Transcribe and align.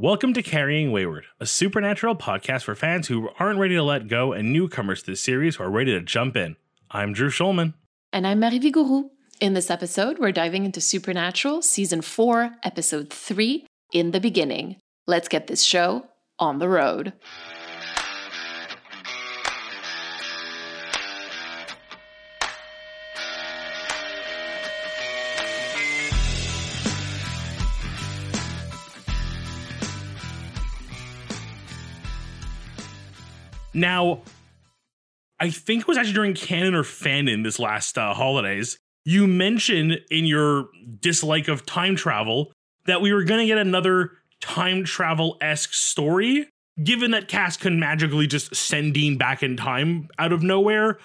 Welcome 0.00 0.32
to 0.32 0.42
Carrying 0.42 0.92
Wayward, 0.92 1.26
a 1.40 1.44
supernatural 1.44 2.16
podcast 2.16 2.62
for 2.62 2.74
fans 2.74 3.08
who 3.08 3.28
aren't 3.38 3.58
ready 3.58 3.74
to 3.74 3.82
let 3.82 4.08
go 4.08 4.32
and 4.32 4.50
newcomers 4.50 5.02
to 5.02 5.10
the 5.10 5.16
series 5.16 5.56
who 5.56 5.64
are 5.64 5.70
ready 5.70 5.92
to 5.92 6.00
jump 6.00 6.38
in. 6.38 6.56
I'm 6.90 7.12
Drew 7.12 7.28
Schulman. 7.28 7.74
And 8.10 8.26
I'm 8.26 8.40
Marie 8.40 8.58
Vigourou. 8.58 9.10
In 9.42 9.52
this 9.52 9.70
episode, 9.70 10.18
we're 10.18 10.32
diving 10.32 10.64
into 10.64 10.80
Supernatural 10.80 11.60
Season 11.60 12.00
4, 12.00 12.50
Episode 12.64 13.10
3, 13.10 13.66
In 13.92 14.12
the 14.12 14.20
Beginning. 14.20 14.76
Let's 15.06 15.28
get 15.28 15.48
this 15.48 15.62
show 15.62 16.06
on 16.38 16.60
the 16.60 16.68
road. 16.70 17.12
Now, 33.80 34.20
I 35.40 35.48
think 35.48 35.82
it 35.82 35.88
was 35.88 35.96
actually 35.96 36.12
during 36.12 36.34
canon 36.34 36.74
or 36.74 36.82
fanon 36.82 37.42
this 37.44 37.58
last 37.58 37.96
uh, 37.96 38.12
holidays. 38.12 38.78
You 39.06 39.26
mentioned 39.26 40.00
in 40.10 40.26
your 40.26 40.68
dislike 41.00 41.48
of 41.48 41.64
time 41.64 41.96
travel 41.96 42.52
that 42.84 43.00
we 43.00 43.14
were 43.14 43.24
going 43.24 43.40
to 43.40 43.46
get 43.46 43.56
another 43.56 44.12
time 44.42 44.84
travel 44.84 45.38
esque 45.40 45.72
story. 45.72 46.46
Given 46.82 47.10
that 47.12 47.28
Cass 47.28 47.56
can 47.56 47.80
magically 47.80 48.26
just 48.26 48.54
send 48.54 48.94
Dean 48.94 49.16
back 49.16 49.42
in 49.42 49.56
time 49.56 50.08
out 50.18 50.32
of 50.32 50.42
nowhere, 50.42 50.98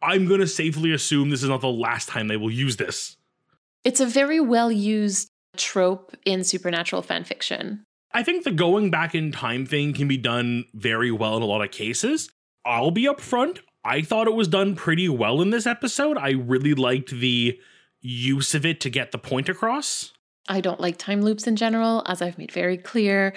I'm 0.00 0.26
going 0.26 0.40
to 0.40 0.46
safely 0.46 0.92
assume 0.92 1.30
this 1.30 1.42
is 1.42 1.48
not 1.48 1.60
the 1.60 1.68
last 1.68 2.08
time 2.08 2.28
they 2.28 2.36
will 2.36 2.50
use 2.50 2.76
this. 2.76 3.16
It's 3.82 4.00
a 4.00 4.06
very 4.06 4.40
well 4.40 4.70
used 4.70 5.30
trope 5.56 6.16
in 6.24 6.44
supernatural 6.44 7.02
fan 7.02 7.24
fiction. 7.24 7.84
I 8.12 8.22
think 8.22 8.44
the 8.44 8.50
going 8.50 8.90
back 8.90 9.14
in 9.14 9.30
time 9.30 9.66
thing 9.66 9.92
can 9.92 10.08
be 10.08 10.16
done 10.16 10.64
very 10.74 11.10
well 11.10 11.36
in 11.36 11.42
a 11.42 11.46
lot 11.46 11.62
of 11.62 11.70
cases. 11.70 12.28
I'll 12.66 12.90
be 12.90 13.04
upfront. 13.04 13.60
I 13.84 14.02
thought 14.02 14.26
it 14.26 14.34
was 14.34 14.48
done 14.48 14.74
pretty 14.74 15.08
well 15.08 15.40
in 15.40 15.50
this 15.50 15.66
episode. 15.66 16.18
I 16.18 16.30
really 16.30 16.74
liked 16.74 17.10
the 17.10 17.58
use 18.00 18.54
of 18.54 18.66
it 18.66 18.80
to 18.80 18.90
get 18.90 19.12
the 19.12 19.18
point 19.18 19.48
across. 19.48 20.12
I 20.48 20.60
don't 20.60 20.80
like 20.80 20.98
time 20.98 21.22
loops 21.22 21.46
in 21.46 21.56
general, 21.56 22.02
as 22.06 22.20
I've 22.20 22.36
made 22.36 22.50
very 22.50 22.76
clear. 22.76 23.32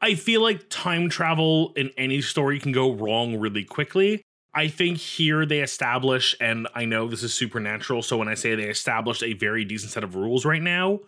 I 0.00 0.14
feel 0.14 0.40
like 0.40 0.68
time 0.70 1.08
travel 1.08 1.72
in 1.76 1.90
any 1.96 2.22
story 2.22 2.58
can 2.58 2.72
go 2.72 2.92
wrong 2.92 3.38
really 3.38 3.64
quickly. 3.64 4.22
I 4.54 4.68
think 4.68 4.96
here 4.96 5.44
they 5.44 5.60
establish, 5.60 6.34
and 6.40 6.66
I 6.74 6.86
know 6.86 7.08
this 7.08 7.22
is 7.22 7.34
supernatural, 7.34 8.02
so 8.02 8.16
when 8.16 8.28
I 8.28 8.34
say 8.34 8.54
they 8.54 8.70
established 8.70 9.22
a 9.22 9.34
very 9.34 9.64
decent 9.66 9.92
set 9.92 10.02
of 10.02 10.14
rules 10.14 10.46
right 10.46 10.62
now, 10.62 11.00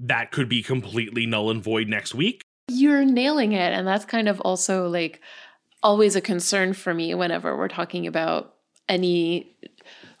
that 0.00 0.32
could 0.32 0.48
be 0.48 0.62
completely 0.62 1.24
null 1.24 1.50
and 1.50 1.62
void 1.62 1.88
next 1.88 2.14
week. 2.14 2.42
You're 2.68 3.04
nailing 3.04 3.52
it. 3.52 3.72
And 3.72 3.86
that's 3.86 4.04
kind 4.04 4.28
of 4.28 4.40
also 4.40 4.88
like 4.88 5.20
always 5.82 6.16
a 6.16 6.20
concern 6.20 6.72
for 6.72 6.92
me 6.92 7.14
whenever 7.14 7.56
we're 7.56 7.68
talking 7.68 8.06
about 8.06 8.54
any 8.88 9.56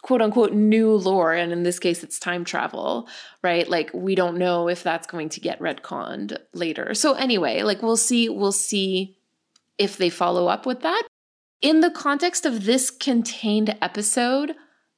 quote 0.02 0.22
unquote 0.22 0.52
new 0.52 0.92
lore. 0.92 1.34
And 1.34 1.52
in 1.52 1.62
this 1.62 1.78
case, 1.78 2.02
it's 2.02 2.18
time 2.18 2.44
travel, 2.44 3.08
right? 3.42 3.68
Like 3.68 3.90
we 3.92 4.14
don't 4.14 4.38
know 4.38 4.68
if 4.68 4.82
that's 4.82 5.06
going 5.06 5.28
to 5.30 5.40
get 5.40 5.60
retconned 5.60 6.36
later. 6.54 6.94
So, 6.94 7.14
anyway, 7.14 7.62
like 7.62 7.82
we'll 7.82 7.96
see, 7.96 8.28
we'll 8.28 8.52
see 8.52 9.18
if 9.76 9.96
they 9.96 10.10
follow 10.10 10.48
up 10.48 10.66
with 10.66 10.80
that. 10.80 11.04
In 11.60 11.80
the 11.80 11.90
context 11.90 12.46
of 12.46 12.64
this 12.64 12.90
contained 12.90 13.76
episode, 13.82 14.54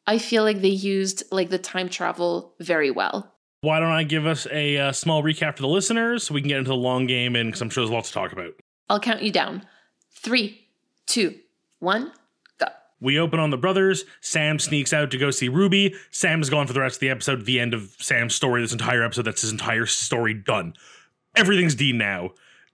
I 0.07 0.19
feel 0.19 0.43
like 0.43 0.61
they 0.61 0.69
used 0.69 1.25
like 1.31 1.51
the 1.51 1.59
time 1.59 1.89
travel 1.89 2.55
very 2.61 2.91
well. 2.91 3.35
Why 3.63 3.79
don't 3.79 3.93
I 3.93 4.05
give 4.05 4.27
us 4.27 4.47
a, 4.51 4.79
uh, 4.79 4.93
small 4.93 5.23
recap 5.23 5.57
for 5.57 5.63
the 5.63 5.69
listeners 5.69 6.25
so 6.25 6.33
we 6.33 6.41
can 6.41 6.49
get 6.49 6.59
into 6.59 6.71
the 6.71 6.77
long 6.77 7.07
game 7.07 7.37
and 7.37 7.49
because 7.49 7.61
I'm 7.61 7.69
sure 7.69 7.85
there's 7.85 7.93
lots 7.93 8.09
to 8.09 8.15
talk 8.15 8.33
about. 8.33 8.55
I'll 8.89 9.01
count 9.01 9.23
you 9.23 9.31
down. 9.31 9.67
Three, 10.11 10.67
two, 11.07 11.39
one, 11.79 12.11
go. 12.59 12.67
We 13.03 13.19
open 13.19 13.39
on 13.39 13.51
the 13.51 13.59
brothers. 13.59 14.05
Sam 14.23 14.59
sneaks 14.59 14.95
out 14.95 15.11
to 15.11 15.19
go 15.19 15.31
see 15.31 15.51
Ruby. 15.51 15.95
Sam 16.11 16.41
is 16.41 16.49
gone 16.49 16.67
for 16.67 16.73
the 16.73 16.81
rest 16.81 16.97
of 16.97 17.01
the 17.01 17.11
episode. 17.11 17.45
The 17.45 17.61
end 17.61 17.75
of 17.75 17.95
Sam's 17.99 18.35
story, 18.35 18.63
this 18.63 18.73
entire 18.73 19.03
episode, 19.03 19.27
that's 19.27 19.43
his 19.43 19.53
entire 19.53 19.87
story 19.87 20.33
done. 20.33 20.73
Everything's 21.37 21.75
Dean 21.75 21.99
now. 21.99 22.31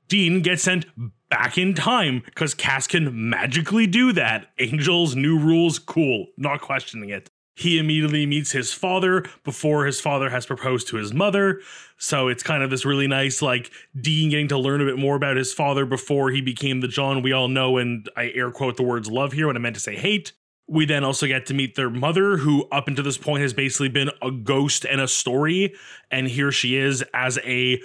Dean 0.06 0.40
gets 0.40 0.62
sent 0.62 0.86
back 1.28 1.58
in 1.58 1.74
time 1.74 2.22
because 2.24 2.54
Cass 2.54 2.86
can 2.86 3.28
magically 3.28 3.88
do 3.88 4.12
that. 4.12 4.52
Angels, 4.60 5.16
new 5.16 5.36
rules, 5.36 5.80
cool. 5.80 6.28
Not 6.36 6.60
questioning 6.60 7.10
it 7.10 7.28
he 7.56 7.78
immediately 7.78 8.26
meets 8.26 8.52
his 8.52 8.72
father 8.72 9.24
before 9.42 9.86
his 9.86 9.98
father 9.98 10.28
has 10.28 10.44
proposed 10.44 10.88
to 10.88 10.96
his 10.96 11.12
mother. 11.12 11.60
So 11.96 12.28
it's 12.28 12.42
kind 12.42 12.62
of 12.62 12.68
this 12.68 12.84
really 12.84 13.08
nice, 13.08 13.40
like, 13.40 13.70
Dean 13.98 14.28
getting 14.28 14.48
to 14.48 14.58
learn 14.58 14.82
a 14.82 14.84
bit 14.84 14.98
more 14.98 15.16
about 15.16 15.38
his 15.38 15.54
father 15.54 15.86
before 15.86 16.30
he 16.30 16.42
became 16.42 16.80
the 16.80 16.88
John 16.88 17.22
we 17.22 17.32
all 17.32 17.48
know. 17.48 17.78
And 17.78 18.08
I 18.14 18.30
air 18.34 18.50
quote 18.50 18.76
the 18.76 18.82
words 18.82 19.10
love 19.10 19.32
here 19.32 19.46
when 19.46 19.56
I 19.56 19.60
meant 19.60 19.74
to 19.74 19.80
say 19.80 19.96
hate. 19.96 20.32
We 20.68 20.84
then 20.84 21.02
also 21.02 21.26
get 21.26 21.46
to 21.46 21.54
meet 21.54 21.76
their 21.76 21.88
mother, 21.88 22.36
who 22.36 22.68
up 22.70 22.88
until 22.88 23.04
this 23.04 23.16
point 23.16 23.40
has 23.40 23.54
basically 23.54 23.88
been 23.88 24.10
a 24.20 24.30
ghost 24.30 24.84
and 24.84 25.00
a 25.00 25.08
story. 25.08 25.74
And 26.10 26.28
here 26.28 26.52
she 26.52 26.76
is 26.76 27.02
as 27.14 27.38
a 27.42 27.80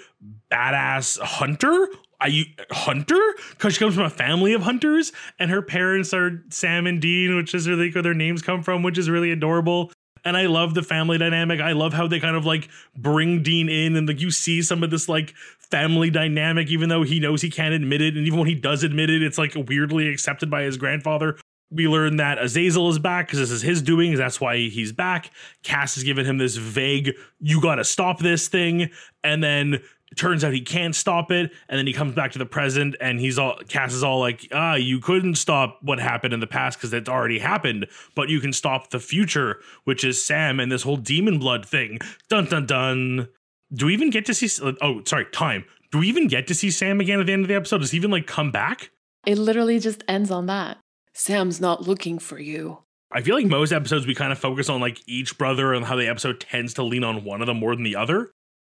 badass 0.51 1.19
hunter 1.19 1.87
I 2.21 2.45
hunter 2.69 3.19
because 3.49 3.73
she 3.73 3.79
comes 3.79 3.95
from 3.95 4.05
a 4.05 4.09
family 4.09 4.53
of 4.53 4.61
hunters, 4.61 5.11
and 5.39 5.49
her 5.49 5.61
parents 5.61 6.13
are 6.13 6.43
Sam 6.49 6.85
and 6.85 7.01
Dean, 7.01 7.35
which 7.35 7.53
is 7.55 7.67
really 7.67 7.91
where 7.91 8.03
their 8.03 8.13
names 8.13 8.41
come 8.41 8.61
from, 8.61 8.83
which 8.83 8.97
is 8.97 9.09
really 9.09 9.31
adorable. 9.31 9.91
And 10.23 10.37
I 10.37 10.45
love 10.45 10.75
the 10.75 10.83
family 10.83 11.17
dynamic. 11.17 11.59
I 11.59 11.71
love 11.71 11.93
how 11.93 12.07
they 12.07 12.19
kind 12.19 12.35
of 12.35 12.45
like 12.45 12.69
bring 12.95 13.41
Dean 13.41 13.69
in, 13.69 13.95
and 13.95 14.07
like 14.07 14.21
you 14.21 14.29
see 14.29 14.61
some 14.61 14.83
of 14.83 14.91
this 14.91 15.09
like 15.09 15.33
family 15.71 16.11
dynamic, 16.11 16.69
even 16.69 16.89
though 16.89 17.01
he 17.01 17.19
knows 17.19 17.41
he 17.41 17.49
can't 17.49 17.73
admit 17.73 18.01
it, 18.01 18.15
and 18.15 18.27
even 18.27 18.37
when 18.37 18.47
he 18.47 18.55
does 18.55 18.83
admit 18.83 19.09
it, 19.09 19.23
it's 19.23 19.39
like 19.39 19.55
weirdly 19.67 20.07
accepted 20.09 20.49
by 20.51 20.61
his 20.61 20.77
grandfather. 20.77 21.37
We 21.73 21.87
learn 21.87 22.17
that 22.17 22.37
Azazel 22.37 22.89
is 22.89 22.99
back 22.99 23.27
because 23.27 23.39
this 23.39 23.49
is 23.49 23.61
his 23.61 23.81
doing. 23.81 24.13
That's 24.15 24.41
why 24.41 24.57
he's 24.57 24.91
back. 24.91 25.31
Cass 25.63 25.95
has 25.95 26.03
given 26.03 26.25
him 26.25 26.37
this 26.37 26.57
vague, 26.57 27.13
you 27.39 27.61
got 27.61 27.75
to 27.75 27.85
stop 27.85 28.19
this 28.19 28.49
thing. 28.49 28.91
And 29.23 29.41
then 29.41 29.81
it 30.11 30.17
turns 30.17 30.43
out 30.43 30.53
he 30.53 30.61
can't 30.61 30.93
stop 30.93 31.31
it, 31.31 31.51
and 31.69 31.79
then 31.79 31.87
he 31.87 31.93
comes 31.93 32.13
back 32.13 32.31
to 32.33 32.39
the 32.39 32.45
present, 32.45 32.95
and 32.99 33.19
he's 33.19 33.39
all 33.39 33.57
Cass 33.69 33.93
is 33.93 34.03
all 34.03 34.19
like, 34.19 34.47
"Ah, 34.51 34.75
you 34.75 34.99
couldn't 34.99 35.35
stop 35.35 35.79
what 35.81 35.99
happened 35.99 36.33
in 36.33 36.41
the 36.41 36.47
past 36.47 36.77
because 36.77 36.93
it's 36.93 37.09
already 37.09 37.39
happened, 37.39 37.87
but 38.15 38.29
you 38.29 38.39
can 38.39 38.53
stop 38.53 38.89
the 38.89 38.99
future, 38.99 39.61
which 39.85 40.03
is 40.03 40.23
Sam 40.23 40.59
and 40.59 40.71
this 40.71 40.83
whole 40.83 40.97
demon 40.97 41.39
blood 41.39 41.65
thing." 41.65 41.99
Dun 42.29 42.45
dun 42.45 42.65
dun. 42.65 43.29
Do 43.73 43.85
we 43.85 43.93
even 43.93 44.09
get 44.09 44.25
to 44.25 44.33
see? 44.33 44.49
Oh, 44.81 45.01
sorry, 45.05 45.25
time. 45.31 45.63
Do 45.91 45.99
we 45.99 46.07
even 46.07 46.27
get 46.27 46.47
to 46.47 46.55
see 46.55 46.71
Sam 46.71 46.99
again 46.99 47.19
at 47.19 47.25
the 47.25 47.33
end 47.33 47.43
of 47.43 47.47
the 47.47 47.55
episode? 47.55 47.79
Does 47.79 47.91
he 47.91 47.97
even 47.97 48.11
like 48.11 48.27
come 48.27 48.51
back? 48.51 48.91
It 49.25 49.37
literally 49.37 49.79
just 49.79 50.03
ends 50.07 50.31
on 50.31 50.47
that. 50.47 50.77
Sam's 51.13 51.61
not 51.61 51.87
looking 51.87 52.19
for 52.19 52.39
you. 52.39 52.79
I 53.13 53.21
feel 53.21 53.35
like 53.35 53.45
most 53.45 53.73
episodes 53.73 54.07
we 54.07 54.15
kind 54.15 54.31
of 54.31 54.39
focus 54.39 54.69
on 54.69 54.79
like 54.79 55.01
each 55.05 55.37
brother 55.37 55.73
and 55.73 55.85
how 55.85 55.95
the 55.97 56.07
episode 56.07 56.39
tends 56.39 56.73
to 56.75 56.83
lean 56.83 57.03
on 57.03 57.25
one 57.25 57.41
of 57.41 57.47
them 57.47 57.57
more 57.59 57.75
than 57.75 57.83
the 57.83 57.95
other. 57.97 58.31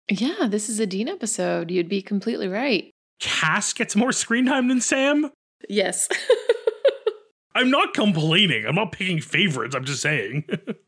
Yeah, 0.09 0.47
this 0.47 0.69
is 0.69 0.79
a 0.79 0.85
Dean 0.85 1.07
episode. 1.07 1.71
You'd 1.71 1.89
be 1.89 2.01
completely 2.01 2.47
right. 2.47 2.89
Cass 3.19 3.73
gets 3.73 3.95
more 3.95 4.11
screen 4.11 4.45
time 4.45 4.67
than 4.67 4.81
Sam? 4.81 5.31
Yes. 5.69 6.09
I'm 7.55 7.69
not 7.69 7.93
complaining. 7.93 8.65
I'm 8.65 8.75
not 8.75 8.91
picking 8.91 9.21
favorites. 9.21 9.75
I'm 9.75 9.85
just 9.85 10.01
saying. 10.01 10.45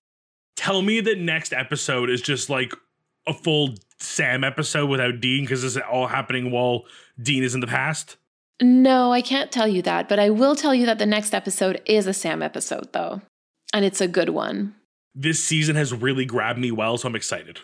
Tell 0.55 0.81
me 0.81 0.99
that 1.01 1.19
next 1.19 1.53
episode 1.53 2.09
is 2.09 2.21
just 2.21 2.49
like 2.49 2.73
a 3.27 3.33
full 3.33 3.75
Sam 3.99 4.43
episode 4.43 4.89
without 4.89 5.21
Dean 5.21 5.43
because 5.43 5.61
this 5.61 5.75
is 5.75 5.81
all 5.89 6.07
happening 6.07 6.51
while 6.51 6.83
Dean 7.21 7.43
is 7.43 7.55
in 7.55 7.61
the 7.61 7.67
past. 7.67 8.17
No, 8.61 9.11
I 9.11 9.21
can't 9.21 9.51
tell 9.51 9.67
you 9.67 9.81
that, 9.81 10.07
but 10.07 10.17
I 10.17 10.29
will 10.29 10.55
tell 10.55 10.73
you 10.73 10.85
that 10.85 10.97
the 10.97 11.05
next 11.05 11.33
episode 11.33 11.81
is 11.85 12.07
a 12.07 12.13
Sam 12.13 12.41
episode, 12.41 12.93
though. 12.93 13.21
And 13.73 13.83
it's 13.83 13.99
a 13.99 14.07
good 14.07 14.29
one. 14.29 14.75
This 15.13 15.43
season 15.43 15.75
has 15.75 15.93
really 15.93 16.25
grabbed 16.25 16.59
me 16.59 16.71
well, 16.71 16.97
so 16.97 17.07
I'm 17.07 17.15
excited. 17.15 17.59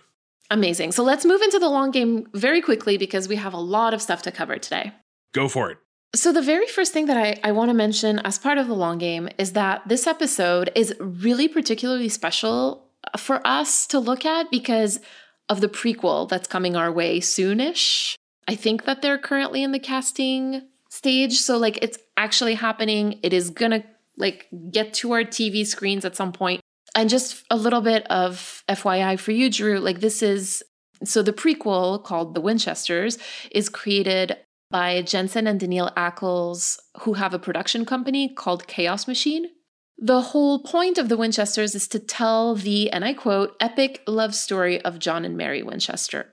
Amazing. 0.51 0.91
So 0.91 1.01
let's 1.03 1.25
move 1.25 1.41
into 1.41 1.59
the 1.59 1.69
long 1.69 1.91
game 1.91 2.27
very 2.33 2.61
quickly 2.61 2.97
because 2.97 3.27
we 3.27 3.37
have 3.37 3.53
a 3.53 3.57
lot 3.57 3.93
of 3.93 4.01
stuff 4.01 4.21
to 4.23 4.31
cover 4.31 4.57
today. 4.57 4.91
Go 5.33 5.47
for 5.47 5.71
it. 5.71 5.77
So, 6.13 6.33
the 6.33 6.41
very 6.41 6.67
first 6.67 6.91
thing 6.91 7.05
that 7.05 7.15
I, 7.15 7.39
I 7.41 7.53
want 7.53 7.69
to 7.69 7.73
mention 7.73 8.19
as 8.19 8.37
part 8.37 8.57
of 8.57 8.67
the 8.67 8.73
long 8.73 8.97
game 8.97 9.29
is 9.37 9.53
that 9.53 9.87
this 9.87 10.07
episode 10.07 10.69
is 10.75 10.93
really 10.99 11.47
particularly 11.47 12.09
special 12.09 12.89
uh, 13.13 13.17
for 13.17 13.39
us 13.47 13.87
to 13.87 13.99
look 13.99 14.25
at 14.25 14.51
because 14.51 14.99
of 15.47 15.61
the 15.61 15.69
prequel 15.69 16.27
that's 16.27 16.49
coming 16.49 16.75
our 16.75 16.91
way 16.91 17.21
soonish. 17.21 18.15
I 18.45 18.55
think 18.55 18.83
that 18.83 19.01
they're 19.01 19.17
currently 19.17 19.63
in 19.63 19.71
the 19.71 19.79
casting 19.79 20.63
stage. 20.89 21.39
So, 21.39 21.57
like, 21.57 21.79
it's 21.81 21.97
actually 22.17 22.55
happening. 22.55 23.17
It 23.23 23.31
is 23.31 23.49
going 23.49 23.71
to 23.71 23.83
like 24.17 24.47
get 24.69 24.93
to 24.95 25.13
our 25.13 25.23
TV 25.23 25.65
screens 25.65 26.03
at 26.03 26.17
some 26.17 26.33
point. 26.33 26.60
And 26.95 27.09
just 27.09 27.45
a 27.49 27.55
little 27.55 27.81
bit 27.81 28.05
of 28.09 28.63
FYI 28.67 29.19
for 29.19 29.31
you, 29.31 29.49
Drew, 29.49 29.79
like 29.79 30.01
this 30.01 30.21
is 30.21 30.61
so 31.03 31.21
the 31.21 31.33
prequel 31.33 32.03
called 32.03 32.35
The 32.35 32.41
Winchesters 32.41 33.17
is 33.51 33.69
created 33.69 34.37
by 34.69 35.01
Jensen 35.01 35.47
and 35.47 35.59
Danneel 35.59 35.93
Ackles, 35.95 36.77
who 37.01 37.13
have 37.13 37.33
a 37.33 37.39
production 37.39 37.85
company 37.85 38.33
called 38.33 38.67
Chaos 38.67 39.07
Machine. 39.07 39.47
The 39.97 40.21
whole 40.21 40.59
point 40.59 40.97
of 40.97 41.09
The 41.09 41.17
Winchesters 41.17 41.75
is 41.75 41.87
to 41.89 41.99
tell 41.99 42.55
the, 42.55 42.89
and 42.91 43.05
I 43.05 43.13
quote, 43.13 43.55
epic 43.59 44.01
love 44.07 44.33
story 44.33 44.81
of 44.81 44.99
John 44.99 45.25
and 45.25 45.37
Mary 45.37 45.61
Winchester. 45.61 46.31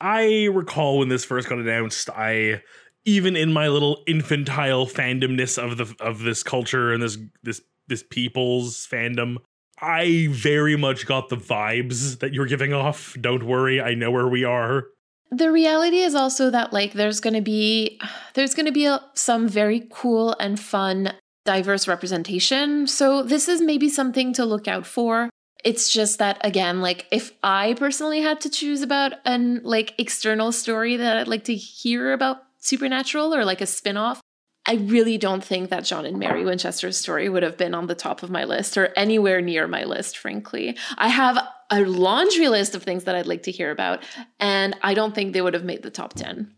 I 0.00 0.48
recall 0.52 0.98
when 0.98 1.08
this 1.08 1.24
first 1.24 1.48
got 1.48 1.58
announced, 1.58 2.10
I 2.10 2.62
even 3.06 3.36
in 3.36 3.52
my 3.52 3.68
little 3.68 4.02
infantile 4.06 4.86
fandomness 4.86 5.56
of 5.62 5.78
the 5.78 5.94
of 6.00 6.20
this 6.20 6.42
culture 6.42 6.92
and 6.92 7.02
this 7.02 7.16
this 7.42 7.62
this 7.88 8.02
people's 8.02 8.86
fandom, 8.86 9.36
I 9.80 10.28
very 10.30 10.76
much 10.76 11.06
got 11.06 11.28
the 11.28 11.36
vibes 11.36 12.20
that 12.20 12.32
you're 12.32 12.46
giving 12.46 12.72
off. 12.72 13.16
Don't 13.20 13.44
worry, 13.44 13.80
I 13.80 13.94
know 13.94 14.10
where 14.10 14.28
we 14.28 14.44
are. 14.44 14.86
The 15.30 15.50
reality 15.50 15.98
is 15.98 16.14
also 16.14 16.50
that 16.50 16.72
like 16.72 16.92
there's 16.92 17.20
going 17.20 17.34
to 17.34 17.40
be 17.40 18.00
there's 18.34 18.54
going 18.54 18.66
to 18.66 18.72
be 18.72 18.86
a, 18.86 19.02
some 19.14 19.48
very 19.48 19.86
cool 19.90 20.36
and 20.38 20.58
fun 20.58 21.12
diverse 21.44 21.88
representation. 21.88 22.86
So 22.86 23.22
this 23.22 23.48
is 23.48 23.60
maybe 23.60 23.88
something 23.88 24.32
to 24.34 24.44
look 24.44 24.68
out 24.68 24.86
for. 24.86 25.30
It's 25.64 25.92
just 25.92 26.18
that 26.20 26.38
again, 26.44 26.80
like 26.80 27.06
if 27.10 27.32
I 27.42 27.74
personally 27.74 28.20
had 28.20 28.40
to 28.42 28.50
choose 28.50 28.82
about 28.82 29.14
an 29.24 29.62
like 29.64 29.94
external 29.98 30.52
story 30.52 30.96
that 30.96 31.16
I'd 31.16 31.28
like 31.28 31.44
to 31.44 31.54
hear 31.54 32.12
about 32.12 32.38
supernatural 32.58 33.34
or 33.34 33.44
like 33.44 33.60
a 33.60 33.66
spin-off, 33.66 34.20
I 34.66 34.74
really 34.74 35.16
don't 35.16 35.44
think 35.44 35.70
that 35.70 35.84
John 35.84 36.04
and 36.04 36.18
Mary 36.18 36.44
Winchester's 36.44 36.96
story 36.96 37.28
would 37.28 37.44
have 37.44 37.56
been 37.56 37.74
on 37.74 37.86
the 37.86 37.94
top 37.94 38.22
of 38.22 38.30
my 38.30 38.44
list 38.44 38.76
or 38.76 38.92
anywhere 38.96 39.40
near 39.40 39.68
my 39.68 39.84
list, 39.84 40.18
frankly. 40.18 40.76
I 40.98 41.08
have 41.08 41.38
a 41.70 41.80
laundry 41.82 42.48
list 42.48 42.74
of 42.74 42.82
things 42.82 43.04
that 43.04 43.14
I'd 43.14 43.26
like 43.26 43.44
to 43.44 43.52
hear 43.52 43.70
about, 43.70 44.02
and 44.40 44.74
I 44.82 44.94
don't 44.94 45.14
think 45.14 45.32
they 45.32 45.42
would 45.42 45.54
have 45.54 45.64
made 45.64 45.82
the 45.82 45.90
top 45.90 46.14
10. 46.14 46.52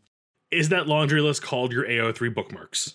Is 0.50 0.70
that 0.70 0.86
laundry 0.86 1.20
list 1.20 1.42
called 1.42 1.72
your 1.72 1.84
AO3 1.84 2.34
bookmarks? 2.34 2.94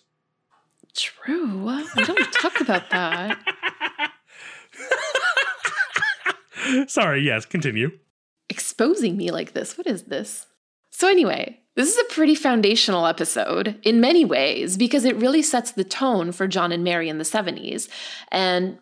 True. 0.96 1.66
We 1.96 2.04
don't 2.04 2.34
talk 2.34 2.60
about 2.62 2.90
that. 2.90 3.40
Sorry, 6.88 7.22
yes, 7.22 7.46
continue. 7.46 7.92
Exposing 8.50 9.18
me 9.18 9.32
like 9.32 9.54
this. 9.54 9.78
What 9.78 9.88
is 9.88 10.04
this? 10.04 10.48
So, 10.92 11.08
anyway, 11.08 11.60
this 11.76 11.90
is 11.92 11.98
a 11.98 12.14
pretty 12.14 12.36
foundational 12.36 13.08
episode 13.08 13.80
in 13.84 14.00
many 14.00 14.26
ways 14.26 14.78
because 14.78 15.06
it 15.06 15.16
really 15.16 15.42
sets 15.42 15.72
the 15.72 15.84
tone 15.84 16.32
for 16.32 16.48
John 16.48 16.72
and 16.72 16.84
Mary 16.84 17.10
in 17.10 17.18
the 17.18 17.24
70s. 17.24 17.90
And 18.32 18.78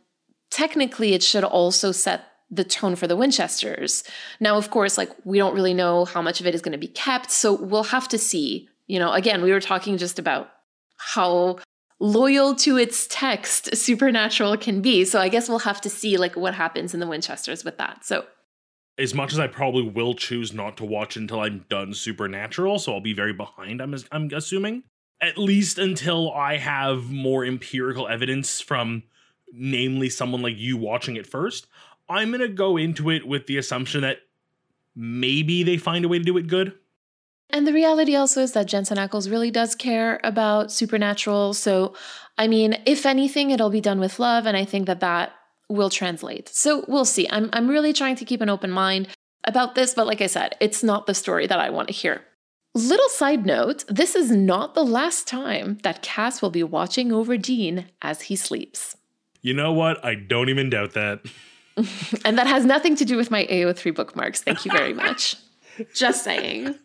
technically, 0.50 1.14
it 1.14 1.24
should 1.24 1.44
also 1.44 1.92
set 1.92 2.26
the 2.50 2.66
tone 2.66 2.98
for 2.98 3.08
the 3.08 3.16
Winchesters. 3.16 4.04
Now, 4.42 4.58
of 4.58 4.72
course, 4.72 4.98
like 4.98 5.10
we 5.24 5.38
don't 5.38 5.56
really 5.56 5.74
know 5.74 6.04
how 6.04 6.22
much 6.22 6.42
of 6.42 6.48
it 6.48 6.54
is 6.54 6.62
going 6.62 6.74
to 6.74 6.78
be 6.78 6.88
kept. 6.88 7.32
So 7.32 7.54
we'll 7.54 7.84
have 7.84 8.10
to 8.10 8.18
see. 8.18 8.68
You 8.88 9.00
know, 9.00 9.14
again, 9.14 9.42
we 9.42 9.54
were 9.54 9.62
talking 9.62 9.98
just 9.98 10.20
about 10.20 10.50
how 10.98 11.60
loyal 12.02 12.56
to 12.56 12.78
its 12.78 13.08
text 13.10 13.76
supernatural 13.76 14.58
can 14.58 14.82
be. 14.82 15.06
So 15.06 15.22
I 15.22 15.30
guess 15.30 15.48
we'll 15.48 15.60
have 15.60 15.80
to 15.82 15.90
see 15.90 16.18
like 16.18 16.36
what 16.36 16.54
happens 16.54 16.94
in 16.94 17.00
the 17.00 17.08
Winchesters 17.08 17.64
with 17.64 17.78
that. 17.78 18.04
So 18.04 18.26
as 19.02 19.14
much 19.14 19.34
as 19.34 19.40
I 19.40 19.48
probably 19.48 19.84
will 19.84 20.14
choose 20.14 20.54
not 20.54 20.78
to 20.78 20.86
watch 20.86 21.18
until 21.18 21.40
I'm 21.40 21.66
done 21.70 21.94
Supernatural, 21.94 22.80
so 22.80 22.94
I'll 22.94 23.02
be 23.02 23.14
very 23.14 23.34
behind. 23.34 23.82
I'm 23.82 23.96
I'm 24.12 24.30
assuming 24.32 24.84
at 25.20 25.38
least 25.38 25.78
until 25.78 26.32
I 26.32 26.58
have 26.58 27.12
more 27.12 27.46
empirical 27.46 28.08
evidence 28.08 28.62
from, 28.62 29.04
namely, 29.52 30.10
someone 30.10 30.42
like 30.42 30.58
you 30.58 30.78
watching 30.78 31.16
it 31.16 31.28
first. 31.28 31.68
I'm 32.10 32.32
gonna 32.32 32.48
go 32.48 32.78
into 32.78 33.10
it 33.10 33.28
with 33.28 33.48
the 33.48 33.58
assumption 33.58 34.02
that 34.02 34.20
maybe 34.96 35.64
they 35.64 35.78
find 35.78 36.06
a 36.06 36.08
way 36.08 36.20
to 36.20 36.24
do 36.24 36.38
it 36.38 36.48
good. 36.48 36.74
And 37.50 37.68
the 37.68 37.74
reality 37.74 38.16
also 38.16 38.42
is 38.42 38.54
that 38.54 38.68
Jensen 38.68 38.98
Ackles 38.98 39.30
really 39.30 39.52
does 39.52 39.76
care 39.76 40.20
about 40.24 40.72
Supernatural. 40.72 41.54
So, 41.54 41.94
I 42.38 42.48
mean, 42.48 42.78
if 42.86 43.06
anything, 43.06 43.52
it'll 43.52 43.70
be 43.70 43.82
done 43.82 44.00
with 44.00 44.20
love, 44.20 44.46
and 44.46 44.56
I 44.56 44.64
think 44.64 44.88
that 44.88 45.02
that 45.02 45.34
will 45.72 45.90
translate. 45.90 46.50
So 46.50 46.86
we'll 46.88 47.06
see. 47.06 47.28
I'm 47.30 47.50
I'm 47.54 47.70
really 47.70 47.94
trying 47.94 48.16
to 48.18 48.26
keep 48.26 48.42
an 48.42 48.50
open 48.50 48.72
mind 48.72 49.08
about 49.44 49.76
this, 49.76 49.94
but 49.94 50.08
like 50.08 50.22
I 50.22 50.28
said, 50.28 50.56
it's 50.60 50.84
not 50.84 51.08
the 51.08 51.14
story 51.14 51.48
that 51.48 51.60
I 51.60 51.70
want 51.70 51.88
to 51.88 51.94
hear. 51.94 52.22
Little 52.74 53.10
side 53.10 53.46
note, 53.46 53.84
this 53.88 54.16
is 54.16 54.32
not 54.32 54.76
the 54.76 54.86
last 54.86 55.28
time 55.28 55.80
that 55.84 56.02
Cass 56.02 56.42
will 56.42 56.52
be 56.52 56.64
watching 56.64 57.12
over 57.12 57.36
Dean 57.36 57.88
as 58.02 58.24
he 58.24 58.36
sleeps. 58.36 58.96
You 59.42 59.54
know 59.54 59.74
what? 59.74 60.04
I 60.06 60.16
don't 60.16 60.50
even 60.50 60.70
doubt 60.70 60.94
that. 60.94 61.20
and 62.26 62.38
that 62.38 62.48
has 62.48 62.66
nothing 62.66 62.96
to 62.98 63.06
do 63.06 63.18
with 63.18 63.32
my 63.32 63.46
AO3 63.46 63.94
bookmarks. 63.94 64.42
Thank 64.42 64.64
you 64.64 64.72
very 64.72 64.94
much. 64.94 65.36
Just 65.94 66.24
saying. 66.24 66.76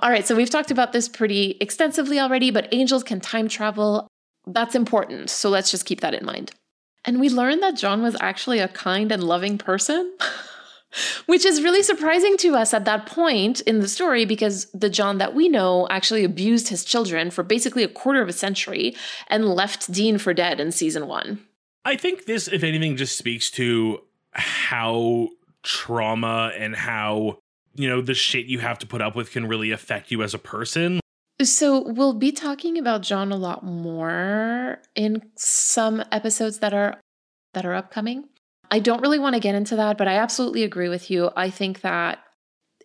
All 0.00 0.10
right, 0.10 0.26
so 0.26 0.34
we've 0.34 0.50
talked 0.50 0.70
about 0.70 0.92
this 0.92 1.08
pretty 1.08 1.56
extensively 1.60 2.18
already, 2.18 2.50
but 2.50 2.72
angels 2.72 3.04
can 3.04 3.20
time 3.20 3.46
travel. 3.46 4.08
That's 4.46 4.74
important. 4.74 5.30
So 5.30 5.50
let's 5.50 5.70
just 5.70 5.84
keep 5.84 6.00
that 6.00 6.14
in 6.14 6.24
mind. 6.24 6.52
And 7.04 7.18
we 7.18 7.28
learned 7.28 7.62
that 7.62 7.76
John 7.76 8.02
was 8.02 8.16
actually 8.20 8.60
a 8.60 8.68
kind 8.68 9.10
and 9.10 9.24
loving 9.24 9.58
person, 9.58 10.16
which 11.26 11.44
is 11.44 11.62
really 11.62 11.82
surprising 11.82 12.36
to 12.38 12.54
us 12.54 12.72
at 12.72 12.84
that 12.84 13.06
point 13.06 13.60
in 13.62 13.80
the 13.80 13.88
story 13.88 14.24
because 14.24 14.66
the 14.72 14.90
John 14.90 15.18
that 15.18 15.34
we 15.34 15.48
know 15.48 15.88
actually 15.90 16.22
abused 16.22 16.68
his 16.68 16.84
children 16.84 17.30
for 17.30 17.42
basically 17.42 17.82
a 17.82 17.88
quarter 17.88 18.22
of 18.22 18.28
a 18.28 18.32
century 18.32 18.96
and 19.28 19.48
left 19.48 19.90
Dean 19.90 20.18
for 20.18 20.32
dead 20.32 20.60
in 20.60 20.70
season 20.70 21.08
one. 21.08 21.40
I 21.84 21.96
think 21.96 22.26
this, 22.26 22.46
if 22.46 22.62
anything, 22.62 22.96
just 22.96 23.18
speaks 23.18 23.50
to 23.52 24.02
how 24.30 25.28
trauma 25.64 26.52
and 26.56 26.76
how, 26.76 27.38
you 27.74 27.88
know, 27.88 28.00
the 28.00 28.14
shit 28.14 28.46
you 28.46 28.60
have 28.60 28.78
to 28.78 28.86
put 28.86 29.00
up 29.00 29.16
with 29.16 29.32
can 29.32 29.46
really 29.46 29.72
affect 29.72 30.12
you 30.12 30.22
as 30.22 30.34
a 30.34 30.38
person. 30.38 31.01
So 31.44 31.82
we'll 31.88 32.14
be 32.14 32.32
talking 32.32 32.78
about 32.78 33.02
John 33.02 33.32
a 33.32 33.36
lot 33.36 33.64
more 33.64 34.78
in 34.94 35.22
some 35.36 36.02
episodes 36.12 36.58
that 36.58 36.72
are 36.72 37.00
that 37.54 37.66
are 37.66 37.74
upcoming. 37.74 38.24
I 38.70 38.78
don't 38.78 39.02
really 39.02 39.18
want 39.18 39.34
to 39.34 39.40
get 39.40 39.54
into 39.54 39.76
that, 39.76 39.98
but 39.98 40.08
I 40.08 40.14
absolutely 40.16 40.62
agree 40.62 40.88
with 40.88 41.10
you. 41.10 41.30
I 41.36 41.50
think 41.50 41.82
that 41.82 42.20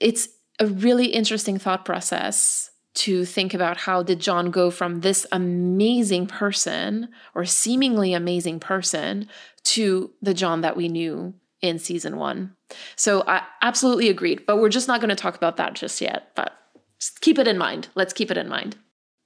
it's 0.02 0.28
a 0.60 0.68
really 0.68 1.08
interesting 1.08 1.58
thought 1.58 1.86
process 1.86 2.72
to 2.96 3.26
think 3.26 3.54
about 3.54 3.78
how 3.78 4.02
did 4.02 4.20
John 4.20 4.50
go 4.50 4.72
from 4.72 5.02
this 5.02 5.26
amazing 5.32 6.28
person 6.28 7.10
or 7.36 7.46
seemingly 7.46 8.14
amazing 8.14 8.60
person 8.60 9.30
to 9.64 10.12
the 10.22 10.34
John 10.34 10.62
that 10.62 10.76
we 10.76 10.90
knew 10.90 11.36
in 11.62 11.80
season 11.80 12.18
1. 12.18 12.56
So 12.96 13.24
I 13.28 13.44
absolutely 13.62 14.10
agreed, 14.10 14.46
but 14.46 14.58
we're 14.58 14.70
just 14.70 14.88
not 14.88 15.00
going 15.00 15.10
to 15.10 15.16
talk 15.16 15.36
about 15.36 15.58
that 15.58 15.76
just 15.76 16.02
yet, 16.02 16.32
but 16.36 16.54
just 17.00 17.22
keep 17.22 17.38
it 17.40 17.48
in 17.48 17.58
mind. 17.58 17.90
Let's 17.96 18.14
keep 18.14 18.32
it 18.32 18.38
in 18.38 18.50
mind. 18.50 18.78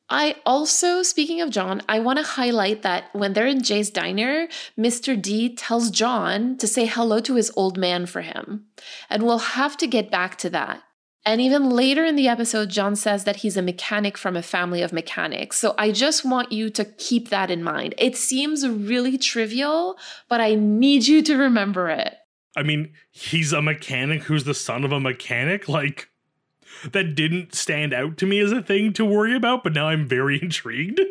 I 0.09 0.35
also, 0.45 1.03
speaking 1.03 1.39
of 1.39 1.51
John, 1.51 1.81
I 1.87 1.99
want 1.99 2.19
to 2.19 2.25
highlight 2.25 2.81
that 2.81 3.05
when 3.13 3.31
they're 3.31 3.47
in 3.47 3.63
Jay's 3.63 3.89
diner, 3.89 4.49
Mr. 4.77 5.19
D 5.19 5.55
tells 5.55 5.89
John 5.89 6.57
to 6.57 6.67
say 6.67 6.85
hello 6.85 7.21
to 7.21 7.35
his 7.35 7.49
old 7.55 7.77
man 7.77 8.05
for 8.05 8.19
him. 8.19 8.65
And 9.09 9.23
we'll 9.23 9.39
have 9.39 9.77
to 9.77 9.87
get 9.87 10.11
back 10.11 10.37
to 10.39 10.49
that. 10.49 10.83
And 11.23 11.39
even 11.39 11.69
later 11.69 12.03
in 12.03 12.17
the 12.17 12.27
episode, 12.27 12.69
John 12.69 12.95
says 12.95 13.23
that 13.23 13.37
he's 13.37 13.55
a 13.55 13.61
mechanic 13.61 14.17
from 14.17 14.35
a 14.35 14.41
family 14.41 14.81
of 14.81 14.91
mechanics. 14.91 15.57
So 15.59 15.75
I 15.77 15.91
just 15.91 16.25
want 16.25 16.51
you 16.51 16.69
to 16.71 16.83
keep 16.83 17.29
that 17.29 17.49
in 17.49 17.63
mind. 17.63 17.95
It 17.97 18.17
seems 18.17 18.67
really 18.67 19.17
trivial, 19.17 19.97
but 20.27 20.41
I 20.41 20.55
need 20.55 21.07
you 21.07 21.21
to 21.21 21.37
remember 21.37 21.89
it. 21.89 22.15
I 22.57 22.63
mean, 22.63 22.91
he's 23.11 23.53
a 23.53 23.61
mechanic 23.61 24.23
who's 24.23 24.43
the 24.43 24.53
son 24.53 24.83
of 24.83 24.91
a 24.91 24.99
mechanic? 24.99 25.69
Like, 25.69 26.09
that 26.91 27.15
didn't 27.15 27.55
stand 27.55 27.93
out 27.93 28.17
to 28.17 28.25
me 28.25 28.39
as 28.39 28.51
a 28.51 28.61
thing 28.61 28.93
to 28.93 29.05
worry 29.05 29.35
about, 29.35 29.63
but 29.63 29.73
now 29.73 29.87
I'm 29.89 30.07
very 30.07 30.39
intrigued. 30.41 31.01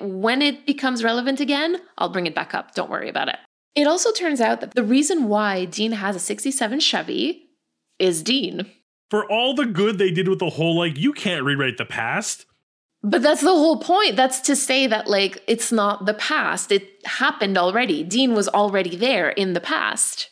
When 0.00 0.42
it 0.42 0.66
becomes 0.66 1.04
relevant 1.04 1.40
again, 1.40 1.78
I'll 1.98 2.08
bring 2.08 2.26
it 2.26 2.34
back 2.34 2.54
up. 2.54 2.74
Don't 2.74 2.90
worry 2.90 3.08
about 3.08 3.28
it. 3.28 3.36
It 3.74 3.86
also 3.86 4.12
turns 4.12 4.40
out 4.40 4.60
that 4.60 4.74
the 4.74 4.84
reason 4.84 5.28
why 5.28 5.64
Dean 5.64 5.92
has 5.92 6.14
a 6.14 6.20
67 6.20 6.80
Chevy 6.80 7.48
is 7.98 8.22
Dean. 8.22 8.70
For 9.10 9.30
all 9.30 9.54
the 9.54 9.66
good 9.66 9.98
they 9.98 10.10
did 10.10 10.28
with 10.28 10.38
the 10.38 10.50
whole, 10.50 10.76
like, 10.78 10.96
you 10.98 11.12
can't 11.12 11.44
rewrite 11.44 11.76
the 11.76 11.84
past. 11.84 12.46
But 13.02 13.22
that's 13.22 13.42
the 13.42 13.48
whole 13.48 13.78
point. 13.78 14.16
That's 14.16 14.40
to 14.40 14.56
say 14.56 14.86
that, 14.86 15.08
like, 15.08 15.42
it's 15.46 15.70
not 15.70 16.06
the 16.06 16.14
past. 16.14 16.72
It 16.72 16.88
happened 17.04 17.58
already. 17.58 18.02
Dean 18.02 18.32
was 18.32 18.48
already 18.48 18.96
there 18.96 19.28
in 19.28 19.52
the 19.52 19.60
past. 19.60 20.30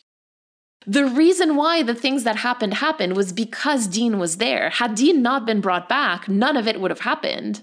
The 0.86 1.06
reason 1.06 1.56
why 1.56 1.82
the 1.82 1.94
things 1.94 2.24
that 2.24 2.36
happened 2.36 2.74
happened 2.74 3.16
was 3.16 3.32
because 3.32 3.86
Dean 3.86 4.18
was 4.18 4.38
there. 4.38 4.70
Had 4.70 4.94
Dean 4.94 5.22
not 5.22 5.46
been 5.46 5.60
brought 5.60 5.88
back, 5.88 6.28
none 6.28 6.56
of 6.56 6.66
it 6.66 6.80
would 6.80 6.90
have 6.90 7.00
happened. 7.00 7.62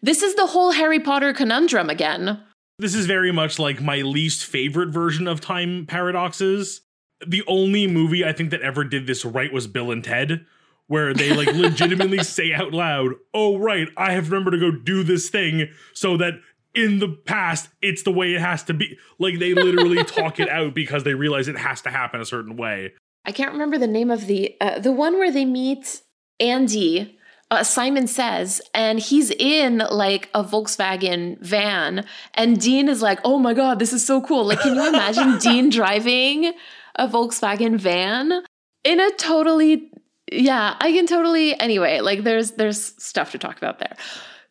This 0.00 0.22
is 0.22 0.34
the 0.34 0.46
whole 0.46 0.72
Harry 0.72 1.00
Potter 1.00 1.32
conundrum 1.32 1.88
again. 1.88 2.40
This 2.78 2.94
is 2.94 3.06
very 3.06 3.30
much 3.30 3.58
like 3.58 3.80
my 3.80 3.98
least 3.98 4.44
favorite 4.44 4.88
version 4.88 5.28
of 5.28 5.40
time 5.40 5.86
paradoxes. 5.86 6.80
The 7.24 7.44
only 7.46 7.86
movie 7.86 8.24
I 8.24 8.32
think 8.32 8.50
that 8.50 8.62
ever 8.62 8.82
did 8.82 9.06
this 9.06 9.24
right 9.24 9.52
was 9.52 9.68
Bill 9.68 9.92
and 9.92 10.02
Ted, 10.02 10.44
where 10.88 11.14
they 11.14 11.32
like 11.32 11.46
legitimately 11.54 12.24
say 12.24 12.52
out 12.52 12.72
loud, 12.72 13.12
"Oh 13.32 13.58
right, 13.58 13.88
I 13.96 14.12
have 14.12 14.30
remembered 14.30 14.52
to 14.52 14.58
go 14.58 14.72
do 14.72 15.04
this 15.04 15.30
thing 15.30 15.68
so 15.92 16.16
that 16.16 16.40
in 16.74 16.98
the 16.98 17.08
past, 17.08 17.68
it's 17.80 18.02
the 18.02 18.10
way 18.10 18.34
it 18.34 18.40
has 18.40 18.62
to 18.64 18.74
be. 18.74 18.98
Like 19.18 19.38
they 19.38 19.54
literally 19.54 20.04
talk 20.04 20.40
it 20.40 20.48
out 20.48 20.74
because 20.74 21.04
they 21.04 21.14
realize 21.14 21.48
it 21.48 21.58
has 21.58 21.82
to 21.82 21.90
happen 21.90 22.20
a 22.20 22.24
certain 22.24 22.56
way. 22.56 22.92
I 23.24 23.32
can't 23.32 23.52
remember 23.52 23.78
the 23.78 23.86
name 23.86 24.10
of 24.10 24.26
the 24.26 24.56
uh, 24.60 24.78
the 24.78 24.92
one 24.92 25.18
where 25.18 25.30
they 25.30 25.44
meet 25.44 26.02
Andy. 26.40 27.18
Uh, 27.50 27.62
Simon 27.62 28.06
says, 28.06 28.62
and 28.72 28.98
he's 28.98 29.30
in 29.30 29.82
like 29.90 30.30
a 30.32 30.42
Volkswagen 30.42 31.38
van, 31.40 32.06
and 32.32 32.58
Dean 32.58 32.88
is 32.88 33.02
like, 33.02 33.20
"Oh 33.24 33.38
my 33.38 33.52
god, 33.52 33.78
this 33.78 33.92
is 33.92 34.04
so 34.04 34.22
cool!" 34.22 34.46
Like, 34.46 34.60
can 34.60 34.74
you 34.74 34.88
imagine 34.88 35.38
Dean 35.40 35.68
driving 35.68 36.54
a 36.96 37.06
Volkswagen 37.06 37.78
van 37.78 38.42
in 38.84 39.00
a 39.00 39.10
totally, 39.12 39.90
yeah, 40.30 40.76
I 40.80 40.92
can 40.92 41.06
totally. 41.06 41.58
Anyway, 41.60 42.00
like, 42.00 42.24
there's 42.24 42.52
there's 42.52 42.94
stuff 43.02 43.32
to 43.32 43.38
talk 43.38 43.58
about 43.58 43.78
there. 43.78 43.96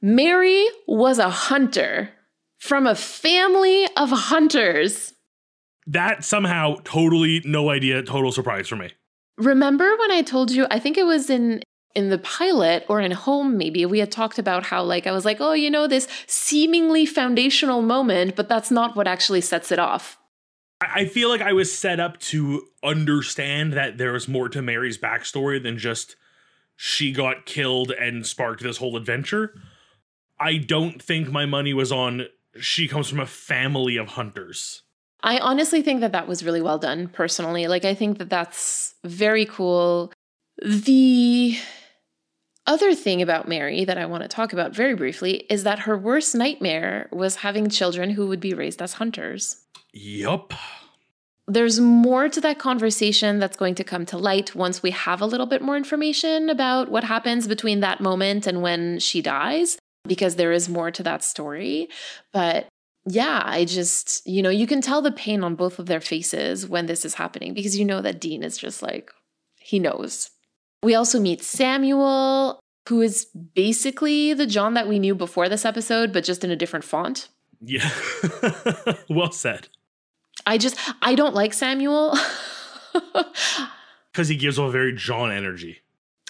Mary 0.01 0.65
was 0.88 1.20
a 1.20 1.29
hunter 1.29 2.10
from 2.58 2.88
a 2.88 2.96
family 2.96 3.88
of 3.96 4.10
hunters. 4.10 5.13
That 5.86 6.24
somehow 6.24 6.77
totally 6.84 7.41
no 7.46 7.70
idea, 7.70 8.01
total 8.01 8.31
surprise 8.31 8.67
for 8.67 8.75
me. 8.75 8.91
Remember 9.38 9.96
when 9.98 10.12
I 10.12 10.22
told 10.22 10.51
you, 10.51 10.65
I 10.72 10.79
think 10.79 10.98
it 10.98 11.05
was 11.05 11.29
in 11.29 11.62
in 11.93 12.10
the 12.10 12.17
pilot 12.20 12.86
or 12.88 13.01
in 13.01 13.12
home 13.12 13.58
maybe 13.58 13.86
we 13.86 14.00
had 14.00 14.10
talked 14.10 14.39
about 14.39 14.65
how 14.65 14.81
like 14.81 15.05
I 15.05 15.12
was 15.12 15.25
like, 15.25 15.38
"Oh, 15.39 15.53
you 15.53 15.70
know 15.70 15.88
this 15.88 16.08
seemingly 16.25 17.05
foundational 17.05 17.81
moment, 17.81 18.36
but 18.36 18.48
that's 18.48 18.72
not 18.72 18.96
what 18.96 19.08
actually 19.08 19.41
sets 19.41 19.72
it 19.72 19.79
off." 19.79 20.17
I 20.81 21.05
feel 21.05 21.29
like 21.29 21.41
I 21.41 21.53
was 21.53 21.75
set 21.75 22.00
up 22.00 22.20
to 22.22 22.65
understand 22.84 23.74
that 23.74 23.98
there 24.00 24.13
was 24.13 24.27
more 24.27 24.50
to 24.50 24.63
Mary's 24.63 24.98
backstory 24.98 25.62
than 25.62 25.77
just 25.77 26.15
she 26.75 27.12
got 27.12 27.46
killed 27.46 27.91
and 27.91 28.25
sparked 28.25 28.63
this 28.63 28.77
whole 28.77 28.98
adventure. 28.98 29.53
I 30.41 30.57
don't 30.57 31.01
think 31.01 31.29
my 31.29 31.45
money 31.45 31.74
was 31.74 31.91
on 31.91 32.25
she 32.60 32.88
comes 32.88 33.07
from 33.07 33.19
a 33.19 33.25
family 33.25 33.98
of 33.98 34.10
hunters. 34.10 34.81
I 35.24 35.38
honestly 35.38 35.81
think 35.81 36.01
that 36.01 36.12
that 36.13 36.27
was 36.27 36.43
really 36.43 36.62
well 36.62 36.79
done 36.79 37.07
personally. 37.07 37.67
Like, 37.67 37.86
I 37.86 37.93
think 37.93 38.17
that 38.17 38.29
that's 38.29 38.95
very 39.03 39.45
cool. 39.45 40.12
The 40.63 41.57
other 42.65 42.95
thing 42.95 43.21
about 43.21 43.48
Mary 43.48 43.86
that 43.86 43.98
I 43.98 44.05
want 44.05 44.24
to 44.24 44.27
talk 44.27 44.51
about 44.51 44.75
very 44.75 44.95
briefly 44.95 45.45
is 45.50 45.63
that 45.63 45.79
her 45.79 45.98
worst 45.98 46.33
nightmare 46.33 47.07
was 47.12 47.38
having 47.38 47.69
children 47.69 48.10
who 48.10 48.27
would 48.27 48.39
be 48.39 48.53
raised 48.53 48.81
as 48.81 48.93
hunters. 48.93 49.63
Yup. 49.93 50.53
There's 51.48 51.79
more 51.79 52.29
to 52.29 52.41
that 52.41 52.60
conversation 52.60 53.39
that's 53.39 53.57
going 53.57 53.75
to 53.75 53.83
come 53.83 54.05
to 54.07 54.17
light 54.17 54.55
once 54.55 54.81
we 54.81 54.91
have 54.91 55.21
a 55.21 55.25
little 55.25 55.48
bit 55.48 55.62
more 55.62 55.75
information 55.75 56.50
about 56.50 56.89
what 56.89 57.03
happens 57.03 57.48
between 57.48 57.81
that 57.81 58.00
moment 58.00 58.48
and 58.48 58.62
when 58.62 59.00
she 59.00 59.21
dies, 59.21 59.77
because 60.05 60.36
there 60.36 60.51
is 60.51 60.70
more 60.70 60.91
to 60.91 61.03
that 61.03 61.24
story. 61.24 61.89
But 62.31 62.67
yeah, 63.05 63.41
I 63.43 63.65
just, 63.65 64.25
you 64.27 64.41
know, 64.41 64.50
you 64.50 64.67
can 64.67 64.81
tell 64.81 65.01
the 65.01 65.12
pain 65.12 65.43
on 65.43 65.55
both 65.55 65.79
of 65.79 65.88
their 65.88 66.01
faces 66.01 66.67
when 66.67 66.86
this 66.86 67.05
is 67.05 67.15
happening 67.15 67.53
because 67.53 67.77
you 67.77 67.86
know 67.86 68.01
that 68.01 68.20
Dean 68.20 68.43
is 68.43 68.58
just 68.58 68.81
like, 68.81 69.12
he 69.60 69.79
knows. 69.79 70.29
We 70.84 70.96
also 70.96 71.20
meet 71.20 71.43
Samuel, 71.43 72.60
who 72.89 73.01
is 73.01 73.25
basically 73.25 74.34
the 74.34 74.48
John 74.48 74.74
that 74.74 74.88
we 74.88 75.00
knew 75.00 75.15
before 75.15 75.50
this 75.50 75.65
episode, 75.65 76.12
but 76.12 76.24
just 76.24 76.43
in 76.43 76.51
a 76.51 76.55
different 76.55 76.86
font. 76.86 77.29
Yeah. 77.60 77.89
well 79.10 79.31
said. 79.31 79.67
I 80.46 80.58
just, 80.58 80.77
I 81.01 81.15
don't 81.15 81.36
like 81.36 81.53
Samuel. 81.53 82.17
Because 84.12 84.27
he 84.27 84.36
gives 84.36 84.60
off 84.60 84.72
very 84.72 84.93
John 84.93 85.31
energy. 85.31 85.80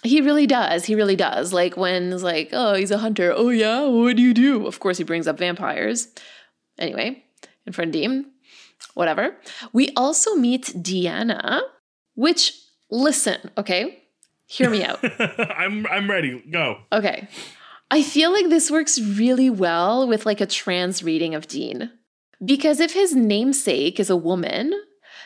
He 0.03 0.21
really 0.21 0.47
does. 0.47 0.85
He 0.85 0.95
really 0.95 1.15
does. 1.15 1.53
Like 1.53 1.77
when 1.77 2.11
it's 2.11 2.23
like, 2.23 2.49
oh, 2.53 2.73
he's 2.73 2.91
a 2.91 2.97
hunter. 2.97 3.33
Oh, 3.35 3.49
yeah. 3.49 3.85
What 3.85 4.15
do 4.15 4.21
you 4.21 4.33
do? 4.33 4.65
Of 4.65 4.79
course, 4.79 4.97
he 4.97 5.03
brings 5.03 5.27
up 5.27 5.37
vampires. 5.37 6.07
Anyway, 6.79 7.23
and 7.65 7.75
front 7.75 7.89
of 7.89 7.93
Dean, 7.93 8.25
whatever. 8.95 9.35
We 9.71 9.89
also 9.95 10.35
meet 10.35 10.65
Deanna, 10.77 11.61
which, 12.15 12.53
listen, 12.89 13.51
okay, 13.57 14.03
hear 14.47 14.69
me 14.69 14.83
out. 14.83 14.99
I'm 15.39 15.85
I'm 15.87 16.09
ready. 16.09 16.43
Go. 16.49 16.77
Okay. 16.91 17.27
I 17.91 18.01
feel 18.01 18.31
like 18.31 18.49
this 18.49 18.71
works 18.71 18.99
really 18.99 19.49
well 19.49 20.07
with 20.07 20.25
like 20.25 20.41
a 20.41 20.45
trans 20.45 21.03
reading 21.03 21.35
of 21.35 21.47
Dean. 21.47 21.91
Because 22.43 22.79
if 22.79 22.93
his 22.93 23.13
namesake 23.13 23.99
is 23.99 24.09
a 24.09 24.15
woman, 24.15 24.73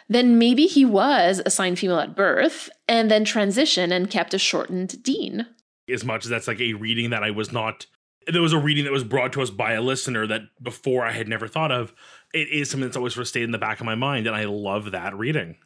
then 0.07 0.37
maybe 0.37 0.67
he 0.67 0.85
was 0.85 1.41
assigned 1.45 1.79
female 1.79 1.99
at 1.99 2.15
birth 2.15 2.69
and 2.87 3.09
then 3.09 3.25
transitioned 3.25 3.91
and 3.91 4.09
kept 4.09 4.33
a 4.33 4.39
shortened 4.39 5.03
Dean. 5.03 5.47
As 5.91 6.03
much 6.03 6.25
as 6.25 6.29
that's 6.29 6.47
like 6.47 6.61
a 6.61 6.73
reading 6.73 7.11
that 7.11 7.23
I 7.23 7.31
was 7.31 7.51
not 7.51 7.85
there 8.27 8.41
was 8.41 8.53
a 8.53 8.59
reading 8.59 8.85
that 8.85 8.93
was 8.93 9.03
brought 9.03 9.33
to 9.33 9.41
us 9.41 9.49
by 9.49 9.73
a 9.73 9.81
listener 9.81 10.25
that 10.27 10.41
before 10.61 11.05
I 11.05 11.11
had 11.11 11.27
never 11.27 11.47
thought 11.47 11.71
of. 11.71 11.93
It 12.33 12.49
is 12.49 12.69
something 12.69 12.87
that's 12.87 12.97
always 12.97 13.13
sort 13.13 13.23
of 13.23 13.27
stayed 13.27 13.43
in 13.43 13.51
the 13.51 13.57
back 13.57 13.79
of 13.79 13.85
my 13.85 13.95
mind, 13.95 14.27
and 14.27 14.35
I 14.35 14.45
love 14.45 14.91
that 14.91 15.15
reading. 15.15 15.57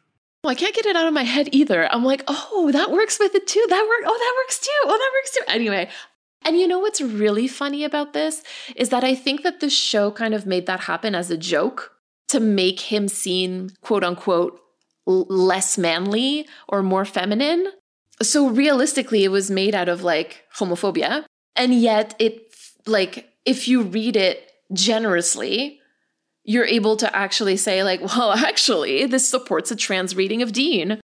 Well, 0.44 0.52
I 0.52 0.54
can't 0.54 0.74
get 0.74 0.86
it 0.86 0.96
out 0.96 1.06
of 1.06 1.14
my 1.14 1.22
head 1.22 1.48
either. 1.52 1.90
I'm 1.92 2.04
like, 2.04 2.22
oh, 2.28 2.70
that 2.72 2.90
works 2.90 3.18
with 3.18 3.34
it 3.34 3.46
too. 3.46 3.64
That 3.68 3.86
work. 3.86 4.02
Oh, 4.06 4.18
that 4.18 4.42
works 4.42 4.58
too. 4.58 4.80
Oh, 4.84 4.96
that 4.96 5.10
works 5.14 5.30
too. 5.32 5.44
Anyway, 5.48 5.88
and 6.42 6.58
you 6.58 6.66
know 6.66 6.78
what's 6.78 7.00
really 7.00 7.48
funny 7.48 7.84
about 7.84 8.12
this 8.12 8.42
is 8.76 8.88
that 8.90 9.04
I 9.04 9.14
think 9.14 9.42
that 9.42 9.60
the 9.60 9.70
show 9.70 10.10
kind 10.10 10.34
of 10.34 10.46
made 10.46 10.66
that 10.66 10.80
happen 10.80 11.14
as 11.14 11.30
a 11.30 11.36
joke 11.36 11.92
to 12.30 12.40
make 12.40 12.80
him 12.80 13.08
seem 13.08 13.70
quote 13.80 14.04
unquote 14.04 14.60
less 15.06 15.76
manly 15.78 16.46
or 16.68 16.82
more 16.82 17.04
feminine. 17.04 17.68
So 18.22 18.48
realistically, 18.48 19.24
it 19.24 19.28
was 19.30 19.50
made 19.50 19.74
out 19.74 19.88
of 19.88 20.02
like 20.02 20.44
homophobia. 20.56 21.24
And 21.56 21.74
yet 21.74 22.14
it 22.18 22.54
like 22.86 23.28
if 23.44 23.68
you 23.68 23.82
read 23.82 24.16
it 24.16 24.50
generously, 24.72 25.80
you're 26.44 26.64
able 26.64 26.96
to 26.96 27.16
actually 27.16 27.56
say, 27.56 27.82
like, 27.82 28.00
well, 28.16 28.32
actually, 28.32 29.06
this 29.06 29.28
supports 29.28 29.70
a 29.70 29.76
trans 29.76 30.16
reading 30.16 30.42
of 30.42 30.52
Dean. 30.52 31.00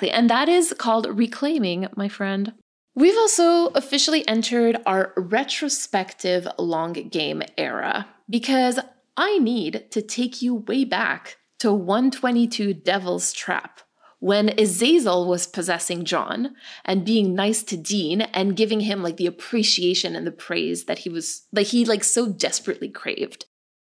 And 0.00 0.30
that 0.30 0.48
is 0.48 0.74
called 0.78 1.06
reclaiming, 1.10 1.86
my 1.94 2.08
friend. 2.08 2.54
We've 2.94 3.16
also 3.16 3.66
officially 3.68 4.26
entered 4.26 4.78
our 4.86 5.12
retrospective 5.16 6.48
long 6.58 6.94
game 6.94 7.42
era 7.56 8.08
because 8.28 8.80
I 9.20 9.36
need 9.36 9.90
to 9.90 10.00
take 10.00 10.40
you 10.40 10.54
way 10.54 10.86
back 10.86 11.36
to 11.58 11.74
122 11.74 12.72
Devil's 12.72 13.34
Trap 13.34 13.82
when 14.18 14.58
Azazel 14.58 15.28
was 15.28 15.46
possessing 15.46 16.06
John 16.06 16.54
and 16.86 17.04
being 17.04 17.34
nice 17.34 17.62
to 17.64 17.76
Dean 17.76 18.22
and 18.22 18.56
giving 18.56 18.80
him 18.80 19.02
like 19.02 19.18
the 19.18 19.26
appreciation 19.26 20.16
and 20.16 20.26
the 20.26 20.32
praise 20.32 20.86
that 20.86 21.00
he 21.00 21.10
was 21.10 21.46
like 21.52 21.66
he 21.66 21.84
like 21.84 22.02
so 22.02 22.32
desperately 22.32 22.88
craved. 22.88 23.44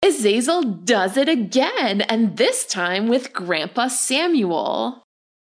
Azazel 0.03 0.61
does 0.61 1.15
it 1.15 1.29
again, 1.29 2.01
and 2.01 2.35
this 2.35 2.65
time 2.65 3.07
with 3.07 3.31
Grandpa 3.31 3.87
Samuel. 3.87 5.03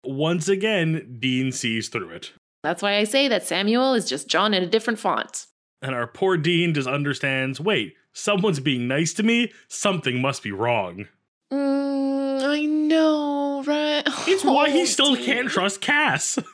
Once 0.05 0.49
again, 0.49 1.19
Dean 1.21 1.53
sees 1.53 1.89
through 1.89 2.11
it. 2.11 2.33
That's 2.65 2.83
why 2.83 2.97
I 2.97 3.05
say 3.05 3.29
that 3.29 3.47
Samuel 3.47 3.95
is 3.95 4.09
just 4.09 4.27
John 4.27 4.53
in 4.53 4.65
a 4.65 4.69
different 4.69 4.99
font. 4.99 5.47
And 5.81 5.95
our 5.95 6.09
poor 6.09 6.37
Dean 6.37 6.75
just 6.75 6.89
understands 6.89 7.61
wait, 7.61 7.95
someone's 8.13 8.61
being 8.61 8.89
nice 8.89 9.13
to 9.15 9.23
me? 9.23 9.53
Something 9.69 10.21
must 10.21 10.43
be 10.43 10.53
wrong. 10.53 11.07
Mm, 11.53 12.45
I 12.45 12.63
know, 12.63 13.63
right? 13.67 14.03
It's 14.27 14.45
oh, 14.45 14.53
why 14.53 14.71
he 14.71 14.83
oh, 14.83 14.87
still 14.87 15.15
Dean. 15.15 15.25
can't 15.25 15.49
trust 15.49 15.81
Cass. 15.81 16.39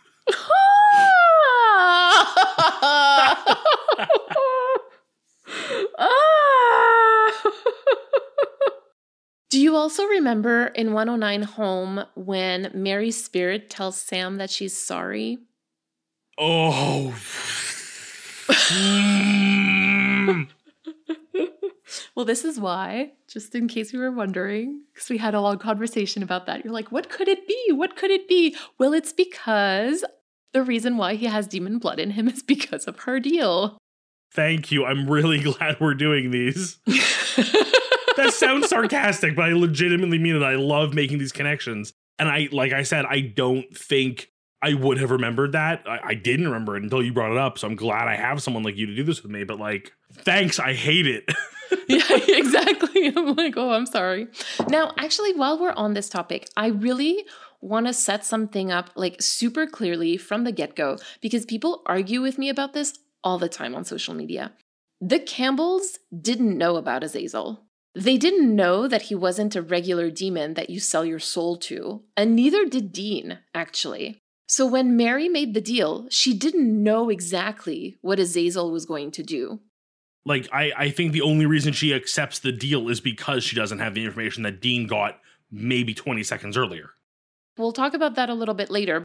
Ah! 1.78 3.54
Ah! 5.98 7.42
Do 9.50 9.60
you 9.60 9.76
also 9.76 10.04
remember 10.04 10.66
in 10.68 10.92
109 10.92 11.42
Home 11.42 12.04
when 12.14 12.70
Mary's 12.74 13.22
spirit 13.22 13.70
tells 13.70 14.00
Sam 14.00 14.36
that 14.36 14.50
she's 14.50 14.76
sorry? 14.76 15.38
Oh. 16.38 17.14
Hmm. 18.48 20.42
Well, 22.14 22.24
this 22.24 22.44
is 22.44 22.58
why, 22.58 23.12
just 23.28 23.54
in 23.54 23.68
case 23.68 23.92
you 23.92 23.98
were 23.98 24.10
wondering, 24.10 24.82
because 24.92 25.08
we 25.08 25.18
had 25.18 25.34
a 25.34 25.40
long 25.40 25.58
conversation 25.58 26.22
about 26.22 26.46
that. 26.46 26.64
You're 26.64 26.72
like, 26.72 26.90
what 26.90 27.08
could 27.08 27.28
it 27.28 27.46
be? 27.46 27.72
What 27.72 27.96
could 27.96 28.10
it 28.10 28.28
be? 28.28 28.56
Well, 28.78 28.92
it's 28.92 29.12
because 29.12 30.04
the 30.52 30.62
reason 30.62 30.96
why 30.96 31.14
he 31.14 31.26
has 31.26 31.46
demon 31.46 31.78
blood 31.78 32.00
in 32.00 32.12
him 32.12 32.28
is 32.28 32.42
because 32.42 32.86
of 32.86 33.00
her 33.00 33.20
deal. 33.20 33.78
Thank 34.32 34.70
you. 34.72 34.84
I'm 34.84 35.08
really 35.08 35.40
glad 35.52 35.78
we're 35.80 35.94
doing 35.94 36.30
these. 36.30 36.78
that 36.86 38.32
sounds 38.32 38.68
sarcastic, 38.68 39.36
but 39.36 39.46
I 39.46 39.52
legitimately 39.52 40.18
mean 40.18 40.36
it. 40.36 40.42
I 40.42 40.56
love 40.56 40.94
making 40.94 41.18
these 41.18 41.32
connections. 41.32 41.92
And 42.18 42.28
I, 42.28 42.48
like 42.50 42.72
I 42.72 42.82
said, 42.82 43.04
I 43.04 43.20
don't 43.20 43.76
think 43.76 44.30
I 44.66 44.74
would 44.74 44.98
have 44.98 45.12
remembered 45.12 45.52
that. 45.52 45.84
I, 45.86 46.00
I, 46.02 46.14
didn't 46.14 46.46
remember 46.46 46.76
it 46.76 46.82
until 46.82 47.00
you 47.00 47.12
brought 47.12 47.30
it 47.30 47.38
up. 47.38 47.56
So 47.56 47.68
I'm 47.68 47.76
glad 47.76 48.08
I 48.08 48.16
have 48.16 48.42
someone 48.42 48.64
like 48.64 48.76
you 48.76 48.86
to 48.86 48.96
do 48.96 49.04
this 49.04 49.22
with 49.22 49.30
me. 49.30 49.44
But 49.44 49.60
like, 49.60 49.92
thanks. 50.12 50.58
I 50.58 50.72
hate 50.72 51.06
it. 51.06 51.24
yeah, 51.88 52.02
exactly. 52.36 53.06
I'm 53.16 53.36
like, 53.36 53.56
oh, 53.56 53.70
I'm 53.70 53.86
sorry. 53.86 54.26
Now, 54.68 54.92
actually, 54.98 55.34
while 55.34 55.60
we're 55.60 55.70
on 55.70 55.94
this 55.94 56.08
topic, 56.08 56.48
I 56.56 56.66
really 56.66 57.24
want 57.60 57.86
to 57.86 57.92
set 57.92 58.24
something 58.24 58.72
up 58.72 58.90
like 58.96 59.22
super 59.22 59.68
clearly 59.68 60.16
from 60.16 60.42
the 60.42 60.50
get 60.50 60.74
go 60.74 60.98
because 61.20 61.46
people 61.46 61.82
argue 61.86 62.20
with 62.20 62.36
me 62.36 62.48
about 62.48 62.72
this 62.72 62.98
all 63.22 63.38
the 63.38 63.48
time 63.48 63.76
on 63.76 63.84
social 63.84 64.14
media. 64.14 64.52
The 65.00 65.20
Campbells 65.20 66.00
didn't 66.20 66.58
know 66.58 66.74
about 66.74 67.04
Azazel. 67.04 67.62
They 67.94 68.16
didn't 68.16 68.54
know 68.54 68.88
that 68.88 69.02
he 69.02 69.14
wasn't 69.14 69.54
a 69.54 69.62
regular 69.62 70.10
demon 70.10 70.54
that 70.54 70.70
you 70.70 70.80
sell 70.80 71.04
your 71.04 71.20
soul 71.20 71.56
to, 71.58 72.02
and 72.16 72.34
neither 72.34 72.66
did 72.66 72.92
Dean, 72.92 73.38
actually. 73.54 74.22
So 74.46 74.66
when 74.66 74.96
Mary 74.96 75.28
made 75.28 75.54
the 75.54 75.60
deal, 75.60 76.06
she 76.10 76.32
didn't 76.32 76.82
know 76.82 77.10
exactly 77.10 77.96
what 78.00 78.20
Azazel 78.20 78.70
was 78.70 78.86
going 78.86 79.10
to 79.12 79.22
do. 79.22 79.60
Like, 80.24 80.48
I, 80.52 80.72
I 80.76 80.90
think 80.90 81.12
the 81.12 81.22
only 81.22 81.46
reason 81.46 81.72
she 81.72 81.94
accepts 81.94 82.38
the 82.38 82.52
deal 82.52 82.88
is 82.88 83.00
because 83.00 83.44
she 83.44 83.56
doesn't 83.56 83.78
have 83.78 83.94
the 83.94 84.04
information 84.04 84.42
that 84.44 84.60
Dean 84.60 84.86
got 84.86 85.20
maybe 85.50 85.94
20 85.94 86.22
seconds 86.22 86.56
earlier. 86.56 86.90
We'll 87.56 87.72
talk 87.72 87.94
about 87.94 88.14
that 88.16 88.28
a 88.28 88.34
little 88.34 88.54
bit 88.54 88.70
later. 88.70 89.02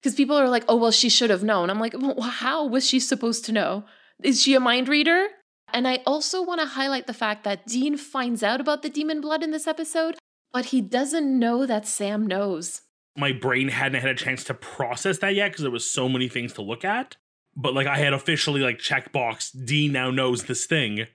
Because 0.00 0.16
people 0.16 0.36
are 0.36 0.48
like, 0.48 0.64
oh, 0.68 0.76
well, 0.76 0.90
she 0.90 1.08
should 1.08 1.30
have 1.30 1.42
known. 1.42 1.70
I'm 1.70 1.80
like, 1.80 1.94
well, 1.96 2.20
how 2.22 2.66
was 2.66 2.88
she 2.88 2.98
supposed 2.98 3.44
to 3.44 3.52
know? 3.52 3.84
Is 4.22 4.40
she 4.40 4.54
a 4.54 4.60
mind 4.60 4.88
reader? 4.88 5.28
And 5.72 5.86
I 5.86 6.02
also 6.06 6.42
want 6.42 6.60
to 6.60 6.66
highlight 6.66 7.06
the 7.06 7.14
fact 7.14 7.44
that 7.44 7.66
Dean 7.66 7.96
finds 7.96 8.42
out 8.42 8.60
about 8.60 8.82
the 8.82 8.88
demon 8.88 9.20
blood 9.20 9.42
in 9.42 9.50
this 9.50 9.66
episode, 9.66 10.16
but 10.52 10.66
he 10.66 10.80
doesn't 10.80 11.38
know 11.38 11.66
that 11.66 11.86
Sam 11.86 12.26
knows. 12.26 12.82
My 13.16 13.32
brain 13.32 13.68
hadn't 13.68 14.00
had 14.00 14.10
a 14.10 14.14
chance 14.14 14.44
to 14.44 14.54
process 14.54 15.18
that 15.18 15.34
yet 15.34 15.50
because 15.50 15.62
there 15.62 15.70
was 15.70 15.90
so 15.90 16.08
many 16.08 16.28
things 16.28 16.52
to 16.54 16.62
look 16.62 16.84
at. 16.84 17.16
But 17.56 17.74
like 17.74 17.86
I 17.86 17.96
had 17.98 18.12
officially 18.12 18.60
like 18.60 18.78
checkbox, 18.78 19.50
Dean 19.66 19.92
now 19.92 20.10
knows 20.10 20.44
this 20.44 20.66
thing. 20.66 21.06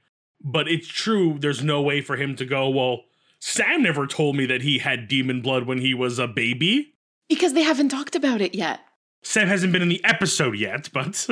But 0.43 0.67
it's 0.67 0.87
true, 0.87 1.37
there's 1.39 1.63
no 1.63 1.81
way 1.81 2.01
for 2.01 2.17
him 2.17 2.35
to 2.35 2.45
go, 2.45 2.69
well, 2.69 3.03
Sam 3.39 3.81
never 3.83 4.05
told 4.05 4.35
me 4.35 4.45
that 4.47 4.61
he 4.61 4.79
had 4.79 5.07
demon 5.07 5.41
blood 5.41 5.65
when 5.65 5.77
he 5.79 5.93
was 5.93 6.19
a 6.19 6.27
baby. 6.27 6.93
Because 7.29 7.53
they 7.53 7.63
haven't 7.63 7.89
talked 7.89 8.15
about 8.15 8.41
it 8.41 8.53
yet. 8.53 8.81
Sam 9.23 9.47
hasn't 9.47 9.73
been 9.73 9.81
in 9.81 9.89
the 9.89 10.03
episode 10.03 10.57
yet, 10.57 10.89
but 10.93 11.11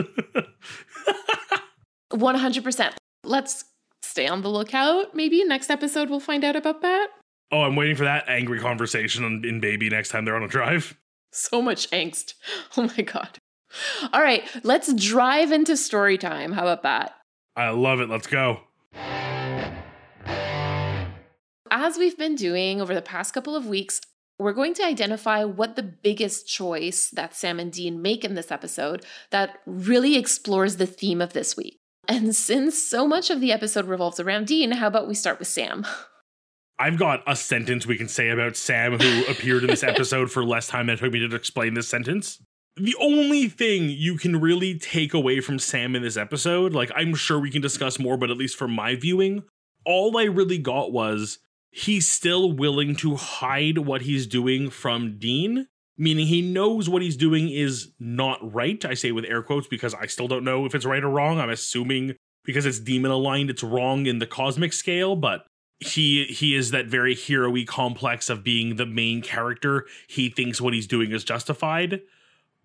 100%. 2.12 2.93
Let's 3.24 3.65
stay 4.01 4.27
on 4.27 4.41
the 4.41 4.50
lookout. 4.50 5.13
Maybe 5.13 5.43
next 5.43 5.70
episode 5.70 6.10
we'll 6.10 6.20
find 6.20 6.43
out 6.43 6.55
about 6.55 6.82
that. 6.82 7.10
Oh, 7.53 7.62
I'm 7.62 7.75
waiting 7.75 7.95
for 7.95 8.05
that 8.05 8.27
angry 8.27 8.60
conversation 8.60 9.24
in, 9.24 9.45
in 9.45 9.60
Baby 9.60 9.88
next 9.88 10.10
time 10.10 10.25
they're 10.25 10.36
on 10.36 10.43
a 10.43 10.48
drive. 10.48 10.98
So 11.36 11.63
much 11.63 11.89
angst. 11.89 12.36
Oh 12.77 12.83
my 12.95 13.03
god. 13.03 13.39
All 14.12 14.22
right, 14.22 14.43
let's 14.63 14.93
drive 14.93 15.51
into 15.51 15.75
story 15.75 16.15
time. 16.15 16.51
How 16.51 16.62
about 16.62 16.83
that? 16.83 17.15
I 17.55 17.69
love 17.69 18.01
it. 18.01 18.10
Let's 18.10 18.27
go. 18.27 18.60
As 21.72 21.98
we've 21.98 22.17
been 22.17 22.36
doing 22.36 22.79
over 22.79 22.93
the 22.93 23.01
past 23.01 23.33
couple 23.33 23.55
of 23.55 23.65
weeks, 23.65 24.00
we're 24.38 24.53
going 24.53 24.75
to 24.75 24.86
identify 24.86 25.43
what 25.43 25.75
the 25.75 25.81
biggest 25.81 26.48
choice 26.48 27.10
that 27.10 27.36
Sam 27.36 27.60
and 27.60 27.72
Dean 27.72 28.00
make 28.00 28.24
in 28.24 28.36
this 28.36 28.51
episode 28.51 29.03
that 29.31 29.57
really 29.65 30.17
explores 30.17 30.77
the 30.77 30.86
theme 30.86 31.19
of 31.19 31.33
this 31.33 31.57
week. 31.57 31.79
And 32.07 32.36
since 32.36 32.77
so 32.77 33.07
much 33.07 33.31
of 33.31 33.41
the 33.41 33.51
episode 33.51 33.86
revolves 33.86 34.19
around 34.19 34.45
Dean, 34.45 34.72
how 34.74 34.86
about 34.86 35.07
we 35.07 35.15
start 35.15 35.39
with 35.39 35.48
Sam? 35.48 35.88
I've 36.80 36.98
got 36.98 37.24
a 37.27 37.36
sentence 37.36 37.86
we 37.86 37.98
can 37.98 38.08
say 38.08 38.30
about 38.30 38.56
Sam 38.56 39.00
who 39.00 39.25
appeared 39.32 39.63
in 39.63 39.70
this 39.70 39.84
episode 39.84 40.32
for 40.32 40.44
less 40.44 40.68
time 40.68 40.88
than 40.88 40.96
it 40.96 41.00
took 41.00 41.13
me 41.13 41.27
to 41.27 41.36
explain 41.36 41.74
this 41.74 41.88
sentence. 41.88 42.42
The 42.75 42.96
only 43.00 43.48
thing 43.50 43.89
you 43.89 44.18
can 44.18 44.42
really 44.42 44.80
take 44.80 45.13
away 45.13 45.42
from 45.42 45.60
Sam 45.60 45.96
in 45.96 46.01
this 46.01 46.18
episode, 46.18 46.74
like 46.74 46.92
I'm 46.96 47.13
sure 47.13 47.39
we 47.39 47.51
can 47.51 47.62
discuss 47.62 48.00
more, 48.00 48.18
but 48.18 48.32
at 48.32 48.38
least 48.38 48.58
from 48.58 48.72
my 48.72 48.96
viewing, 48.96 49.44
all 49.86 50.18
I 50.18 50.24
really 50.24 50.58
got 50.58 50.92
was 50.92 51.38
he's 51.70 52.08
still 52.08 52.51
willing 52.51 52.96
to 52.96 53.15
hide 53.15 53.80
what 53.80 54.01
he's 54.01 54.25
doing 54.25 54.72
from 54.72 55.20
Dean, 55.20 55.68
meaning 55.98 56.25
he 56.25 56.42
knows 56.42 56.89
what 56.89 57.03
he's 57.03 57.18
doing 57.18 57.50
is 57.50 57.92
not 58.00 58.39
right. 58.53 58.84
I 58.84 58.96
say 58.96 59.12
with 59.12 59.25
air 59.25 59.44
quotes 59.44 59.68
because 59.68 59.94
I 59.94 60.08
still 60.08 60.27
don't 60.27 60.44
know 60.44 60.65
if 60.65 60.74
it's 60.74 60.86
right 60.86 61.03
or 61.03 61.10
wrong. 61.10 61.39
I'm 61.39 61.51
assuming 61.51 62.15
because 62.44 62.65
it's 62.65 62.80
demon 62.80 63.12
aligned, 63.12 63.51
it's 63.51 63.63
wrong 63.63 64.08
in 64.08 64.18
the 64.18 64.27
cosmic 64.27 64.74
scale, 64.74 65.15
but 65.15 65.46
he 65.88 66.25
he 66.25 66.56
is 66.56 66.72
that 66.72 66.88
very 66.88 67.16
hero 67.16 67.54
complex 67.66 68.30
of 68.30 68.44
being 68.44 68.75
the 68.75 68.86
main 68.86 69.22
character. 69.22 69.86
He 70.08 70.30
thinks 70.30 70.60
what 70.62 70.74
he's 70.74 70.88
doing 70.88 71.12
is 71.12 71.24
justified, 71.24 72.02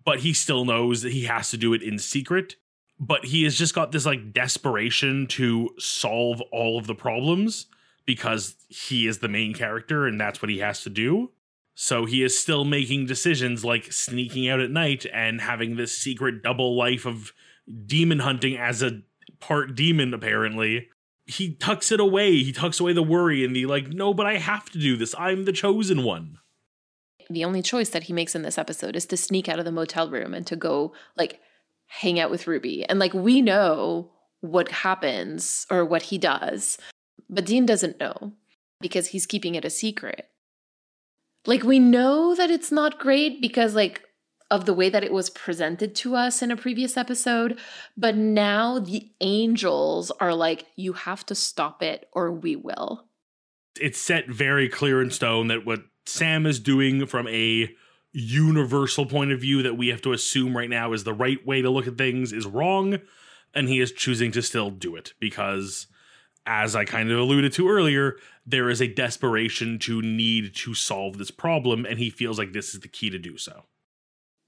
but 0.03 0.19
he 0.19 0.33
still 0.33 0.65
knows 0.65 1.01
that 1.01 1.13
he 1.13 1.25
has 1.25 1.51
to 1.51 1.57
do 1.57 1.73
it 1.73 1.81
in 1.81 1.99
secret. 1.99 2.55
But 2.99 3.25
he 3.25 3.43
has 3.43 3.55
just 3.55 3.73
got 3.73 3.91
this 3.91 4.05
like 4.05 4.33
desperation 4.33 5.27
to 5.27 5.69
solve 5.77 6.41
all 6.51 6.77
of 6.77 6.87
the 6.87 6.95
problems 6.95 7.67
because 8.05 8.55
he 8.67 9.07
is 9.07 9.19
the 9.19 9.29
main 9.29 9.53
character 9.53 10.05
and 10.05 10.19
that's 10.19 10.41
what 10.41 10.49
he 10.49 10.59
has 10.59 10.83
to 10.83 10.89
do. 10.89 11.31
So 11.75 12.03
he 12.03 12.23
is 12.23 12.37
still 12.37 12.65
making 12.65 13.05
decisions 13.05 13.63
like 13.63 13.93
sneaking 13.93 14.49
out 14.49 14.59
at 14.59 14.69
night 14.69 15.05
and 15.13 15.39
having 15.39 15.77
this 15.77 15.97
secret 15.97 16.43
double 16.43 16.75
life 16.75 17.05
of 17.05 17.31
demon 17.85 18.19
hunting 18.19 18.57
as 18.57 18.81
a 18.81 19.01
part 19.39 19.75
demon, 19.75 20.13
apparently. 20.13 20.89
He 21.29 21.53
tucks 21.53 21.91
it 21.91 21.99
away. 21.99 22.37
He 22.37 22.51
tucks 22.51 22.79
away 22.79 22.93
the 22.93 23.03
worry 23.03 23.45
and 23.45 23.55
the 23.55 23.65
like, 23.67 23.89
no, 23.89 24.13
but 24.13 24.25
I 24.25 24.37
have 24.37 24.69
to 24.71 24.79
do 24.79 24.97
this. 24.97 25.13
I'm 25.17 25.45
the 25.45 25.51
chosen 25.51 26.03
one. 26.03 26.39
The 27.29 27.45
only 27.45 27.61
choice 27.61 27.89
that 27.89 28.03
he 28.03 28.13
makes 28.13 28.33
in 28.33 28.41
this 28.41 28.57
episode 28.57 28.95
is 28.95 29.05
to 29.07 29.17
sneak 29.17 29.47
out 29.47 29.59
of 29.59 29.65
the 29.65 29.71
motel 29.71 30.09
room 30.09 30.33
and 30.33 30.47
to 30.47 30.55
go 30.55 30.93
like 31.15 31.39
hang 31.85 32.19
out 32.19 32.31
with 32.31 32.47
Ruby. 32.47 32.83
And 32.89 32.97
like 32.97 33.13
we 33.13 33.41
know 33.41 34.09
what 34.41 34.71
happens 34.71 35.67
or 35.69 35.85
what 35.85 36.03
he 36.03 36.17
does, 36.17 36.77
but 37.29 37.45
Dean 37.45 37.65
doesn't 37.65 37.99
know 37.99 38.33
because 38.81 39.07
he's 39.07 39.27
keeping 39.27 39.55
it 39.55 39.65
a 39.65 39.69
secret. 39.69 40.29
Like 41.45 41.63
we 41.63 41.77
know 41.77 42.33
that 42.35 42.49
it's 42.49 42.71
not 42.71 42.99
great 42.99 43.41
because 43.41 43.75
like 43.75 44.01
of 44.51 44.65
the 44.65 44.73
way 44.73 44.89
that 44.89 45.03
it 45.03 45.11
was 45.11 45.29
presented 45.29 45.95
to 45.95 46.15
us 46.15 46.41
in 46.41 46.51
a 46.51 46.57
previous 46.57 46.97
episode, 46.97 47.59
but 47.95 48.15
now 48.15 48.79
the 48.79 49.11
angels 49.21 50.11
are 50.19 50.33
like 50.33 50.65
you 50.75 50.93
have 50.93 51.25
to 51.27 51.35
stop 51.35 51.83
it 51.83 52.07
or 52.13 52.31
we 52.31 52.55
will. 52.55 53.05
It's 53.79 53.99
set 53.99 54.27
very 54.27 54.67
clear 54.67 55.01
in 55.01 55.11
stone 55.11 55.47
that 55.47 55.65
what 55.65 55.81
Sam 56.05 56.45
is 56.45 56.59
doing 56.59 57.05
from 57.05 57.27
a 57.27 57.69
universal 58.11 59.05
point 59.05 59.31
of 59.31 59.39
view 59.39 59.61
that 59.61 59.77
we 59.77 59.89
have 59.89 60.01
to 60.01 60.13
assume 60.13 60.57
right 60.57 60.69
now 60.69 60.93
is 60.93 61.03
the 61.03 61.13
right 61.13 61.45
way 61.45 61.61
to 61.61 61.69
look 61.69 61.87
at 61.87 61.97
things 61.97 62.33
is 62.33 62.47
wrong 62.47 62.97
and 63.53 63.69
he 63.69 63.79
is 63.79 63.91
choosing 63.91 64.31
to 64.31 64.41
still 64.41 64.71
do 64.71 64.95
it 64.95 65.13
because 65.19 65.87
as 66.45 66.75
I 66.75 66.85
kind 66.85 67.11
of 67.11 67.19
alluded 67.19 67.53
to 67.53 67.69
earlier, 67.69 68.17
there 68.45 68.69
is 68.69 68.81
a 68.81 68.87
desperation 68.87 69.77
to 69.79 70.01
need 70.01 70.55
to 70.55 70.73
solve 70.73 71.17
this 71.19 71.29
problem, 71.29 71.85
and 71.85 71.99
he 71.99 72.09
feels 72.09 72.39
like 72.39 72.53
this 72.53 72.73
is 72.73 72.79
the 72.79 72.87
key 72.87 73.11
to 73.11 73.19
do 73.19 73.37
so. 73.37 73.65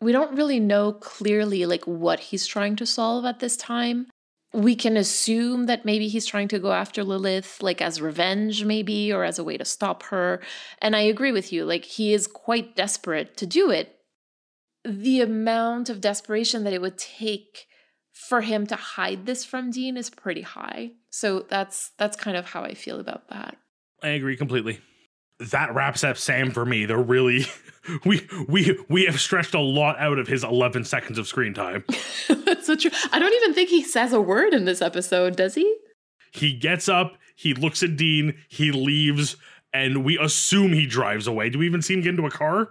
We 0.02 0.12
don't 0.12 0.36
really 0.36 0.60
know 0.60 0.94
clearly 0.94 1.66
like 1.66 1.86
what 1.86 2.20
he's 2.20 2.48
trying 2.48 2.76
to 2.78 2.86
solve 2.86 3.24
at 3.24 3.40
this 3.40 3.56
time. 3.56 4.08
We 4.54 4.76
can 4.76 4.98
assume 4.98 5.68
that 5.68 5.86
maybe 5.86 6.10
he's 6.10 6.26
trying 6.26 6.50
to 6.50 6.60
go 6.60 6.74
after 6.74 7.04
Lilith 7.04 7.62
like 7.62 7.82
as 7.82 8.02
revenge 8.02 8.66
maybe 8.66 9.14
or 9.14 9.24
as 9.24 9.40
a 9.40 9.44
way 9.44 9.58
to 9.58 9.64
stop 9.64 10.04
her. 10.04 10.42
And 10.80 10.96
I 10.96 11.02
agree 11.02 11.32
with 11.32 11.54
you, 11.54 11.64
like 11.64 11.86
he 11.86 12.14
is 12.14 12.28
quite 12.28 12.76
desperate 12.76 13.38
to 13.38 13.46
do 13.46 13.70
it. 13.70 13.96
The 14.84 15.22
amount 15.22 15.90
of 15.90 16.02
desperation 16.02 16.64
that 16.64 16.74
it 16.74 16.82
would 16.82 16.98
take 16.98 17.68
for 18.12 18.42
him 18.42 18.66
to 18.68 18.76
hide 18.76 19.26
this 19.26 19.46
from 19.46 19.72
Dean 19.72 19.96
is 19.96 20.10
pretty 20.10 20.42
high. 20.42 20.92
So 21.12 21.46
that's 21.48 21.92
that's 21.98 22.18
kind 22.18 22.36
of 22.36 22.48
how 22.48 22.64
I 22.64 22.74
feel 22.74 23.00
about 23.00 23.30
that. 23.30 23.58
I 24.02 24.10
agree 24.10 24.36
completely. 24.36 24.80
That 25.50 25.74
wraps 25.74 26.04
up 26.04 26.18
Sam 26.18 26.52
for 26.52 26.66
me. 26.66 26.86
They're 26.86 26.98
really 26.98 27.46
we 28.06 28.28
we 28.48 28.78
we 28.90 29.06
have 29.06 29.20
stretched 29.20 29.54
a 29.54 29.60
lot 29.60 30.00
out 30.00 30.20
of 30.20 30.28
his 30.28 30.44
11 30.44 30.86
seconds 30.86 31.18
of 31.18 31.28
screen 31.28 31.54
time. 31.54 31.84
that's 32.46 32.68
so 32.68 32.76
true. 32.76 32.92
I 33.12 33.20
don't 33.20 33.34
even 33.34 33.54
think 33.54 33.70
he 33.70 33.84
says 33.84 34.14
a 34.14 34.22
word 34.22 34.54
in 34.54 34.66
this 34.66 34.82
episode, 34.82 35.36
does 35.36 35.56
he? 35.56 35.78
He 36.32 36.54
gets 36.54 36.88
up, 36.88 37.18
he 37.36 37.54
looks 37.54 37.84
at 37.84 37.98
Dean, 37.98 38.36
he 38.48 38.72
leaves, 38.72 39.36
and 39.74 40.06
we 40.06 40.18
assume 40.18 40.74
he 40.74 40.86
drives 40.86 41.28
away. 41.28 41.50
Do 41.50 41.60
we 41.60 41.66
even 41.66 41.82
see 41.82 41.94
him 41.94 42.02
get 42.02 42.12
into 42.12 42.26
a 42.26 42.32
car? 42.32 42.70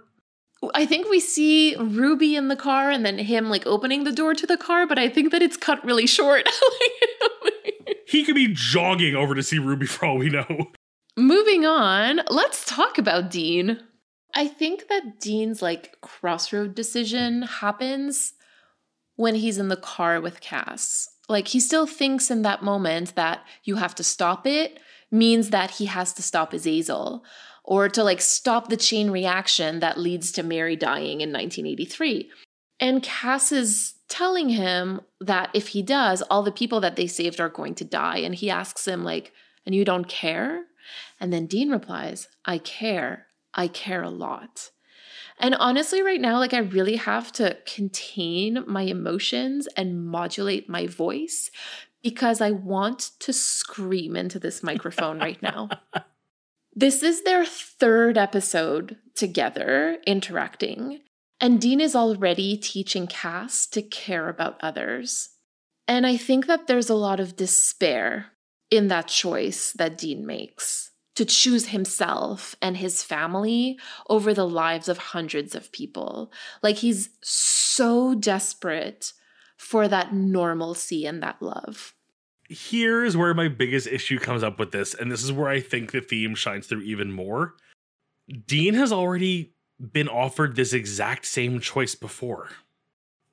I 0.75 0.85
think 0.85 1.09
we 1.09 1.19
see 1.19 1.75
Ruby 1.75 2.35
in 2.35 2.47
the 2.47 2.55
car 2.55 2.91
and 2.91 3.03
then 3.05 3.17
him 3.17 3.49
like 3.49 3.65
opening 3.65 4.03
the 4.03 4.11
door 4.11 4.33
to 4.35 4.45
the 4.45 4.57
car, 4.57 4.85
but 4.85 4.99
I 4.99 5.09
think 5.09 5.31
that 5.31 5.41
it's 5.41 5.57
cut 5.57 5.83
really 5.83 6.05
short. 6.05 6.47
he 8.07 8.23
could 8.23 8.35
be 8.35 8.47
jogging 8.53 9.15
over 9.15 9.33
to 9.33 9.41
see 9.41 9.57
Ruby 9.57 9.87
for 9.87 10.05
all 10.05 10.17
we 10.17 10.29
know. 10.29 10.71
Moving 11.17 11.65
on, 11.65 12.21
let's 12.29 12.65
talk 12.65 12.97
about 12.97 13.29
Dean. 13.31 13.79
I 14.33 14.47
think 14.47 14.87
that 14.87 15.19
Dean's 15.19 15.61
like 15.61 15.99
crossroad 16.01 16.73
decision 16.73 17.41
happens 17.43 18.33
when 19.15 19.35
he's 19.35 19.57
in 19.57 19.67
the 19.67 19.75
car 19.75 20.21
with 20.21 20.39
Cass. 20.39 21.09
Like 21.27 21.49
he 21.49 21.59
still 21.59 21.85
thinks 21.85 22.31
in 22.31 22.43
that 22.43 22.63
moment 22.63 23.15
that 23.15 23.41
you 23.63 23.75
have 23.75 23.93
to 23.95 24.03
stop 24.03 24.47
it 24.47 24.79
means 25.11 25.49
that 25.49 25.71
he 25.71 25.85
has 25.85 26.13
to 26.13 26.23
stop 26.23 26.53
Azazel 26.53 27.23
or 27.63 27.89
to 27.89 28.03
like 28.03 28.21
stop 28.21 28.69
the 28.69 28.77
chain 28.77 29.11
reaction 29.11 29.79
that 29.79 29.99
leads 29.99 30.31
to 30.31 30.43
Mary 30.43 30.75
dying 30.75 31.21
in 31.21 31.31
1983. 31.31 32.31
And 32.79 33.03
Cass 33.03 33.51
is 33.51 33.93
telling 34.09 34.49
him 34.49 35.01
that 35.19 35.49
if 35.53 35.69
he 35.69 35.81
does, 35.81 36.21
all 36.23 36.41
the 36.41 36.51
people 36.51 36.79
that 36.81 36.95
they 36.95 37.07
saved 37.07 37.39
are 37.39 37.49
going 37.49 37.75
to 37.75 37.85
die. 37.85 38.17
And 38.17 38.33
he 38.33 38.49
asks 38.49 38.87
him, 38.87 39.03
like, 39.03 39.31
and 39.65 39.75
you 39.75 39.85
don't 39.85 40.07
care? 40.07 40.63
And 41.21 41.31
then 41.31 41.45
Dean 41.45 41.69
replies, 41.69 42.27
I 42.43 42.57
care. 42.57 43.27
I 43.53 43.67
care 43.67 44.01
a 44.01 44.09
lot. 44.09 44.71
And 45.39 45.55
honestly, 45.55 46.01
right 46.01 46.19
now, 46.19 46.39
like 46.39 46.53
I 46.53 46.59
really 46.59 46.95
have 46.97 47.31
to 47.33 47.57
contain 47.65 48.63
my 48.67 48.81
emotions 48.81 49.67
and 49.77 50.05
modulate 50.05 50.67
my 50.67 50.87
voice 50.87 51.51
because 52.03 52.41
I 52.41 52.51
want 52.51 53.11
to 53.19 53.31
scream 53.31 54.15
into 54.15 54.39
this 54.39 54.63
microphone 54.63 55.19
right 55.19 55.41
now. 55.41 55.69
This 56.73 57.03
is 57.03 57.23
their 57.23 57.43
third 57.43 58.17
episode 58.17 58.95
together 59.13 59.97
interacting, 60.07 61.01
and 61.41 61.59
Dean 61.59 61.81
is 61.81 61.97
already 61.97 62.55
teaching 62.55 63.07
Cass 63.07 63.67
to 63.67 63.81
care 63.81 64.29
about 64.29 64.57
others. 64.63 65.31
And 65.85 66.07
I 66.07 66.15
think 66.15 66.47
that 66.47 66.67
there's 66.67 66.89
a 66.89 66.95
lot 66.95 67.19
of 67.19 67.35
despair 67.35 68.27
in 68.69 68.87
that 68.87 69.09
choice 69.09 69.73
that 69.73 69.97
Dean 69.97 70.25
makes 70.25 70.90
to 71.21 71.25
choose 71.25 71.67
himself 71.67 72.55
and 72.63 72.77
his 72.77 73.03
family 73.03 73.77
over 74.09 74.33
the 74.33 74.47
lives 74.47 74.89
of 74.89 74.97
hundreds 74.97 75.53
of 75.53 75.71
people. 75.71 76.31
Like 76.63 76.77
he's 76.77 77.09
so 77.21 78.15
desperate 78.15 79.13
for 79.55 79.87
that 79.87 80.15
normalcy 80.15 81.05
and 81.05 81.21
that 81.21 81.39
love 81.39 81.93
Here's 82.49 83.15
where 83.15 83.33
my 83.33 83.47
biggest 83.47 83.87
issue 83.87 84.19
comes 84.19 84.43
up 84.43 84.59
with 84.59 84.73
this, 84.73 84.93
and 84.93 85.09
this 85.09 85.23
is 85.23 85.31
where 85.31 85.47
I 85.47 85.61
think 85.61 85.91
the 85.91 86.01
theme 86.01 86.35
shines 86.35 86.67
through 86.67 86.81
even 86.81 87.09
more. 87.09 87.53
Dean 88.45 88.73
has 88.73 88.91
already 88.91 89.53
been 89.79 90.09
offered 90.09 90.57
this 90.57 90.73
exact 90.73 91.25
same 91.25 91.61
choice 91.61 91.95
before, 91.95 92.49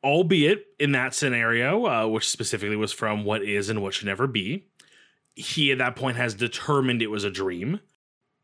albeit 0.05 0.67
in 0.79 0.93
that 0.93 1.15
scenario, 1.15 1.85
uh, 1.87 2.07
which 2.07 2.31
specifically 2.31 2.77
was 2.77 2.93
from 2.93 3.25
What 3.25 3.43
Is 3.43 3.69
and 3.69 3.83
What 3.83 3.95
Should 3.95 4.07
Never 4.07 4.29
Be. 4.29 4.69
He 5.39 5.71
at 5.71 5.79
that 5.79 5.97
point 5.97 6.17
has 6.17 6.35
determined 6.35 7.01
it 7.01 7.11
was 7.11 7.25
a 7.25 7.31
dream. 7.31 7.81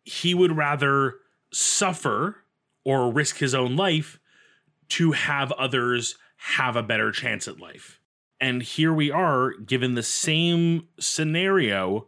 He 0.05 0.33
would 0.35 0.57
rather 0.57 1.17
suffer 1.53 2.45
or 2.85 3.13
risk 3.13 3.39
his 3.39 3.55
own 3.55 3.75
life 3.75 4.21
to 4.91 5.13
have 5.13 5.51
others 5.53 6.17
have 6.37 6.77
a 6.77 6.83
better 6.83 7.11
chance 7.11 7.49
at 7.49 7.59
life. 7.59 8.01
And 8.41 8.63
here 8.63 8.93
we 8.93 9.11
are 9.11 9.55
given 9.55 9.95
the 9.95 10.03
same 10.03 10.89
scenario, 11.01 12.07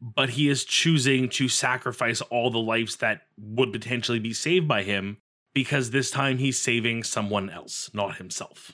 but 0.00 0.30
he 0.30 0.48
is 0.48 0.64
choosing 0.64 1.28
to 1.30 1.48
sacrifice 1.48 2.20
all 2.22 2.50
the 2.50 2.58
lives 2.58 2.96
that 2.96 3.22
would 3.38 3.72
potentially 3.72 4.18
be 4.18 4.32
saved 4.32 4.68
by 4.68 4.82
him 4.82 5.18
because 5.54 5.90
this 5.90 6.10
time 6.10 6.38
he's 6.38 6.58
saving 6.58 7.02
someone 7.02 7.48
else, 7.48 7.90
not 7.94 8.16
himself. 8.16 8.72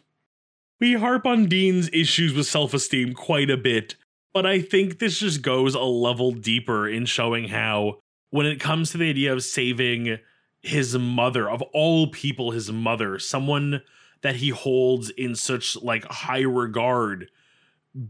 We 0.80 0.94
harp 0.94 1.26
on 1.26 1.46
Dean's 1.46 1.88
issues 1.92 2.34
with 2.34 2.46
self 2.46 2.74
esteem 2.74 3.14
quite 3.14 3.50
a 3.50 3.56
bit, 3.56 3.94
but 4.34 4.44
I 4.44 4.60
think 4.60 4.98
this 4.98 5.20
just 5.20 5.42
goes 5.42 5.74
a 5.74 5.80
level 5.80 6.32
deeper 6.32 6.88
in 6.88 7.06
showing 7.06 7.48
how, 7.48 8.00
when 8.30 8.46
it 8.46 8.60
comes 8.60 8.90
to 8.90 8.98
the 8.98 9.08
idea 9.08 9.32
of 9.32 9.44
saving 9.44 10.18
his 10.60 10.98
mother, 10.98 11.48
of 11.48 11.62
all 11.72 12.08
people, 12.08 12.50
his 12.50 12.70
mother, 12.70 13.18
someone 13.18 13.82
that 14.22 14.36
he 14.36 14.48
holds 14.48 15.10
in 15.10 15.34
such 15.36 15.76
like 15.76 16.04
high 16.06 16.40
regard 16.40 17.30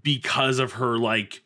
because 0.02 0.58
of 0.58 0.74
her 0.74 0.96
like 0.96 1.42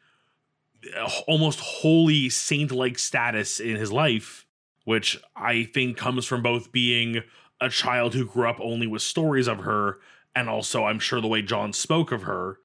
almost 1.26 1.58
holy 1.58 2.28
saint 2.28 2.70
like 2.70 2.98
status 2.98 3.58
in 3.58 3.76
his 3.76 3.90
life 3.90 4.46
which 4.84 5.18
i 5.34 5.64
think 5.74 5.96
comes 5.96 6.24
from 6.24 6.42
both 6.42 6.70
being 6.70 7.22
a 7.60 7.68
child 7.68 8.14
who 8.14 8.24
grew 8.24 8.48
up 8.48 8.60
only 8.60 8.86
with 8.86 9.02
stories 9.02 9.48
of 9.48 9.60
her 9.60 9.98
and 10.36 10.48
also 10.48 10.84
i'm 10.84 11.00
sure 11.00 11.20
the 11.20 11.26
way 11.26 11.42
john 11.42 11.72
spoke 11.72 12.12
of 12.12 12.22
her 12.22 12.58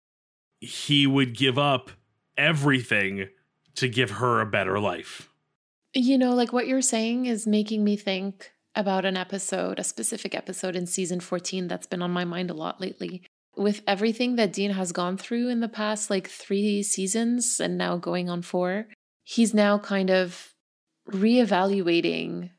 he 0.59 1.07
would 1.07 1.35
give 1.35 1.57
up 1.57 1.89
everything 2.37 3.27
to 3.75 3.87
give 3.87 4.11
her 4.11 4.41
a 4.41 4.45
better 4.45 4.79
life 4.79 5.29
you 5.93 6.17
know 6.17 6.33
like 6.33 6.51
what 6.53 6.67
you're 6.67 6.81
saying 6.81 7.25
is 7.25 7.45
making 7.45 7.83
me 7.83 7.95
think 7.95 8.51
about 8.75 9.05
an 9.05 9.17
episode, 9.17 9.79
a 9.79 9.83
specific 9.83 10.33
episode 10.33 10.75
in 10.75 10.87
season 10.87 11.19
14 11.19 11.67
that's 11.67 11.87
been 11.87 12.01
on 12.01 12.11
my 12.11 12.25
mind 12.25 12.49
a 12.49 12.55
lot 12.55 12.81
lately. 12.81 13.23
With 13.55 13.81
everything 13.85 14.35
that 14.37 14.51
Dean 14.51 14.71
has 14.71 14.91
gone 14.91 15.17
through 15.17 15.49
in 15.49 15.59
the 15.59 15.69
past 15.69 16.09
like 16.09 16.27
three 16.27 16.81
seasons 16.81 17.59
and 17.59 17.77
now 17.77 17.97
going 17.97 18.29
on 18.29 18.41
four, 18.41 18.87
he's 19.23 19.53
now 19.53 19.77
kind 19.77 20.09
of 20.09 20.53
reevaluating 21.11 22.49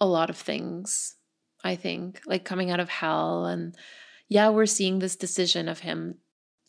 a 0.00 0.06
lot 0.06 0.30
of 0.30 0.36
things, 0.36 1.16
I 1.62 1.76
think, 1.76 2.22
like 2.24 2.44
coming 2.44 2.70
out 2.70 2.80
of 2.80 2.88
hell. 2.88 3.44
And 3.44 3.76
yeah, 4.28 4.48
we're 4.48 4.66
seeing 4.66 4.98
this 4.98 5.16
decision 5.16 5.68
of 5.68 5.80
him 5.80 6.16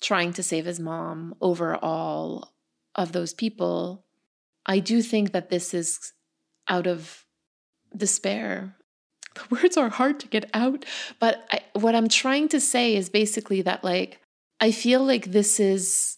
trying 0.02 0.34
to 0.34 0.44
save 0.44 0.66
his 0.66 0.80
mom 0.80 1.36
over 1.40 1.76
all 1.76 2.54
of 2.96 3.12
those 3.12 3.34
people. 3.34 4.06
I 4.66 4.80
do 4.80 5.02
think 5.02 5.32
that 5.32 5.50
this 5.50 5.74
is 5.74 6.14
out 6.68 6.88
of 6.88 7.26
despair 7.96 8.76
the 9.36 9.56
words 9.56 9.78
are 9.78 9.90
hard 9.90 10.20
to 10.20 10.28
get 10.28 10.50
out. 10.54 10.86
But 11.20 11.46
I, 11.52 11.62
what 11.74 11.96
I'm 11.96 12.10
trying 12.10 12.50
to 12.50 12.60
say 12.60 12.96
is 12.96 13.10
basically 13.10 13.62
that, 13.62 13.84
like, 13.84 14.20
I 14.60 14.72
feel 14.72 15.04
like 15.04 15.32
this 15.32 15.60
is 15.60 16.18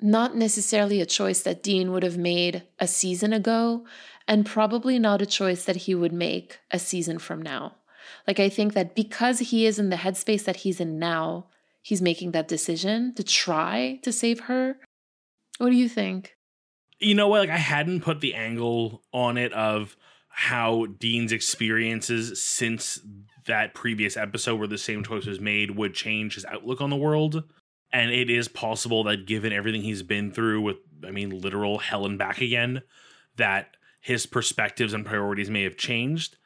not 0.00 0.36
necessarily 0.36 1.00
a 1.00 1.06
choice 1.06 1.42
that 1.42 1.62
Dean 1.62 1.92
would 1.92 2.02
have 2.02 2.16
made 2.16 2.62
a 2.78 2.86
season 2.86 3.32
ago, 3.32 3.84
and 4.26 4.46
probably 4.46 4.98
not 4.98 5.22
a 5.22 5.26
choice 5.26 5.64
that 5.64 5.76
he 5.76 5.94
would 5.94 6.12
make 6.12 6.58
a 6.70 6.78
season 6.78 7.18
from 7.18 7.42
now. 7.42 7.76
Like, 8.26 8.40
I 8.40 8.48
think 8.48 8.74
that 8.74 8.94
because 8.94 9.40
he 9.40 9.66
is 9.66 9.78
in 9.78 9.90
the 9.90 9.96
headspace 9.96 10.44
that 10.44 10.56
he's 10.56 10.80
in 10.80 10.98
now, 10.98 11.46
he's 11.82 12.02
making 12.02 12.32
that 12.32 12.48
decision 12.48 13.14
to 13.14 13.22
try 13.22 13.98
to 14.02 14.12
save 14.12 14.40
her. 14.40 14.78
What 15.58 15.70
do 15.70 15.76
you 15.76 15.88
think? 15.88 16.36
You 16.98 17.14
know 17.14 17.28
what? 17.28 17.40
Like, 17.40 17.50
I 17.50 17.56
hadn't 17.56 18.02
put 18.02 18.20
the 18.20 18.34
angle 18.34 19.02
on 19.12 19.36
it 19.36 19.52
of, 19.52 19.96
how 20.32 20.86
Dean's 20.86 21.32
experiences 21.32 22.42
since 22.42 23.00
that 23.46 23.74
previous 23.74 24.16
episode 24.16 24.58
where 24.58 24.68
the 24.68 24.78
same 24.78 25.02
choice 25.02 25.26
was 25.26 25.40
made 25.40 25.72
would 25.72 25.92
change 25.92 26.36
his 26.36 26.44
outlook 26.46 26.80
on 26.80 26.88
the 26.88 26.96
world. 26.96 27.42
And 27.92 28.10
it 28.12 28.30
is 28.30 28.46
possible 28.46 29.02
that 29.04 29.26
given 29.26 29.52
everything 29.52 29.82
he's 29.82 30.04
been 30.04 30.30
through 30.30 30.62
with, 30.62 30.76
I 31.04 31.10
mean, 31.10 31.30
literal 31.30 31.78
hell 31.78 32.06
and 32.06 32.16
back 32.16 32.40
again, 32.40 32.82
that 33.36 33.76
his 34.00 34.24
perspectives 34.24 34.94
and 34.94 35.04
priorities 35.04 35.50
may 35.50 35.64
have 35.64 35.76
changed. 35.76 36.36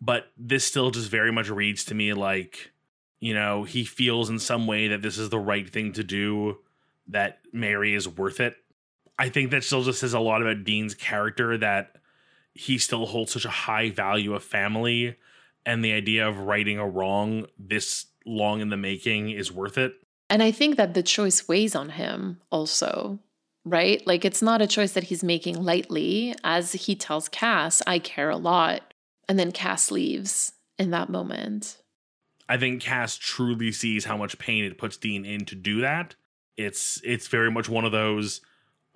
But 0.00 0.26
this 0.36 0.64
still 0.64 0.90
just 0.90 1.08
very 1.08 1.32
much 1.32 1.48
reads 1.48 1.84
to 1.86 1.94
me 1.94 2.12
like, 2.14 2.72
you 3.20 3.34
know, 3.34 3.64
he 3.64 3.84
feels 3.84 4.30
in 4.30 4.38
some 4.38 4.66
way 4.66 4.88
that 4.88 5.02
this 5.02 5.18
is 5.18 5.30
the 5.30 5.38
right 5.38 5.68
thing 5.68 5.92
to 5.94 6.04
do, 6.04 6.58
that 7.08 7.40
Mary 7.52 7.94
is 7.94 8.08
worth 8.08 8.40
it. 8.40 8.56
I 9.18 9.28
think 9.28 9.50
that 9.50 9.64
still 9.64 9.82
just 9.82 10.00
says 10.00 10.14
a 10.14 10.20
lot 10.20 10.42
about 10.42 10.64
Dean's 10.64 10.94
character 10.94 11.58
that 11.58 11.96
he 12.54 12.78
still 12.78 13.06
holds 13.06 13.32
such 13.32 13.44
a 13.44 13.50
high 13.50 13.90
value 13.90 14.34
of 14.34 14.44
family 14.44 15.16
and 15.66 15.84
the 15.84 15.92
idea 15.92 16.26
of 16.26 16.38
righting 16.38 16.78
a 16.78 16.88
wrong 16.88 17.46
this 17.58 18.06
long 18.24 18.60
in 18.60 18.68
the 18.68 18.76
making 18.76 19.30
is 19.30 19.52
worth 19.52 19.78
it. 19.78 19.92
And 20.30 20.42
I 20.42 20.50
think 20.50 20.76
that 20.76 20.94
the 20.94 21.02
choice 21.02 21.48
weighs 21.48 21.74
on 21.74 21.90
him 21.90 22.40
also, 22.50 23.18
right? 23.64 24.04
Like 24.06 24.24
it's 24.24 24.42
not 24.42 24.62
a 24.62 24.66
choice 24.66 24.92
that 24.92 25.04
he's 25.04 25.24
making 25.24 25.62
lightly. 25.62 26.34
As 26.44 26.72
he 26.72 26.94
tells 26.94 27.28
Cass, 27.28 27.82
I 27.86 27.98
care 27.98 28.30
a 28.30 28.36
lot. 28.36 28.94
And 29.28 29.38
then 29.38 29.52
Cass 29.52 29.90
leaves 29.90 30.52
in 30.78 30.90
that 30.90 31.08
moment. 31.08 31.78
I 32.48 32.56
think 32.56 32.82
Cass 32.82 33.16
truly 33.16 33.72
sees 33.72 34.04
how 34.04 34.16
much 34.16 34.38
pain 34.38 34.64
it 34.64 34.78
puts 34.78 34.96
Dean 34.96 35.24
in 35.24 35.44
to 35.46 35.54
do 35.54 35.80
that. 35.82 36.14
It's 36.56 37.00
it's 37.04 37.28
very 37.28 37.50
much 37.50 37.68
one 37.68 37.84
of 37.84 37.92
those 37.92 38.40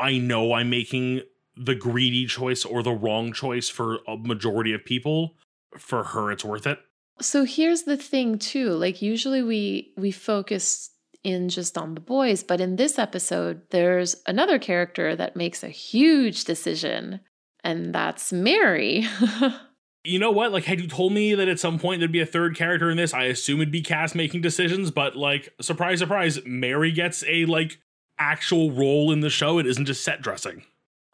I 0.00 0.18
know 0.18 0.54
I'm 0.54 0.70
making 0.70 1.22
the 1.56 1.74
greedy 1.74 2.26
choice 2.26 2.64
or 2.64 2.82
the 2.82 2.92
wrong 2.92 3.32
choice 3.32 3.68
for 3.68 3.98
a 4.08 4.16
majority 4.16 4.72
of 4.72 4.84
people. 4.84 5.36
For 5.78 6.04
her 6.04 6.30
it's 6.32 6.44
worth 6.44 6.66
it. 6.66 6.78
So 7.20 7.44
here's 7.44 7.82
the 7.82 7.96
thing 7.96 8.38
too 8.38 8.70
like 8.70 9.02
usually 9.02 9.42
we 9.42 9.92
we 9.96 10.10
focus 10.10 10.90
in 11.22 11.48
just 11.48 11.78
on 11.78 11.94
the 11.94 12.00
boys 12.00 12.42
but 12.42 12.60
in 12.60 12.76
this 12.76 12.98
episode 12.98 13.62
there's 13.70 14.16
another 14.26 14.58
character 14.58 15.14
that 15.14 15.36
makes 15.36 15.62
a 15.62 15.68
huge 15.68 16.44
decision 16.44 17.20
and 17.62 17.94
that's 17.94 18.32
mary 18.32 19.06
you 20.04 20.18
know 20.18 20.30
what 20.30 20.52
like 20.52 20.64
had 20.64 20.80
you 20.80 20.88
told 20.88 21.12
me 21.12 21.34
that 21.34 21.48
at 21.48 21.60
some 21.60 21.78
point 21.78 22.00
there'd 22.00 22.12
be 22.12 22.20
a 22.20 22.26
third 22.26 22.56
character 22.56 22.90
in 22.90 22.96
this 22.96 23.14
i 23.14 23.24
assume 23.24 23.60
it'd 23.60 23.72
be 23.72 23.82
Cass 23.82 24.14
making 24.14 24.40
decisions 24.40 24.90
but 24.90 25.16
like 25.16 25.52
surprise 25.60 25.98
surprise 25.98 26.40
mary 26.44 26.90
gets 26.90 27.22
a 27.28 27.44
like 27.46 27.78
actual 28.18 28.72
role 28.72 29.12
in 29.12 29.20
the 29.20 29.30
show 29.30 29.58
it 29.58 29.66
isn't 29.66 29.86
just 29.86 30.04
set 30.04 30.20
dressing 30.20 30.64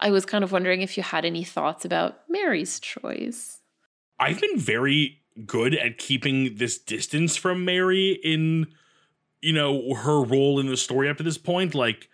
I 0.00 0.10
was 0.10 0.24
kind 0.24 0.44
of 0.44 0.52
wondering 0.52 0.82
if 0.82 0.96
you 0.96 1.02
had 1.02 1.24
any 1.24 1.44
thoughts 1.44 1.84
about 1.84 2.20
Mary's 2.28 2.78
choice. 2.78 3.60
I've 4.18 4.40
been 4.40 4.58
very 4.58 5.20
good 5.46 5.74
at 5.74 5.98
keeping 5.98 6.56
this 6.56 6.78
distance 6.78 7.36
from 7.36 7.64
Mary 7.64 8.18
in, 8.22 8.68
you 9.40 9.52
know, 9.52 9.94
her 9.94 10.22
role 10.22 10.60
in 10.60 10.66
the 10.66 10.76
story 10.76 11.08
up 11.08 11.16
to 11.16 11.22
this 11.22 11.38
point. 11.38 11.74
Like, 11.74 12.08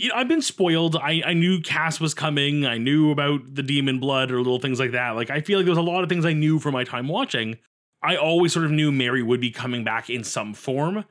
you 0.00 0.08
know, 0.08 0.14
I've 0.14 0.28
been 0.28 0.40
spoiled. 0.40 0.96
I, 0.96 1.22
I 1.26 1.34
knew 1.34 1.60
Cass 1.60 2.00
was 2.00 2.14
coming. 2.14 2.64
I 2.64 2.78
knew 2.78 3.10
about 3.10 3.54
the 3.54 3.62
demon 3.62 4.00
blood 4.00 4.30
or 4.30 4.38
little 4.38 4.58
things 4.58 4.80
like 4.80 4.92
that. 4.92 5.10
Like, 5.10 5.28
I 5.28 5.42
feel 5.42 5.58
like 5.58 5.66
there 5.66 5.72
was 5.72 5.78
a 5.78 5.82
lot 5.82 6.02
of 6.02 6.08
things 6.08 6.24
I 6.24 6.32
knew 6.32 6.58
from 6.58 6.72
my 6.72 6.84
time 6.84 7.06
watching. 7.06 7.58
I 8.02 8.16
always 8.16 8.54
sort 8.54 8.64
of 8.64 8.70
knew 8.70 8.90
Mary 8.90 9.22
would 9.22 9.42
be 9.42 9.50
coming 9.50 9.84
back 9.84 10.08
in 10.08 10.24
some 10.24 10.54
form. 10.54 11.04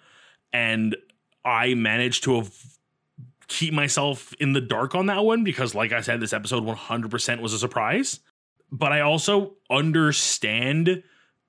And 0.51 0.97
I 1.45 1.75
managed 1.75 2.23
to 2.23 2.47
keep 3.47 3.75
myself 3.75 4.33
in 4.39 4.53
the 4.53 4.61
dark 4.61 4.95
on 4.95 5.05
that 5.05 5.23
one 5.23 5.43
because, 5.43 5.75
like 5.75 5.91
I 5.91 6.01
said, 6.01 6.19
this 6.19 6.33
episode 6.33 6.63
100% 6.63 7.41
was 7.41 7.53
a 7.53 7.59
surprise. 7.59 8.21
But 8.71 8.91
I 8.91 9.01
also 9.01 9.53
understand 9.69 11.03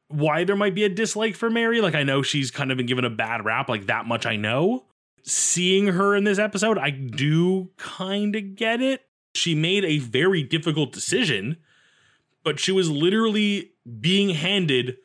why 0.08 0.44
there 0.44 0.56
might 0.56 0.74
be 0.74 0.84
a 0.84 0.90
dislike 0.90 1.36
for 1.36 1.48
Mary. 1.48 1.80
Like, 1.80 1.94
I 1.94 2.02
know 2.02 2.20
she's 2.20 2.50
kind 2.50 2.70
of 2.70 2.76
been 2.76 2.86
given 2.86 3.06
a 3.06 3.10
bad 3.10 3.46
rap, 3.46 3.70
like, 3.70 3.86
that 3.86 4.04
much 4.04 4.26
I 4.26 4.36
know. 4.36 4.84
Seeing 5.22 5.88
her 5.88 6.16
in 6.16 6.24
this 6.24 6.38
episode, 6.38 6.78
I 6.78 6.90
do 6.90 7.70
kind 7.76 8.34
of 8.36 8.54
get 8.56 8.80
it. 8.80 9.02
She 9.34 9.54
made 9.54 9.84
a 9.84 9.98
very 9.98 10.42
difficult 10.42 10.92
decision, 10.92 11.56
but 12.42 12.58
she 12.58 12.72
was 12.72 12.90
literally 12.90 13.72
being 14.00 14.30
handed 14.30 14.96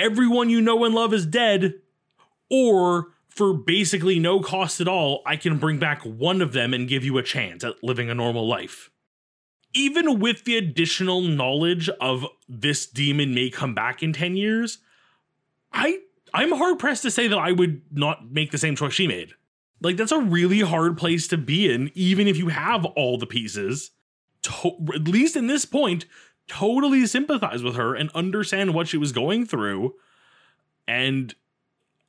everyone 0.00 0.50
you 0.50 0.60
know 0.60 0.84
and 0.84 0.94
love 0.94 1.12
is 1.12 1.26
dead, 1.26 1.74
or 2.48 3.08
for 3.28 3.52
basically 3.52 4.18
no 4.18 4.40
cost 4.40 4.80
at 4.80 4.88
all, 4.88 5.22
I 5.24 5.36
can 5.36 5.58
bring 5.58 5.78
back 5.78 6.02
one 6.02 6.42
of 6.42 6.52
them 6.52 6.74
and 6.74 6.88
give 6.88 7.04
you 7.04 7.18
a 7.18 7.22
chance 7.22 7.62
at 7.62 7.84
living 7.84 8.10
a 8.10 8.14
normal 8.14 8.48
life. 8.48 8.90
Even 9.72 10.18
with 10.18 10.44
the 10.44 10.56
additional 10.56 11.20
knowledge 11.20 11.88
of 12.00 12.26
this 12.48 12.86
demon 12.86 13.34
may 13.34 13.50
come 13.50 13.72
back 13.72 14.02
in 14.02 14.12
10 14.12 14.36
years, 14.36 14.78
I 15.72 16.00
I'm 16.34 16.52
hard 16.52 16.78
pressed 16.78 17.02
to 17.02 17.10
say 17.10 17.28
that 17.28 17.38
I 17.38 17.52
would 17.52 17.82
not 17.92 18.32
make 18.32 18.50
the 18.50 18.58
same 18.58 18.74
choice 18.74 18.94
she 18.94 19.06
made. 19.06 19.34
Like 19.80 19.96
that's 19.96 20.12
a 20.12 20.20
really 20.20 20.60
hard 20.60 20.96
place 20.98 21.26
to 21.28 21.38
be 21.38 21.72
in, 21.72 21.90
even 21.94 22.28
if 22.28 22.36
you 22.36 22.48
have 22.48 22.84
all 22.84 23.18
the 23.18 23.26
pieces. 23.26 23.90
To- 24.42 24.78
at 24.94 25.08
least 25.08 25.36
in 25.36 25.46
this 25.46 25.64
point, 25.64 26.06
totally 26.48 27.06
sympathize 27.06 27.62
with 27.62 27.76
her 27.76 27.94
and 27.94 28.10
understand 28.14 28.74
what 28.74 28.88
she 28.88 28.96
was 28.96 29.12
going 29.12 29.46
through. 29.46 29.94
And 30.88 31.34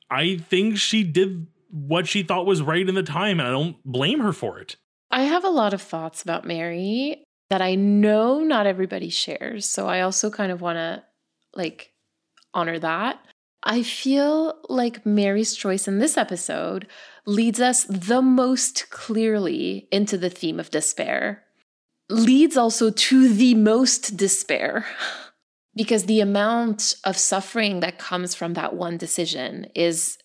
I 0.09 0.37
think 0.37 0.77
she 0.77 1.03
did 1.03 1.47
what 1.69 2.07
she 2.07 2.23
thought 2.23 2.45
was 2.45 2.61
right 2.61 2.87
in 2.87 2.95
the 2.95 3.03
time, 3.03 3.39
and 3.39 3.47
I 3.47 3.51
don't 3.51 3.77
blame 3.85 4.19
her 4.19 4.33
for 4.33 4.59
it. 4.59 4.75
I 5.09 5.23
have 5.23 5.43
a 5.43 5.49
lot 5.49 5.73
of 5.73 5.81
thoughts 5.81 6.21
about 6.21 6.45
Mary 6.45 7.23
that 7.49 7.61
I 7.61 7.75
know 7.75 8.39
not 8.39 8.65
everybody 8.65 9.09
shares. 9.09 9.67
So 9.67 9.87
I 9.87 10.01
also 10.01 10.29
kind 10.29 10.51
of 10.51 10.61
want 10.61 10.77
to 10.77 11.03
like 11.53 11.91
honor 12.53 12.79
that. 12.79 13.19
I 13.63 13.83
feel 13.83 14.59
like 14.69 15.05
Mary's 15.05 15.55
choice 15.55 15.87
in 15.87 15.99
this 15.99 16.17
episode 16.17 16.87
leads 17.25 17.59
us 17.59 17.83
the 17.83 18.21
most 18.21 18.89
clearly 18.89 19.87
into 19.91 20.17
the 20.17 20.29
theme 20.29 20.59
of 20.59 20.71
despair, 20.71 21.43
leads 22.09 22.57
also 22.57 22.89
to 22.89 23.29
the 23.29 23.55
most 23.55 24.17
despair. 24.17 24.85
because 25.75 26.05
the 26.05 26.19
amount 26.19 26.95
of 27.03 27.17
suffering 27.17 27.79
that 27.79 27.97
comes 27.97 28.35
from 28.35 28.53
that 28.53 28.73
one 28.73 28.97
decision 28.97 29.67
is 29.75 30.17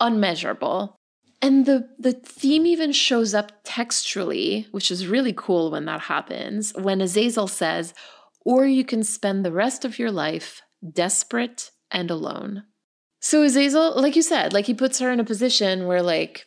unmeasurable. 0.00 0.96
And 1.40 1.66
the, 1.66 1.88
the 1.98 2.12
theme 2.12 2.66
even 2.66 2.92
shows 2.92 3.34
up 3.34 3.52
textually, 3.64 4.66
which 4.70 4.90
is 4.90 5.06
really 5.06 5.34
cool 5.36 5.70
when 5.70 5.84
that 5.86 6.02
happens, 6.02 6.72
when 6.74 7.00
Azazel 7.00 7.48
says, 7.48 7.94
or 8.44 8.66
you 8.66 8.84
can 8.84 9.02
spend 9.02 9.44
the 9.44 9.52
rest 9.52 9.84
of 9.84 9.98
your 9.98 10.10
life 10.10 10.62
desperate 10.92 11.70
and 11.90 12.10
alone. 12.10 12.64
So 13.24 13.42
Azazel, 13.42 13.98
like 13.98 14.16
you 14.16 14.22
said, 14.22 14.52
like 14.52 14.66
he 14.66 14.74
puts 14.74 14.98
her 14.98 15.10
in 15.10 15.18
a 15.18 15.24
position 15.24 15.86
where 15.86 16.02
like 16.02 16.44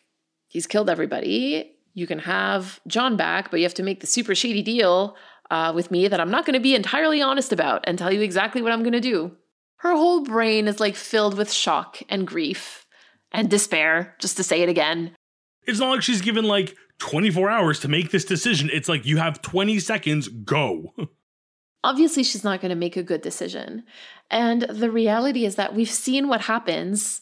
he's 0.47 0.67
killed 0.67 0.91
everybody. 0.91 1.71
You 1.95 2.05
can 2.05 2.19
have 2.19 2.79
John 2.85 3.17
back, 3.17 3.49
but 3.49 3.59
you 3.59 3.65
have 3.65 3.73
to 3.73 3.83
make 3.83 3.99
the 3.99 4.05
super 4.05 4.35
shady 4.35 4.61
deal 4.61 5.15
uh, 5.49 5.71
with 5.73 5.89
me 5.89 6.07
that 6.07 6.19
I'm 6.19 6.29
not 6.29 6.45
going 6.45 6.53
to 6.53 6.59
be 6.59 6.75
entirely 6.75 7.19
honest 7.19 7.51
about 7.51 7.83
and 7.87 7.97
tell 7.97 8.13
you 8.13 8.21
exactly 8.21 8.61
what 8.61 8.73
I'm 8.73 8.83
going 8.83 8.93
to 8.93 8.99
do. 8.99 9.31
Her 9.77 9.93
whole 9.93 10.23
brain 10.23 10.67
is 10.67 10.79
like 10.79 10.95
filled 10.95 11.35
with 11.35 11.51
shock 11.51 11.97
and 12.09 12.27
grief 12.27 12.85
and 13.31 13.49
despair, 13.49 14.15
just 14.21 14.37
to 14.37 14.43
say 14.43 14.61
it 14.61 14.69
again. 14.69 15.15
It's 15.63 15.79
not 15.79 15.89
like 15.89 16.03
she's 16.03 16.21
given 16.21 16.45
like 16.45 16.75
24 16.99 17.49
hours 17.49 17.79
to 17.79 17.87
make 17.87 18.11
this 18.11 18.23
decision. 18.23 18.69
It's 18.71 18.87
like 18.87 19.03
you 19.03 19.17
have 19.17 19.41
20 19.41 19.79
seconds, 19.79 20.27
go. 20.27 20.93
Obviously, 21.83 22.23
she's 22.23 22.43
not 22.43 22.61
going 22.61 22.69
to 22.69 22.75
make 22.75 22.97
a 22.97 23.03
good 23.03 23.21
decision. 23.21 23.83
And 24.29 24.63
the 24.63 24.91
reality 24.91 25.45
is 25.45 25.55
that 25.55 25.73
we've 25.73 25.89
seen 25.89 26.27
what 26.27 26.41
happens 26.41 27.21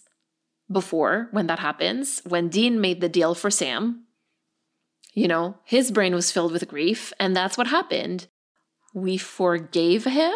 before 0.71 1.27
when 1.31 1.47
that 1.47 1.59
happens. 1.59 2.21
When 2.25 2.49
Dean 2.49 2.81
made 2.81 3.01
the 3.01 3.09
deal 3.09 3.35
for 3.35 3.51
Sam, 3.51 4.05
you 5.13 5.27
know, 5.27 5.57
his 5.63 5.91
brain 5.91 6.13
was 6.13 6.31
filled 6.31 6.51
with 6.51 6.67
grief, 6.67 7.13
and 7.19 7.35
that's 7.35 7.57
what 7.57 7.67
happened. 7.67 8.27
We 8.93 9.17
forgave 9.17 10.05
him. 10.05 10.35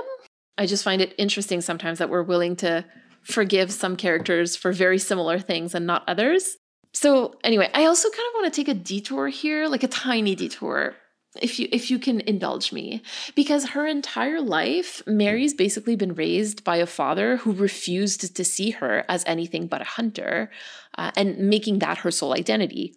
I 0.58 0.65
just 0.65 0.84
find 0.84 1.01
it 1.01 1.15
interesting 1.17 1.62
sometimes 1.62 1.99
that 1.99 2.10
we're 2.10 2.23
willing 2.23 2.55
to 2.58 2.86
forgive 3.21 3.71
some 3.71 3.95
characters 3.95 4.55
for 4.55 4.71
very 4.71 4.97
similar 4.97 5.39
things 5.39 5.75
and 5.75 5.86
not 5.86 6.03
others. 6.08 6.58
So, 6.93 7.36
anyway, 7.43 7.69
I 7.73 7.86
also 7.86 8.10
kind 8.10 8.27
of 8.27 8.34
want 8.36 8.53
to 8.53 8.62
take 8.62 8.67
a 8.67 8.79
detour 8.79 9.27
here, 9.27 9.67
like 9.67 9.84
a 9.84 9.88
tiny 9.88 10.36
detour, 10.36 10.95
if 11.41 11.60
you 11.60 11.67
if 11.71 11.89
you 11.89 11.99
can 11.99 12.21
indulge 12.21 12.71
me 12.71 13.02
because 13.36 13.69
her 13.69 13.86
entire 13.86 14.41
life 14.41 15.02
mary's 15.08 15.54
basically 15.54 15.95
been 15.95 16.13
raised 16.15 16.63
by 16.63 16.78
a 16.78 16.86
father 16.86 17.38
who 17.38 17.52
refused 17.52 18.36
to 18.36 18.43
see 18.43 18.71
her 18.71 19.04
as 19.10 19.23
anything 19.25 19.67
but 19.67 19.82
a 19.82 19.86
hunter 19.86 20.49
uh, 20.97 21.12
and 21.15 21.38
making 21.38 21.80
that 21.80 21.99
her 21.99 22.12
sole 22.12 22.34
identity 22.34 22.95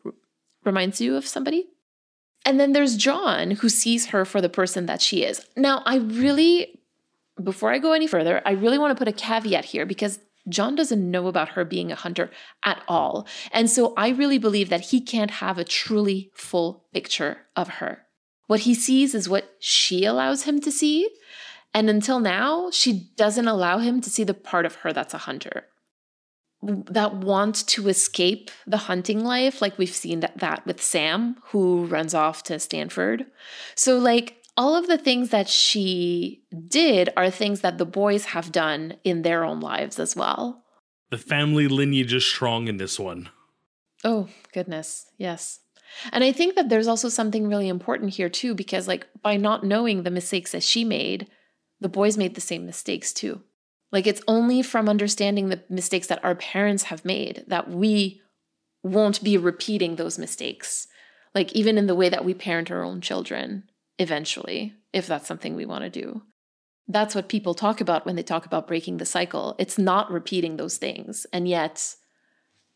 reminds 0.64 1.00
you 1.00 1.16
of 1.16 1.26
somebody 1.26 1.66
and 2.44 2.58
then 2.58 2.72
there's 2.72 2.96
John, 2.96 3.52
who 3.52 3.68
sees 3.68 4.06
her 4.06 4.24
for 4.24 4.40
the 4.40 4.48
person 4.48 4.86
that 4.86 5.00
she 5.00 5.22
is. 5.22 5.46
Now, 5.56 5.82
I 5.86 5.96
really, 5.96 6.80
before 7.42 7.72
I 7.72 7.78
go 7.78 7.92
any 7.92 8.06
further, 8.06 8.42
I 8.44 8.52
really 8.52 8.78
want 8.78 8.96
to 8.96 8.98
put 8.98 9.08
a 9.08 9.16
caveat 9.16 9.66
here 9.66 9.86
because 9.86 10.18
John 10.48 10.74
doesn't 10.74 11.10
know 11.10 11.28
about 11.28 11.50
her 11.50 11.64
being 11.64 11.92
a 11.92 11.96
hunter 11.96 12.30
at 12.64 12.82
all. 12.88 13.26
And 13.52 13.70
so 13.70 13.94
I 13.96 14.08
really 14.08 14.38
believe 14.38 14.70
that 14.70 14.86
he 14.86 15.00
can't 15.00 15.30
have 15.30 15.56
a 15.56 15.64
truly 15.64 16.30
full 16.34 16.84
picture 16.92 17.38
of 17.54 17.68
her. 17.68 18.06
What 18.52 18.60
he 18.60 18.74
sees 18.74 19.14
is 19.14 19.28
what 19.30 19.56
she 19.60 20.04
allows 20.04 20.42
him 20.42 20.60
to 20.60 20.70
see. 20.70 21.08
And 21.72 21.88
until 21.88 22.20
now, 22.20 22.70
she 22.70 23.10
doesn't 23.16 23.48
allow 23.48 23.78
him 23.78 24.02
to 24.02 24.10
see 24.10 24.24
the 24.24 24.34
part 24.34 24.66
of 24.66 24.74
her 24.76 24.92
that's 24.92 25.14
a 25.14 25.18
hunter 25.18 25.64
that 26.62 27.14
wants 27.16 27.64
to 27.64 27.88
escape 27.88 28.48
the 28.68 28.76
hunting 28.76 29.24
life 29.24 29.60
like 29.60 29.76
we've 29.78 29.88
seen 29.88 30.20
that, 30.20 30.38
that 30.38 30.64
with 30.64 30.80
sam 30.80 31.34
who 31.46 31.86
runs 31.86 32.14
off 32.14 32.44
to 32.44 32.56
stanford 32.56 33.26
so 33.74 33.98
like 33.98 34.36
all 34.56 34.76
of 34.76 34.86
the 34.86 34.96
things 34.96 35.30
that 35.30 35.48
she 35.48 36.44
did 36.68 37.08
are 37.16 37.30
things 37.30 37.62
that 37.62 37.78
the 37.78 37.84
boys 37.84 38.26
have 38.26 38.52
done 38.52 38.94
in 39.02 39.22
their 39.22 39.42
own 39.42 39.58
lives 39.58 39.98
as 39.98 40.14
well 40.14 40.62
the 41.12 41.18
family 41.18 41.68
lineage 41.68 42.14
is 42.14 42.24
strong 42.24 42.68
in 42.68 42.78
this 42.78 42.98
one. 42.98 43.28
Oh, 44.02 44.30
goodness. 44.54 45.10
Yes. 45.18 45.60
And 46.12 46.24
I 46.24 46.32
think 46.32 46.54
that 46.54 46.68
there's 46.68 46.88
also 46.88 47.08
something 47.08 47.48
really 47.48 47.68
important 47.68 48.14
here, 48.14 48.28
too, 48.28 48.54
because, 48.54 48.88
like, 48.88 49.06
by 49.22 49.36
not 49.36 49.64
knowing 49.64 50.02
the 50.02 50.10
mistakes 50.10 50.52
that 50.52 50.62
she 50.62 50.84
made, 50.84 51.28
the 51.80 51.88
boys 51.88 52.16
made 52.16 52.34
the 52.34 52.40
same 52.40 52.66
mistakes, 52.66 53.12
too. 53.12 53.42
Like 53.92 54.06
it's 54.06 54.22
only 54.26 54.62
from 54.62 54.88
understanding 54.88 55.50
the 55.50 55.62
mistakes 55.68 56.06
that 56.06 56.24
our 56.24 56.34
parents 56.34 56.84
have 56.84 57.04
made 57.04 57.44
that 57.46 57.70
we 57.70 58.22
won't 58.82 59.22
be 59.22 59.36
repeating 59.36 59.96
those 59.96 60.18
mistakes. 60.18 60.88
Like 61.34 61.52
even 61.52 61.78
in 61.78 61.86
the 61.86 61.94
way 61.94 62.08
that 62.08 62.24
we 62.24 62.34
parent 62.34 62.70
our 62.70 62.82
own 62.82 63.00
children 63.02 63.64
eventually, 63.98 64.74
if 64.92 65.06
that's 65.06 65.28
something 65.28 65.54
we 65.54 65.66
want 65.66 65.84
to 65.84 65.90
do. 65.90 66.22
That's 66.88 67.14
what 67.14 67.28
people 67.28 67.54
talk 67.54 67.80
about 67.80 68.04
when 68.04 68.16
they 68.16 68.22
talk 68.22 68.44
about 68.44 68.66
breaking 68.66 68.96
the 68.96 69.04
cycle. 69.04 69.54
It's 69.58 69.78
not 69.78 70.10
repeating 70.10 70.56
those 70.56 70.78
things. 70.78 71.26
And 71.32 71.46
yet, 71.46 71.94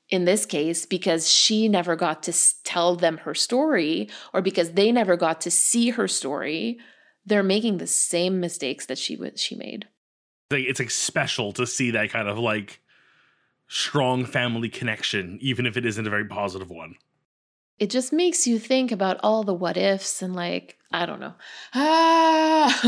in 0.08 0.24
this 0.24 0.46
case, 0.46 0.86
because 0.86 1.28
she 1.28 1.68
never 1.68 1.96
got 1.96 2.22
to 2.24 2.62
tell 2.62 2.96
them 2.96 3.18
her 3.18 3.34
story, 3.34 4.08
or 4.32 4.40
because 4.40 4.72
they 4.72 4.92
never 4.92 5.16
got 5.16 5.40
to 5.42 5.50
see 5.50 5.90
her 5.90 6.06
story, 6.06 6.78
they're 7.24 7.42
making 7.42 7.78
the 7.78 7.86
same 7.86 8.40
mistakes 8.40 8.86
that 8.86 8.98
she 8.98 9.18
she 9.36 9.56
made 9.56 9.86
it's 10.50 10.80
like 10.80 10.90
special 10.90 11.52
to 11.52 11.66
see 11.66 11.90
that 11.92 12.10
kind 12.10 12.28
of 12.28 12.38
like 12.38 12.80
strong 13.68 14.24
family 14.24 14.68
connection, 14.68 15.38
even 15.40 15.66
if 15.66 15.76
it 15.76 15.84
isn't 15.84 16.06
a 16.06 16.10
very 16.10 16.24
positive 16.24 16.70
one. 16.70 16.94
It 17.78 17.90
just 17.90 18.12
makes 18.12 18.46
you 18.46 18.58
think 18.58 18.90
about 18.90 19.20
all 19.22 19.42
the 19.42 19.52
what 19.52 19.76
ifs 19.76 20.22
and 20.22 20.34
like, 20.34 20.78
I 20.92 21.04
don't 21.04 21.20
know. 21.20 21.34
Ah, 21.74 22.80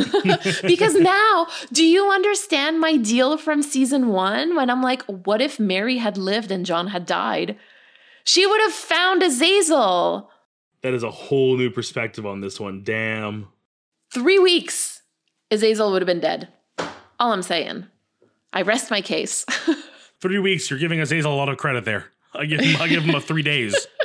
because 0.62 0.94
now, 0.94 1.46
do 1.72 1.85
you 1.85 2.11
understand 2.11 2.81
my 2.81 2.96
deal 2.96 3.37
from 3.37 3.62
season 3.62 4.09
one 4.09 4.57
when 4.57 4.70
I'm 4.70 4.83
like, 4.83 5.03
what 5.03 5.42
if 5.42 5.61
Mary 5.61 5.98
had 5.98 6.16
lived 6.16 6.51
and 6.51 6.64
John 6.64 6.87
had 6.88 7.05
died? 7.05 7.59
She 8.24 8.46
would 8.46 8.61
have 8.62 8.72
found 8.72 9.22
Azazel. 9.22 10.31
That 10.83 10.94
is 10.94 11.03
a 11.03 11.11
whole 11.11 11.57
new 11.57 11.70
perspective 11.70 12.24
on 12.24 12.40
this 12.40 12.59
one. 12.59 12.83
Damn. 12.83 13.48
Three 14.12 14.38
weeks, 14.38 15.03
Azazel 15.51 15.92
would 15.92 16.01
have 16.03 16.07
been 16.07 16.20
dead. 16.20 16.48
All 17.18 17.33
I'm 17.33 17.42
saying. 17.42 17.87
I 18.53 18.62
rest 18.62 18.90
my 18.90 19.03
case. 19.03 19.44
three 20.20 20.38
weeks. 20.38 20.70
You're 20.70 20.79
giving 20.79 21.01
Azazel 21.01 21.33
a 21.33 21.37
lot 21.37 21.48
of 21.48 21.59
credit 21.59 21.85
there. 21.85 22.07
I 22.33 22.46
give 22.46 22.61
him. 22.61 22.81
I 22.81 22.88
give 22.88 23.03
him 23.03 23.14
a 23.14 23.20
three 23.20 23.42
days. 23.42 23.74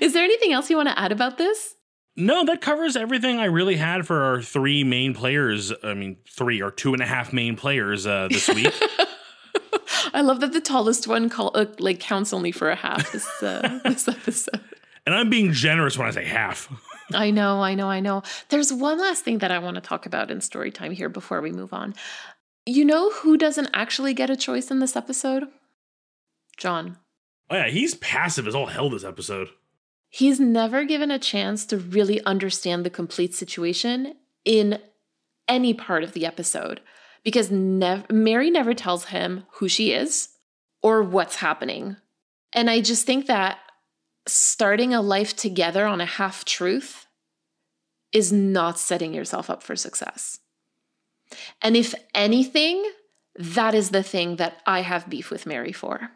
Is 0.00 0.12
there 0.12 0.24
anything 0.24 0.52
else 0.52 0.70
you 0.70 0.76
want 0.76 0.88
to 0.88 0.98
add 0.98 1.12
about 1.12 1.38
this? 1.38 1.74
No, 2.16 2.44
that 2.46 2.62
covers 2.62 2.96
everything 2.96 3.38
I 3.38 3.44
really 3.44 3.76
had 3.76 4.06
for 4.06 4.22
our 4.22 4.40
three 4.40 4.84
main 4.84 5.12
players. 5.12 5.72
I 5.82 5.92
mean, 5.92 6.16
three 6.28 6.62
or 6.62 6.70
two 6.70 6.94
and 6.94 7.02
a 7.02 7.06
half 7.06 7.32
main 7.32 7.56
players 7.56 8.06
uh, 8.06 8.28
this 8.30 8.48
week. 8.48 8.72
I 10.14 10.22
love 10.22 10.40
that 10.40 10.52
the 10.52 10.60
tallest 10.62 11.06
one 11.06 11.28
call, 11.28 11.50
uh, 11.54 11.66
like 11.78 12.00
counts 12.00 12.32
only 12.32 12.52
for 12.52 12.70
a 12.70 12.76
half 12.76 13.12
this 13.12 13.26
uh, 13.42 13.80
this 13.84 14.08
episode. 14.08 14.60
And 15.04 15.14
I'm 15.14 15.28
being 15.28 15.52
generous 15.52 15.98
when 15.98 16.08
I 16.08 16.10
say 16.10 16.24
half. 16.24 16.72
I 17.14 17.30
know, 17.30 17.62
I 17.62 17.74
know, 17.74 17.88
I 17.88 18.00
know. 18.00 18.22
There's 18.48 18.72
one 18.72 18.98
last 18.98 19.24
thing 19.24 19.38
that 19.38 19.50
I 19.50 19.58
want 19.58 19.76
to 19.76 19.80
talk 19.80 20.06
about 20.06 20.30
in 20.30 20.40
story 20.40 20.70
time 20.70 20.90
here 20.90 21.08
before 21.08 21.40
we 21.40 21.52
move 21.52 21.72
on. 21.72 21.94
You 22.64 22.84
know 22.84 23.10
who 23.10 23.36
doesn't 23.36 23.70
actually 23.74 24.12
get 24.12 24.30
a 24.30 24.36
choice 24.36 24.70
in 24.72 24.80
this 24.80 24.96
episode? 24.96 25.44
John. 26.56 26.96
Oh, 27.48 27.54
yeah, 27.56 27.68
he's 27.68 27.94
passive 27.94 28.48
as 28.48 28.56
all 28.56 28.66
hell 28.66 28.90
this 28.90 29.04
episode. 29.04 29.50
He's 30.08 30.40
never 30.40 30.84
given 30.84 31.10
a 31.10 31.18
chance 31.18 31.66
to 31.66 31.78
really 31.78 32.22
understand 32.24 32.84
the 32.84 32.90
complete 32.90 33.34
situation 33.34 34.14
in 34.44 34.80
any 35.48 35.74
part 35.74 36.02
of 36.02 36.12
the 36.12 36.26
episode 36.26 36.80
because 37.22 37.50
nev- 37.50 38.10
Mary 38.10 38.50
never 38.50 38.72
tells 38.72 39.06
him 39.06 39.44
who 39.54 39.68
she 39.68 39.92
is 39.92 40.28
or 40.82 41.02
what's 41.02 41.36
happening. 41.36 41.96
And 42.52 42.70
I 42.70 42.80
just 42.80 43.04
think 43.04 43.26
that 43.26 43.58
starting 44.26 44.94
a 44.94 45.02
life 45.02 45.34
together 45.36 45.86
on 45.86 46.00
a 46.00 46.06
half 46.06 46.44
truth 46.44 47.06
is 48.12 48.32
not 48.32 48.78
setting 48.78 49.12
yourself 49.12 49.50
up 49.50 49.62
for 49.62 49.76
success. 49.76 50.38
And 51.60 51.76
if 51.76 51.94
anything, 52.14 52.88
that 53.34 53.74
is 53.74 53.90
the 53.90 54.02
thing 54.02 54.36
that 54.36 54.62
I 54.66 54.80
have 54.80 55.10
beef 55.10 55.30
with 55.30 55.46
Mary 55.46 55.72
for. 55.72 56.10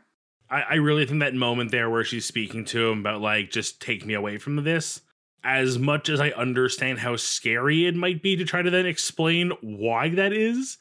I, 0.50 0.62
I 0.62 0.74
really 0.74 1.06
think 1.06 1.20
that 1.20 1.34
moment 1.34 1.70
there 1.70 1.88
where 1.88 2.04
she's 2.04 2.26
speaking 2.26 2.64
to 2.66 2.88
him 2.88 3.00
about 3.00 3.20
like 3.20 3.50
just 3.50 3.80
take 3.80 4.04
me 4.04 4.14
away 4.14 4.38
from 4.38 4.56
this. 4.56 5.00
As 5.42 5.78
much 5.78 6.10
as 6.10 6.20
I 6.20 6.30
understand 6.30 6.98
how 6.98 7.16
scary 7.16 7.86
it 7.86 7.94
might 7.94 8.22
be 8.22 8.36
to 8.36 8.44
try 8.44 8.60
to 8.60 8.70
then 8.70 8.84
explain 8.84 9.52
why 9.62 10.10
that 10.10 10.34
is, 10.34 10.76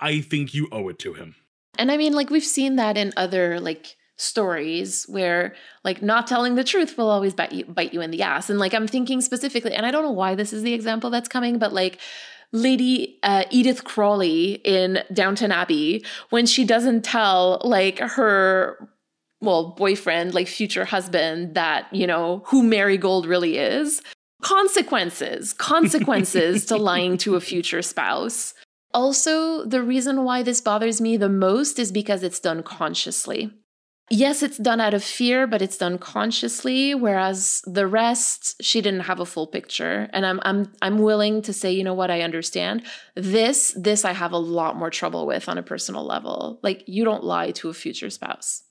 I 0.00 0.20
think 0.20 0.52
you 0.52 0.68
owe 0.70 0.88
it 0.88 0.98
to 1.00 1.14
him. 1.14 1.34
And 1.78 1.90
I 1.90 1.96
mean, 1.96 2.12
like 2.12 2.28
we've 2.28 2.44
seen 2.44 2.76
that 2.76 2.98
in 2.98 3.14
other 3.16 3.58
like 3.58 3.96
stories 4.16 5.04
where 5.08 5.54
like 5.84 6.02
not 6.02 6.26
telling 6.26 6.54
the 6.54 6.64
truth 6.64 6.98
will 6.98 7.08
always 7.08 7.32
bite 7.32 7.52
you 7.52 7.64
bite 7.64 7.94
you 7.94 8.02
in 8.02 8.10
the 8.10 8.22
ass. 8.22 8.50
And 8.50 8.58
like 8.58 8.74
I'm 8.74 8.86
thinking 8.86 9.20
specifically, 9.20 9.72
and 9.72 9.86
I 9.86 9.90
don't 9.90 10.04
know 10.04 10.10
why 10.10 10.34
this 10.34 10.52
is 10.52 10.62
the 10.62 10.74
example 10.74 11.08
that's 11.08 11.28
coming, 11.28 11.58
but 11.58 11.72
like 11.72 11.98
Lady 12.52 13.18
uh, 13.22 13.44
Edith 13.50 13.84
Crawley 13.84 14.60
in 14.64 15.02
Downton 15.12 15.52
Abbey 15.52 16.04
when 16.28 16.44
she 16.44 16.64
doesn't 16.64 17.02
tell 17.02 17.62
like 17.64 17.98
her 18.00 18.90
well 19.42 19.70
boyfriend 19.76 20.34
like 20.34 20.48
future 20.48 20.84
husband 20.84 21.54
that 21.54 21.86
you 21.92 22.06
know 22.06 22.42
who 22.46 22.62
Marigold 22.62 23.26
really 23.26 23.58
is 23.58 24.00
consequences 24.42 25.52
consequences 25.52 26.64
to 26.66 26.76
lying 26.90 27.18
to 27.18 27.36
a 27.36 27.40
future 27.40 27.82
spouse 27.82 28.54
also 28.94 29.64
the 29.64 29.82
reason 29.82 30.24
why 30.24 30.42
this 30.42 30.60
bothers 30.60 31.00
me 31.00 31.16
the 31.16 31.28
most 31.28 31.78
is 31.78 31.92
because 31.92 32.22
it's 32.22 32.40
done 32.40 32.62
consciously 32.62 33.50
yes, 34.12 34.42
it's 34.42 34.58
done 34.58 34.80
out 34.80 34.94
of 34.94 35.02
fear, 35.02 35.46
but 35.46 35.62
it's 35.62 35.78
done 35.78 35.98
consciously. 35.98 36.94
Whereas 36.94 37.62
the 37.66 37.86
rest, 37.86 38.62
she 38.62 38.80
didn't 38.80 39.00
have 39.00 39.20
a 39.20 39.26
full 39.26 39.46
picture. 39.46 40.08
And 40.12 40.24
I'm 40.26 40.40
I'm 40.44 40.72
I'm 40.82 40.98
willing 40.98 41.42
to 41.42 41.52
say, 41.52 41.72
you 41.72 41.82
know 41.82 41.94
what, 41.94 42.10
I 42.10 42.20
understand. 42.20 42.84
This, 43.16 43.74
this 43.76 44.04
I 44.04 44.12
have 44.12 44.32
a 44.32 44.38
lot 44.38 44.76
more 44.76 44.90
trouble 44.90 45.26
with 45.26 45.48
on 45.48 45.58
a 45.58 45.62
personal 45.62 46.04
level. 46.04 46.60
Like 46.62 46.84
you 46.86 47.04
don't 47.04 47.24
lie 47.24 47.50
to 47.52 47.70
a 47.70 47.74
future 47.74 48.10
spouse. 48.10 48.62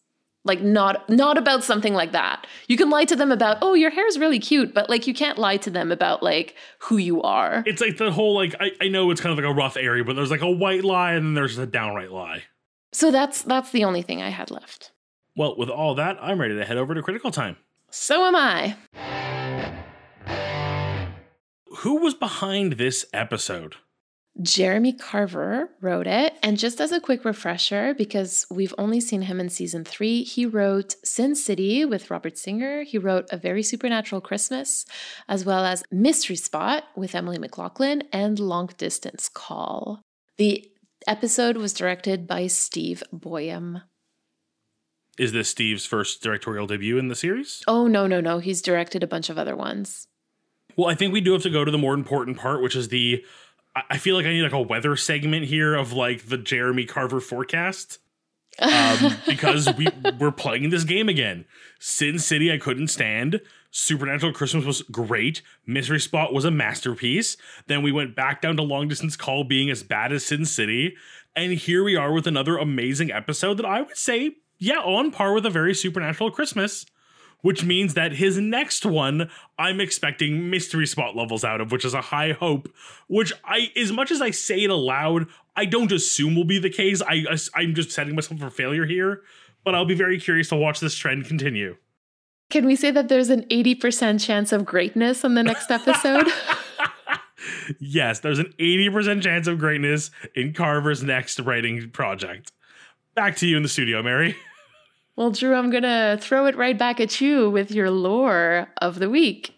Like 0.43 0.61
not 0.61 1.07
not 1.07 1.37
about 1.37 1.63
something 1.63 1.93
like 1.93 2.13
that. 2.13 2.47
You 2.67 2.75
can 2.75 2.89
lie 2.89 3.05
to 3.05 3.15
them 3.15 3.31
about, 3.31 3.57
oh, 3.61 3.75
your 3.75 3.91
hair 3.91 4.07
is 4.07 4.17
really 4.17 4.39
cute, 4.39 4.73
but 4.73 4.89
like 4.89 5.05
you 5.05 5.13
can't 5.13 5.37
lie 5.37 5.57
to 5.57 5.69
them 5.69 5.91
about 5.91 6.23
like 6.23 6.55
who 6.79 6.97
you 6.97 7.21
are. 7.21 7.63
It's 7.67 7.79
like 7.81 7.97
the 7.97 8.11
whole 8.11 8.33
like 8.33 8.55
I, 8.59 8.71
I 8.81 8.87
know 8.87 9.11
it's 9.11 9.21
kind 9.21 9.37
of 9.37 9.43
like 9.43 9.51
a 9.51 9.55
rough 9.55 9.77
area, 9.77 10.03
but 10.03 10.15
there's 10.15 10.31
like 10.31 10.41
a 10.41 10.49
white 10.49 10.83
lie 10.83 11.13
and 11.13 11.25
then 11.25 11.33
there's 11.35 11.59
a 11.59 11.67
downright 11.67 12.11
lie. 12.11 12.43
So 12.91 13.11
that's 13.11 13.43
that's 13.43 13.71
the 13.71 13.83
only 13.83 14.01
thing 14.01 14.21
I 14.21 14.29
had 14.29 14.49
left. 14.49 14.91
Well, 15.35 15.55
with 15.57 15.69
all 15.69 15.95
that, 15.95 16.17
I'm 16.21 16.41
ready 16.41 16.55
to 16.55 16.65
head 16.65 16.77
over 16.77 16.95
to 16.95 17.01
critical 17.03 17.31
time. 17.31 17.57
So 17.91 18.25
am 18.25 18.35
I. 18.35 18.75
Who 21.77 22.01
was 22.01 22.13
behind 22.13 22.73
this 22.73 23.05
episode? 23.13 23.75
Jeremy 24.41 24.93
Carver 24.93 25.69
wrote 25.81 26.07
it. 26.07 26.33
And 26.41 26.57
just 26.57 26.79
as 26.79 26.91
a 26.91 27.01
quick 27.01 27.25
refresher, 27.25 27.93
because 27.93 28.45
we've 28.49 28.73
only 28.77 29.01
seen 29.01 29.23
him 29.23 29.39
in 29.39 29.49
season 29.49 29.83
three, 29.83 30.23
he 30.23 30.45
wrote 30.45 30.95
Sin 31.03 31.35
City 31.35 31.83
with 31.83 32.09
Robert 32.09 32.37
Singer. 32.37 32.83
He 32.83 32.97
wrote 32.97 33.27
A 33.31 33.37
Very 33.37 33.61
Supernatural 33.61 34.21
Christmas, 34.21 34.85
as 35.27 35.43
well 35.43 35.65
as 35.65 35.83
Mystery 35.91 36.37
Spot 36.37 36.85
with 36.95 37.13
Emily 37.13 37.37
McLaughlin 37.37 38.03
and 38.13 38.39
Long 38.39 38.69
Distance 38.77 39.27
Call. 39.27 40.01
The 40.37 40.65
episode 41.07 41.57
was 41.57 41.73
directed 41.73 42.25
by 42.25 42.47
Steve 42.47 43.03
Boyum. 43.13 43.83
Is 45.17 45.33
this 45.33 45.49
Steve's 45.49 45.85
first 45.85 46.23
directorial 46.23 46.67
debut 46.67 46.97
in 46.97 47.09
the 47.09 47.15
series? 47.15 47.63
Oh, 47.67 47.85
no, 47.85 48.07
no, 48.07 48.21
no. 48.21 48.39
He's 48.39 48.61
directed 48.61 49.03
a 49.03 49.07
bunch 49.07 49.29
of 49.29 49.37
other 49.37 49.57
ones. 49.57 50.07
Well, 50.77 50.89
I 50.89 50.95
think 50.95 51.11
we 51.11 51.19
do 51.19 51.33
have 51.33 51.43
to 51.43 51.49
go 51.49 51.65
to 51.65 51.71
the 51.71 51.77
more 51.77 51.93
important 51.93 52.37
part, 52.37 52.61
which 52.61 52.77
is 52.77 52.87
the. 52.87 53.23
I 53.75 53.97
feel 53.97 54.15
like 54.15 54.25
I 54.25 54.33
need 54.33 54.41
like 54.41 54.51
a 54.51 54.61
weather 54.61 54.95
segment 54.95 55.45
here 55.45 55.75
of 55.75 55.93
like 55.93 56.27
the 56.27 56.37
Jeremy 56.37 56.85
Carver 56.85 57.19
forecast. 57.19 57.99
um, 58.59 59.15
because 59.25 59.73
we 59.77 59.87
we're 60.19 60.29
playing 60.29 60.69
this 60.71 60.83
game 60.83 61.07
again. 61.07 61.45
Sin 61.79 62.19
City 62.19 62.51
I 62.51 62.57
couldn't 62.57 62.89
stand. 62.89 63.39
Supernatural 63.71 64.33
Christmas 64.33 64.65
was 64.65 64.81
great. 64.83 65.41
Mystery 65.65 66.01
Spot 66.01 66.33
was 66.33 66.43
a 66.43 66.51
masterpiece. 66.51 67.37
Then 67.67 67.81
we 67.81 67.93
went 67.93 68.13
back 68.13 68.41
down 68.41 68.57
to 68.57 68.63
Long 68.63 68.89
Distance 68.89 69.15
Call 69.15 69.45
being 69.45 69.69
as 69.69 69.83
bad 69.83 70.11
as 70.11 70.25
Sin 70.25 70.45
City. 70.45 70.95
And 71.33 71.53
here 71.53 71.81
we 71.81 71.95
are 71.95 72.11
with 72.11 72.27
another 72.27 72.57
amazing 72.57 73.09
episode 73.09 73.55
that 73.55 73.65
I 73.65 73.81
would 73.81 73.97
say 73.97 74.35
yeah, 74.61 74.77
on 74.77 75.09
par 75.09 75.33
with 75.33 75.43
a 75.47 75.49
very 75.49 75.73
supernatural 75.73 76.29
Christmas, 76.29 76.85
which 77.41 77.63
means 77.63 77.93
that 77.93 78.13
his 78.13 78.37
next 78.37 78.85
one 78.85 79.29
I'm 79.57 79.79
expecting 79.79 80.49
mystery 80.49 80.87
spot 80.87 81.15
levels 81.15 81.43
out 81.43 81.61
of, 81.61 81.71
which 81.71 81.85
is 81.85 81.93
a 81.93 82.01
high 82.01 82.31
hope. 82.31 82.71
Which 83.07 83.33
I, 83.43 83.71
as 83.75 83.91
much 83.91 84.11
as 84.11 84.21
I 84.21 84.31
say 84.31 84.63
it 84.63 84.69
aloud, 84.69 85.27
I 85.55 85.65
don't 85.65 85.91
assume 85.91 86.35
will 86.35 86.45
be 86.45 86.59
the 86.59 86.69
case. 86.69 87.01
I, 87.01 87.25
I'm 87.55 87.75
just 87.75 87.91
setting 87.91 88.15
myself 88.15 88.39
for 88.39 88.49
failure 88.49 88.85
here, 88.85 89.21
but 89.63 89.75
I'll 89.75 89.85
be 89.85 89.95
very 89.95 90.19
curious 90.19 90.49
to 90.49 90.55
watch 90.55 90.79
this 90.79 90.95
trend 90.95 91.25
continue. 91.25 91.77
Can 92.49 92.65
we 92.65 92.75
say 92.75 92.91
that 92.91 93.07
there's 93.07 93.29
an 93.29 93.43
80% 93.43 94.23
chance 94.23 94.51
of 94.51 94.65
greatness 94.65 95.23
on 95.23 95.35
the 95.35 95.43
next 95.43 95.71
episode? 95.71 96.27
yes, 97.79 98.19
there's 98.19 98.39
an 98.39 98.53
80% 98.59 99.21
chance 99.21 99.47
of 99.47 99.57
greatness 99.57 100.11
in 100.35 100.53
Carver's 100.53 101.01
next 101.01 101.39
writing 101.39 101.89
project. 101.91 102.51
Back 103.15 103.37
to 103.37 103.47
you 103.47 103.55
in 103.57 103.63
the 103.63 103.69
studio, 103.69 104.03
Mary. 104.03 104.35
Well, 105.15 105.31
Drew, 105.31 105.55
I'm 105.55 105.69
going 105.69 105.83
to 105.83 106.17
throw 106.21 106.45
it 106.45 106.55
right 106.55 106.77
back 106.77 106.99
at 106.99 107.19
you 107.19 107.49
with 107.49 107.71
your 107.71 107.91
lore 107.91 108.69
of 108.81 108.99
the 108.99 109.09
week. 109.09 109.53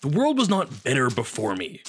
The 0.00 0.08
world 0.08 0.38
was 0.38 0.48
not 0.48 0.82
better 0.82 1.08
before 1.08 1.54
me. 1.54 1.82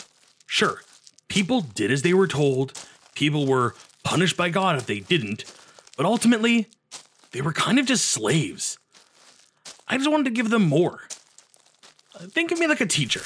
Sure, 0.45 0.81
people 1.27 1.61
did 1.61 1.91
as 1.91 2.03
they 2.03 2.13
were 2.13 2.27
told, 2.27 2.73
people 3.15 3.47
were 3.47 3.73
punished 4.03 4.37
by 4.37 4.49
God 4.49 4.75
if 4.75 4.85
they 4.85 4.99
didn't, 4.99 5.45
but 5.97 6.05
ultimately, 6.05 6.67
they 7.31 7.41
were 7.41 7.53
kind 7.53 7.79
of 7.79 7.87
just 7.87 8.05
slaves. 8.05 8.77
I 9.87 9.97
just 9.97 10.11
wanted 10.11 10.25
to 10.25 10.29
give 10.29 10.51
them 10.51 10.69
more. 10.69 11.01
Uh, 12.13 12.25
think 12.27 12.51
of 12.51 12.59
me 12.59 12.67
like 12.67 12.81
a 12.81 12.85
teacher. 12.85 13.21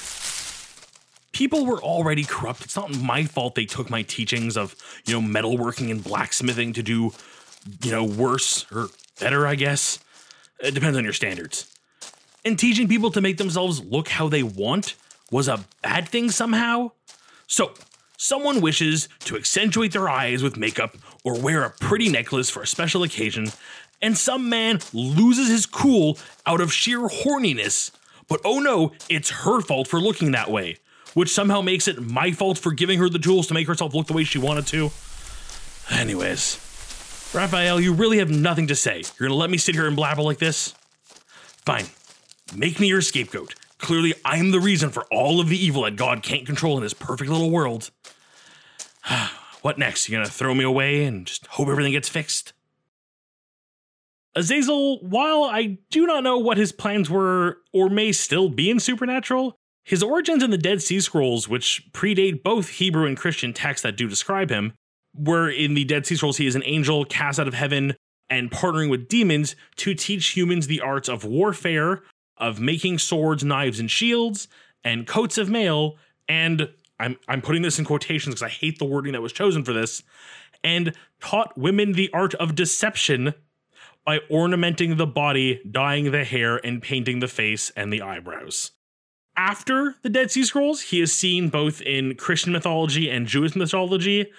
People 1.33 1.65
were 1.65 1.81
already 1.81 2.23
corrupt. 2.23 2.63
It's 2.63 2.77
not 2.77 2.97
my 2.97 3.25
fault 3.25 3.55
they 3.55 3.65
took 3.65 3.89
my 3.89 4.01
teachings 4.03 4.55
of, 4.55 4.75
you 5.05 5.19
know, 5.19 5.27
metalworking 5.27 5.91
and 5.91 6.01
blacksmithing 6.01 6.73
to 6.73 6.81
do 6.81 7.11
you 7.83 7.91
know, 7.91 8.03
worse 8.03 8.65
or 8.71 8.89
better, 9.19 9.47
I 9.47 9.55
guess. 9.55 9.99
It 10.59 10.73
depends 10.73 10.97
on 10.97 11.03
your 11.03 11.13
standards. 11.13 11.73
And 12.45 12.57
teaching 12.57 12.87
people 12.87 13.11
to 13.11 13.21
make 13.21 13.37
themselves 13.37 13.83
look 13.83 14.07
how 14.07 14.29
they 14.29 14.43
want 14.43 14.95
was 15.31 15.47
a 15.47 15.65
bad 15.81 16.07
thing 16.07 16.31
somehow? 16.31 16.91
So, 17.47 17.73
someone 18.17 18.61
wishes 18.61 19.09
to 19.25 19.35
accentuate 19.35 19.91
their 19.91 20.09
eyes 20.09 20.41
with 20.41 20.57
makeup 20.57 20.95
or 21.23 21.39
wear 21.39 21.63
a 21.63 21.69
pretty 21.69 22.09
necklace 22.09 22.49
for 22.49 22.61
a 22.61 22.67
special 22.67 23.03
occasion, 23.03 23.47
and 24.01 24.17
some 24.17 24.49
man 24.49 24.79
loses 24.93 25.49
his 25.49 25.65
cool 25.65 26.17
out 26.45 26.61
of 26.61 26.73
sheer 26.73 26.99
horniness. 26.99 27.91
But 28.27 28.41
oh 28.43 28.59
no, 28.59 28.93
it's 29.09 29.29
her 29.29 29.61
fault 29.61 29.87
for 29.87 29.99
looking 29.99 30.31
that 30.31 30.49
way, 30.49 30.77
which 31.13 31.29
somehow 31.29 31.61
makes 31.61 31.87
it 31.87 32.01
my 32.01 32.31
fault 32.31 32.57
for 32.57 32.71
giving 32.71 32.99
her 32.99 33.09
the 33.09 33.19
tools 33.19 33.47
to 33.47 33.53
make 33.53 33.67
herself 33.67 33.93
look 33.93 34.07
the 34.07 34.13
way 34.13 34.23
she 34.23 34.39
wanted 34.39 34.67
to. 34.67 34.91
Anyways, 35.89 36.66
Raphael, 37.33 37.79
you 37.79 37.93
really 37.93 38.19
have 38.19 38.29
nothing 38.29 38.67
to 38.67 38.75
say. 38.75 39.03
You're 39.19 39.27
gonna 39.27 39.39
let 39.39 39.49
me 39.49 39.57
sit 39.57 39.75
here 39.75 39.85
and 39.85 39.95
blabber 39.95 40.21
like 40.21 40.37
this? 40.39 40.73
Fine. 41.65 41.85
Make 42.55 42.79
me 42.79 42.87
your 42.87 43.01
scapegoat. 43.01 43.55
Clearly, 43.79 44.13
I'm 44.23 44.51
the 44.51 44.59
reason 44.59 44.89
for 44.89 45.05
all 45.11 45.39
of 45.39 45.49
the 45.49 45.57
evil 45.57 45.83
that 45.83 45.97
God 45.97 46.23
can't 46.23 46.45
control 46.45 46.77
in 46.77 46.83
his 46.83 46.93
perfect 46.93 47.29
little 47.29 47.51
world. 47.51 47.91
what 49.61 49.77
next? 49.77 50.07
You're 50.07 50.21
gonna 50.21 50.31
throw 50.31 50.53
me 50.53 50.63
away 50.63 51.03
and 51.03 51.27
just 51.27 51.45
hope 51.47 51.67
everything 51.67 51.91
gets 51.91 52.09
fixed? 52.09 52.53
Azazel, 54.35 54.99
while 54.99 55.43
I 55.43 55.79
do 55.89 56.05
not 56.05 56.23
know 56.23 56.37
what 56.37 56.57
his 56.57 56.71
plans 56.71 57.09
were 57.09 57.57
or 57.73 57.89
may 57.89 58.11
still 58.11 58.49
be 58.49 58.69
in 58.69 58.79
Supernatural, 58.79 59.57
his 59.83 60.03
origins 60.03 60.43
in 60.43 60.51
the 60.51 60.57
Dead 60.57 60.81
Sea 60.81 61.01
Scrolls, 61.01 61.49
which 61.49 61.89
predate 61.91 62.43
both 62.43 62.69
Hebrew 62.69 63.05
and 63.05 63.17
Christian 63.17 63.51
texts 63.51 63.83
that 63.83 63.97
do 63.97 64.07
describe 64.07 64.49
him, 64.49 64.73
where 65.17 65.49
in 65.49 65.73
the 65.73 65.86
Dead 65.86 66.06
Sea 66.06 66.15
Scrolls, 66.15 66.38
he 66.38 66.47
is 66.47 66.56
an 66.56 66.63
angel 66.65 67.06
cast 67.06 67.39
out 67.39 67.48
of 67.48 67.54
heaven 67.54 67.96
and 68.29 68.52
partnering 68.52 68.89
with 68.89 69.08
demons 69.08 69.56
to 69.77 69.94
teach 69.94 70.29
humans 70.29 70.67
the 70.67 70.81
arts 70.81 71.08
of 71.08 71.23
warfare, 71.23 72.04
of 72.37 72.60
making 72.60 73.00
swords, 73.00 73.44
knives, 73.44 73.79
and 73.79 73.89
shields, 73.89 74.48
and 74.83 75.08
coats 75.08 75.37
of 75.37 75.50
mail, 75.50 75.96
and 76.27 76.69
I'm 77.00 77.17
I'm 77.27 77.41
putting 77.41 77.62
this 77.62 77.79
in 77.79 77.85
quotations 77.85 78.35
because 78.35 78.44
I 78.44 78.50
hate 78.50 78.79
the 78.79 78.85
wording 78.85 79.13
that 79.13 79.21
was 79.21 79.33
chosen 79.33 79.63
for 79.63 79.73
this, 79.73 80.04
and 80.63 80.94
taught 81.19 81.58
women 81.58 81.94
the 81.94 82.10
art 82.13 82.33
of 82.35 82.56
deception 82.56 83.33
by 84.06 84.19
ornamenting 84.31 84.96
the 84.98 85.08
body, 85.08 85.62
dyeing 85.69 86.12
the 86.12 86.23
hair, 86.23 86.58
and 86.65 86.81
painting 86.81 87.19
the 87.19 87.27
face 87.27 87.71
and 87.75 87.91
the 87.91 88.02
eyebrows. 88.02 88.71
After 89.35 89.96
the 90.02 90.10
Dead 90.10 90.31
Sea 90.31 90.44
Scrolls, 90.46 90.81
he 90.81 91.02
is 91.02 91.13
seen 91.13 91.50
both 91.50 91.81
in 91.81 92.15
Christian 92.15 92.54
mythology 92.54 93.10
and 93.10 93.27
Jewish 93.27 93.56
mythology 93.56 94.31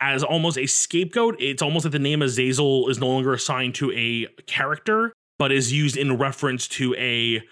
as 0.00 0.22
almost 0.22 0.58
a 0.58 0.66
scapegoat. 0.66 1.36
It's 1.38 1.62
almost 1.62 1.84
like 1.84 1.92
the 1.92 1.98
name 1.98 2.22
Azazel 2.22 2.88
is 2.88 2.98
no 2.98 3.08
longer 3.08 3.32
assigned 3.32 3.74
to 3.76 3.92
a 3.92 4.26
character, 4.46 5.12
but 5.38 5.52
is 5.52 5.72
used 5.72 5.96
in 5.96 6.16
reference 6.16 6.66
to 6.68 6.94
a 6.96 7.42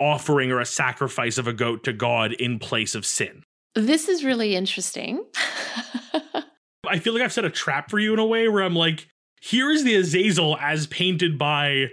offering 0.00 0.50
or 0.50 0.60
a 0.60 0.66
sacrifice 0.66 1.36
of 1.36 1.46
a 1.46 1.52
goat 1.52 1.84
to 1.84 1.92
God 1.92 2.32
in 2.32 2.58
place 2.58 2.94
of 2.94 3.04
sin. 3.04 3.42
This 3.74 4.08
is 4.08 4.24
really 4.24 4.56
interesting. 4.56 5.24
I 6.88 6.98
feel 6.98 7.12
like 7.12 7.22
I've 7.22 7.32
set 7.32 7.44
a 7.44 7.50
trap 7.50 7.90
for 7.90 7.98
you 7.98 8.12
in 8.12 8.18
a 8.18 8.26
way 8.26 8.48
where 8.48 8.62
I'm 8.62 8.74
like, 8.74 9.08
here 9.40 9.70
is 9.70 9.84
the 9.84 9.94
Azazel 9.94 10.56
as 10.58 10.86
painted 10.86 11.38
by 11.38 11.88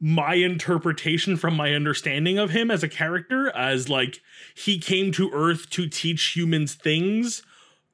my 0.00 0.34
interpretation 0.34 1.36
from 1.36 1.54
my 1.54 1.74
understanding 1.74 2.38
of 2.38 2.50
him 2.50 2.70
as 2.70 2.82
a 2.82 2.88
character 2.88 3.54
as 3.54 3.88
like 3.88 4.20
he 4.54 4.78
came 4.78 5.12
to 5.12 5.30
earth 5.32 5.68
to 5.70 5.86
teach 5.86 6.34
humans 6.34 6.74
things 6.74 7.42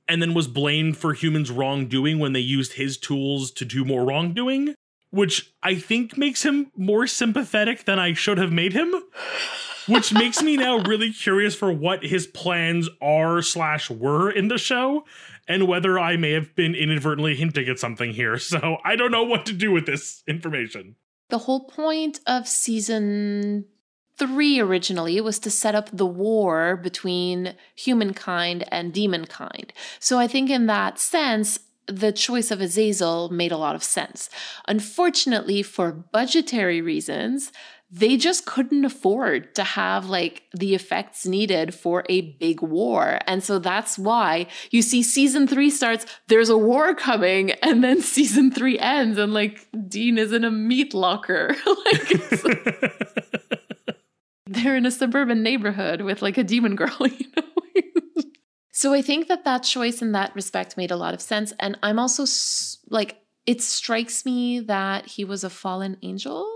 and 0.08 0.22
then 0.22 0.34
was 0.34 0.48
blamed 0.48 0.96
for 0.96 1.12
humans 1.12 1.50
wrongdoing 1.50 2.18
when 2.18 2.32
they 2.32 2.40
used 2.40 2.74
his 2.74 2.96
tools 2.96 3.50
to 3.50 3.64
do 3.64 3.84
more 3.84 4.04
wrongdoing 4.04 4.74
which 5.10 5.52
i 5.62 5.74
think 5.74 6.16
makes 6.18 6.44
him 6.44 6.70
more 6.76 7.06
sympathetic 7.06 7.84
than 7.84 7.98
i 7.98 8.12
should 8.12 8.38
have 8.38 8.52
made 8.52 8.72
him 8.72 8.94
which 9.88 10.12
makes 10.12 10.42
me 10.42 10.56
now 10.56 10.78
really 10.78 11.12
curious 11.12 11.54
for 11.54 11.72
what 11.72 12.04
his 12.04 12.26
plans 12.26 12.88
are 13.00 13.40
slash 13.40 13.88
were 13.90 14.30
in 14.30 14.48
the 14.48 14.58
show 14.58 15.04
and 15.48 15.68
whether 15.68 15.98
i 15.98 16.16
may 16.16 16.32
have 16.32 16.54
been 16.54 16.74
inadvertently 16.74 17.34
hinting 17.36 17.68
at 17.68 17.78
something 17.78 18.12
here. 18.12 18.38
So 18.46 18.78
i 18.84 18.96
don't 18.96 19.10
know 19.10 19.24
what 19.24 19.46
to 19.46 19.52
do 19.52 19.72
with 19.72 19.86
this 19.86 20.22
information. 20.26 20.96
The 21.28 21.38
whole 21.38 21.64
point 21.64 22.20
of 22.26 22.46
season 22.46 23.64
three 24.18 24.60
originally 24.60 25.20
was 25.20 25.38
to 25.40 25.50
set 25.50 25.74
up 25.74 25.90
the 25.92 26.06
war 26.06 26.76
between 26.76 27.54
humankind 27.74 28.64
and 28.72 28.92
demonkind. 28.92 29.70
So 30.00 30.18
I 30.18 30.26
think 30.26 30.50
in 30.50 30.66
that 30.66 30.98
sense, 30.98 31.58
the 31.86 32.12
choice 32.12 32.50
of 32.50 32.60
Azazel 32.60 33.28
made 33.28 33.52
a 33.52 33.56
lot 33.56 33.76
of 33.76 33.84
sense. 33.84 34.28
Unfortunately, 34.66 35.62
for 35.62 35.92
budgetary 35.92 36.80
reasons, 36.80 37.52
they 37.90 38.16
just 38.16 38.46
couldn't 38.46 38.84
afford 38.84 39.54
to 39.54 39.62
have 39.62 40.06
like 40.06 40.42
the 40.52 40.74
effects 40.74 41.24
needed 41.24 41.72
for 41.72 42.04
a 42.08 42.32
big 42.32 42.60
war. 42.60 43.20
And 43.28 43.44
so 43.44 43.60
that's 43.60 43.96
why 43.96 44.48
you 44.70 44.82
see 44.82 45.02
season 45.04 45.46
three 45.46 45.70
starts, 45.70 46.04
there's 46.26 46.48
a 46.48 46.58
war 46.58 46.94
coming, 46.96 47.52
and 47.62 47.84
then 47.84 48.00
season 48.02 48.50
three 48.50 48.78
ends, 48.78 49.18
and 49.18 49.32
like 49.32 49.68
Dean 49.88 50.18
is 50.18 50.32
in 50.32 50.44
a 50.44 50.50
meat 50.50 50.94
locker. 50.94 51.54
like 51.84 52.10
they're 54.46 54.76
in 54.76 54.86
a 54.86 54.90
suburban 54.90 55.42
neighborhood 55.42 56.00
with 56.00 56.22
like 56.22 56.38
a 56.38 56.44
demon 56.44 56.76
girl, 56.76 56.96
you 57.00 57.26
know? 57.36 58.22
so 58.72 58.94
I 58.94 59.02
think 59.02 59.28
that 59.28 59.44
that 59.44 59.62
choice 59.62 60.00
in 60.00 60.12
that 60.12 60.34
respect 60.34 60.76
made 60.76 60.90
a 60.90 60.96
lot 60.96 61.14
of 61.14 61.20
sense. 61.20 61.52
And 61.58 61.78
I'm 61.82 61.98
also 61.98 62.24
like, 62.88 63.18
it 63.44 63.62
strikes 63.62 64.24
me 64.24 64.60
that 64.60 65.06
he 65.06 65.24
was 65.24 65.44
a 65.44 65.50
fallen 65.50 65.96
angel 66.02 66.50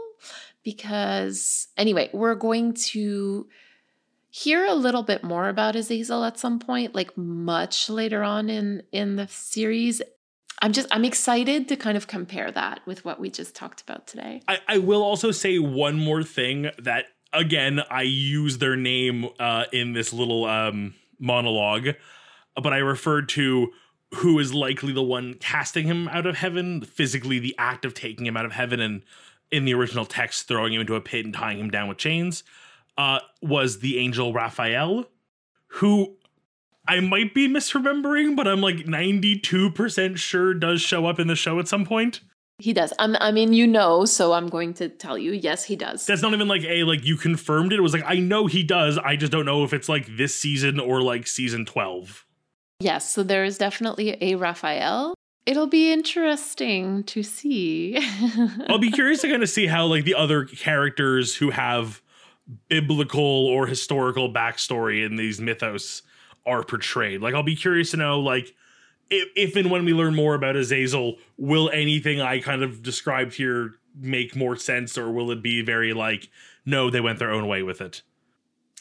because, 0.62 1.68
anyway, 1.76 2.10
we're 2.12 2.34
going 2.34 2.74
to 2.74 3.46
hear 4.30 4.64
a 4.64 4.74
little 4.74 5.02
bit 5.02 5.24
more 5.24 5.48
about 5.48 5.76
Azazel 5.76 6.24
at 6.24 6.38
some 6.38 6.58
point, 6.58 6.94
like 6.94 7.16
much 7.16 7.90
later 7.90 8.22
on 8.22 8.48
in 8.48 8.82
in 8.92 9.16
the 9.16 9.26
series. 9.28 10.02
I'm 10.62 10.72
just 10.72 10.88
I'm 10.90 11.04
excited 11.04 11.68
to 11.68 11.76
kind 11.76 11.96
of 11.96 12.06
compare 12.06 12.50
that 12.52 12.80
with 12.86 13.04
what 13.04 13.18
we 13.18 13.30
just 13.30 13.54
talked 13.54 13.80
about 13.80 14.06
today. 14.06 14.42
I, 14.46 14.58
I 14.68 14.78
will 14.78 15.02
also 15.02 15.30
say 15.30 15.58
one 15.58 15.96
more 15.96 16.22
thing 16.22 16.70
that 16.78 17.06
again 17.32 17.80
I 17.90 18.02
use 18.02 18.58
their 18.58 18.76
name 18.76 19.28
uh, 19.38 19.64
in 19.72 19.92
this 19.92 20.12
little 20.12 20.44
um, 20.44 20.94
monologue, 21.18 21.90
but 22.60 22.72
I 22.72 22.78
referred 22.78 23.28
to 23.30 23.72
who 24.16 24.38
is 24.38 24.52
likely 24.52 24.92
the 24.92 25.02
one 25.02 25.34
casting 25.34 25.86
him 25.86 26.08
out 26.08 26.26
of 26.26 26.36
heaven, 26.36 26.82
physically 26.82 27.38
the 27.38 27.54
act 27.58 27.84
of 27.84 27.94
taking 27.94 28.26
him 28.26 28.36
out 28.36 28.44
of 28.44 28.52
heaven, 28.52 28.80
and 28.80 29.02
in 29.50 29.64
the 29.64 29.74
original 29.74 30.04
text 30.04 30.48
throwing 30.48 30.72
him 30.72 30.80
into 30.80 30.94
a 30.94 31.00
pit 31.00 31.24
and 31.24 31.34
tying 31.34 31.58
him 31.58 31.70
down 31.70 31.88
with 31.88 31.98
chains, 31.98 32.42
uh, 32.98 33.20
was 33.40 33.78
the 33.78 33.98
angel 33.98 34.32
Raphael, 34.32 35.06
who 35.74 36.16
I 36.88 36.98
might 37.00 37.34
be 37.34 37.48
misremembering, 37.48 38.34
but 38.34 38.48
I'm 38.48 38.60
like 38.60 38.78
92% 38.78 40.16
sure 40.16 40.54
does 40.54 40.80
show 40.80 41.06
up 41.06 41.20
in 41.20 41.28
the 41.28 41.36
show 41.36 41.60
at 41.60 41.68
some 41.68 41.84
point. 41.84 42.20
He 42.60 42.72
does. 42.72 42.92
I'm, 42.98 43.16
I 43.20 43.32
mean, 43.32 43.52
you 43.52 43.66
know, 43.66 44.04
so 44.04 44.32
I'm 44.32 44.48
going 44.48 44.74
to 44.74 44.88
tell 44.88 45.16
you. 45.16 45.32
Yes, 45.32 45.64
he 45.64 45.76
does. 45.76 46.04
That's 46.06 46.22
not 46.22 46.32
even 46.32 46.48
like 46.48 46.62
a 46.64 46.84
like 46.84 47.04
you 47.04 47.16
confirmed 47.16 47.72
it. 47.72 47.78
It 47.78 47.82
was 47.82 47.92
like 47.92 48.04
I 48.06 48.16
know 48.16 48.46
he 48.46 48.62
does. 48.62 48.98
I 48.98 49.16
just 49.16 49.32
don't 49.32 49.46
know 49.46 49.64
if 49.64 49.72
it's 49.72 49.88
like 49.88 50.16
this 50.16 50.34
season 50.34 50.78
or 50.78 51.02
like 51.02 51.26
season 51.26 51.64
12. 51.64 52.26
Yes, 52.80 53.10
so 53.10 53.22
there 53.22 53.44
is 53.44 53.58
definitely 53.58 54.16
a 54.20 54.36
Raphael. 54.36 55.14
It'll 55.46 55.66
be 55.66 55.92
interesting 55.92 57.02
to 57.04 57.22
see. 57.22 57.98
I'll 58.68 58.78
be 58.78 58.90
curious 58.92 59.22
to 59.22 59.28
kind 59.28 59.42
of 59.42 59.48
see 59.48 59.66
how 59.66 59.86
like 59.86 60.04
the 60.04 60.14
other 60.14 60.44
characters 60.44 61.34
who 61.34 61.50
have 61.50 62.02
biblical 62.68 63.46
or 63.46 63.66
historical 63.66 64.32
backstory 64.32 65.04
in 65.04 65.16
these 65.16 65.40
mythos 65.40 66.02
are 66.46 66.62
portrayed. 66.62 67.20
Like 67.20 67.34
I'll 67.34 67.42
be 67.42 67.56
curious 67.56 67.90
to 67.92 67.96
know 67.96 68.20
like 68.20 68.54
if, 69.10 69.28
if 69.36 69.56
and 69.56 69.70
when 69.70 69.84
we 69.84 69.92
learn 69.92 70.14
more 70.14 70.34
about 70.34 70.56
Azazel, 70.56 71.16
will 71.36 71.68
anything 71.70 72.20
I 72.20 72.40
kind 72.40 72.62
of 72.62 72.82
described 72.82 73.34
here 73.34 73.74
make 73.94 74.36
more 74.36 74.56
sense 74.56 74.96
or 74.96 75.10
will 75.10 75.30
it 75.30 75.42
be 75.42 75.62
very 75.62 75.92
like 75.92 76.28
no, 76.64 76.90
they 76.90 77.00
went 77.00 77.18
their 77.18 77.32
own 77.32 77.46
way 77.48 77.62
with 77.62 77.80
it? 77.80 78.02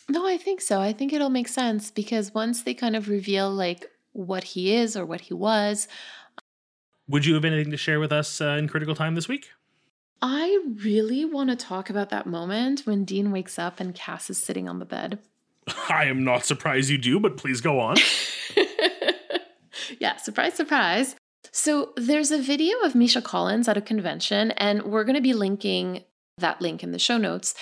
no, 0.09 0.25
I 0.27 0.38
think 0.38 0.59
so. 0.59 0.82
I 0.82 0.91
think 0.91 1.13
it'll 1.13 1.30
make 1.30 1.47
sense 1.47 1.91
because 1.91 2.34
once 2.34 2.63
they 2.63 2.73
kind 2.73 2.95
of 2.95 3.09
reveal 3.09 3.49
like 3.51 3.89
what 4.11 4.43
he 4.43 4.73
is 4.73 4.97
or 4.97 5.05
what 5.05 5.21
he 5.21 5.34
was, 5.34 5.88
Would 7.07 7.25
you 7.25 7.36
have 7.36 7.45
anything 7.45 7.71
to 7.71 7.77
share 7.77 7.99
with 7.99 8.11
us 8.11 8.41
uh, 8.41 8.57
in 8.59 8.67
critical 8.67 8.95
time 8.95 9.15
this 9.15 9.27
week? 9.27 9.49
I 10.21 10.59
really 10.84 11.25
want 11.25 11.49
to 11.49 11.55
talk 11.55 11.89
about 11.89 12.09
that 12.09 12.25
moment 12.25 12.82
when 12.82 13.05
Dean 13.05 13.32
wakes 13.32 13.57
up 13.57 13.80
and 13.80 13.95
Cass 13.95 14.30
is 14.30 14.38
sitting 14.38 14.67
on 14.67 14.80
the 14.80 14.86
bed. 14.86 15.19
I 15.89 16.05
am 16.05 16.23
not 16.23 16.43
surprised 16.45 16.89
you 16.89 16.97
do, 16.97 17.19
but 17.19 17.38
please 17.38 17.61
go 17.61 17.80
on. 17.80 17.97
yeah, 19.99 20.17
surprise, 20.17 20.55
surprise. 20.55 21.15
So 21.51 21.93
there's 21.95 22.31
a 22.31 22.41
video 22.41 22.77
of 22.79 22.95
Misha 22.95 23.21
Collins 23.21 23.67
at 23.67 23.77
a 23.77 23.81
convention, 23.81 24.51
and 24.51 24.83
we're 24.83 25.03
going 25.03 25.15
to 25.15 25.21
be 25.21 25.33
linking 25.33 26.03
that 26.37 26.61
link 26.61 26.83
in 26.83 26.91
the 26.91 26.99
show 26.99 27.17
notes, 27.17 27.53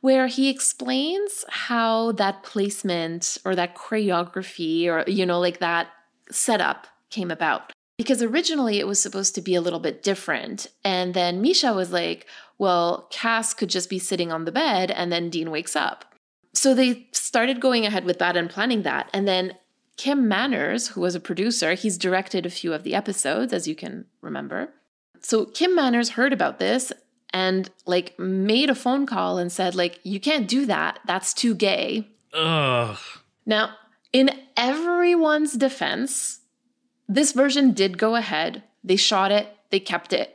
where 0.00 0.26
he 0.26 0.48
explains 0.48 1.44
how 1.48 2.12
that 2.12 2.42
placement 2.42 3.38
or 3.44 3.54
that 3.54 3.74
choreography 3.74 4.86
or, 4.86 5.08
you 5.10 5.24
know, 5.24 5.40
like 5.40 5.58
that 5.58 5.88
setup 6.30 6.86
came 7.10 7.30
about. 7.30 7.72
Because 7.96 8.22
originally 8.22 8.78
it 8.78 8.86
was 8.86 9.00
supposed 9.00 9.34
to 9.34 9.40
be 9.40 9.54
a 9.54 9.60
little 9.60 9.80
bit 9.80 10.02
different. 10.02 10.66
And 10.84 11.14
then 11.14 11.40
Misha 11.40 11.72
was 11.72 11.92
like, 11.92 12.26
well, 12.58 13.08
Cass 13.10 13.54
could 13.54 13.70
just 13.70 13.88
be 13.88 13.98
sitting 13.98 14.30
on 14.30 14.44
the 14.44 14.52
bed 14.52 14.90
and 14.90 15.10
then 15.10 15.30
Dean 15.30 15.50
wakes 15.50 15.74
up. 15.74 16.04
So 16.52 16.74
they 16.74 17.06
started 17.12 17.60
going 17.60 17.86
ahead 17.86 18.04
with 18.04 18.18
that 18.18 18.36
and 18.36 18.50
planning 18.50 18.82
that. 18.82 19.08
And 19.14 19.26
then 19.26 19.54
Kim 19.96 20.28
Manners, 20.28 20.88
who 20.88 21.00
was 21.00 21.14
a 21.14 21.20
producer, 21.20 21.74
he's 21.74 21.96
directed 21.96 22.44
a 22.44 22.50
few 22.50 22.72
of 22.72 22.82
the 22.82 22.94
episodes, 22.94 23.52
as 23.52 23.66
you 23.66 23.74
can 23.74 24.04
remember. 24.20 24.68
So 25.20 25.46
Kim 25.46 25.74
Manners 25.74 26.10
heard 26.10 26.32
about 26.32 26.58
this 26.58 26.92
and 27.30 27.70
like 27.86 28.18
made 28.18 28.70
a 28.70 28.74
phone 28.74 29.06
call 29.06 29.38
and 29.38 29.50
said, 29.50 29.74
like, 29.74 30.00
you 30.02 30.20
can't 30.20 30.46
do 30.46 30.66
that. 30.66 31.00
That's 31.06 31.32
too 31.32 31.54
gay. 31.54 32.08
Ugh. 32.34 32.98
Now, 33.46 33.74
in 34.12 34.30
everyone's 34.56 35.54
defense, 35.54 36.40
this 37.08 37.32
version 37.32 37.72
did 37.72 37.98
go 37.98 38.16
ahead. 38.16 38.62
They 38.84 38.96
shot 38.96 39.32
it, 39.32 39.48
they 39.70 39.80
kept 39.80 40.12
it. 40.12 40.32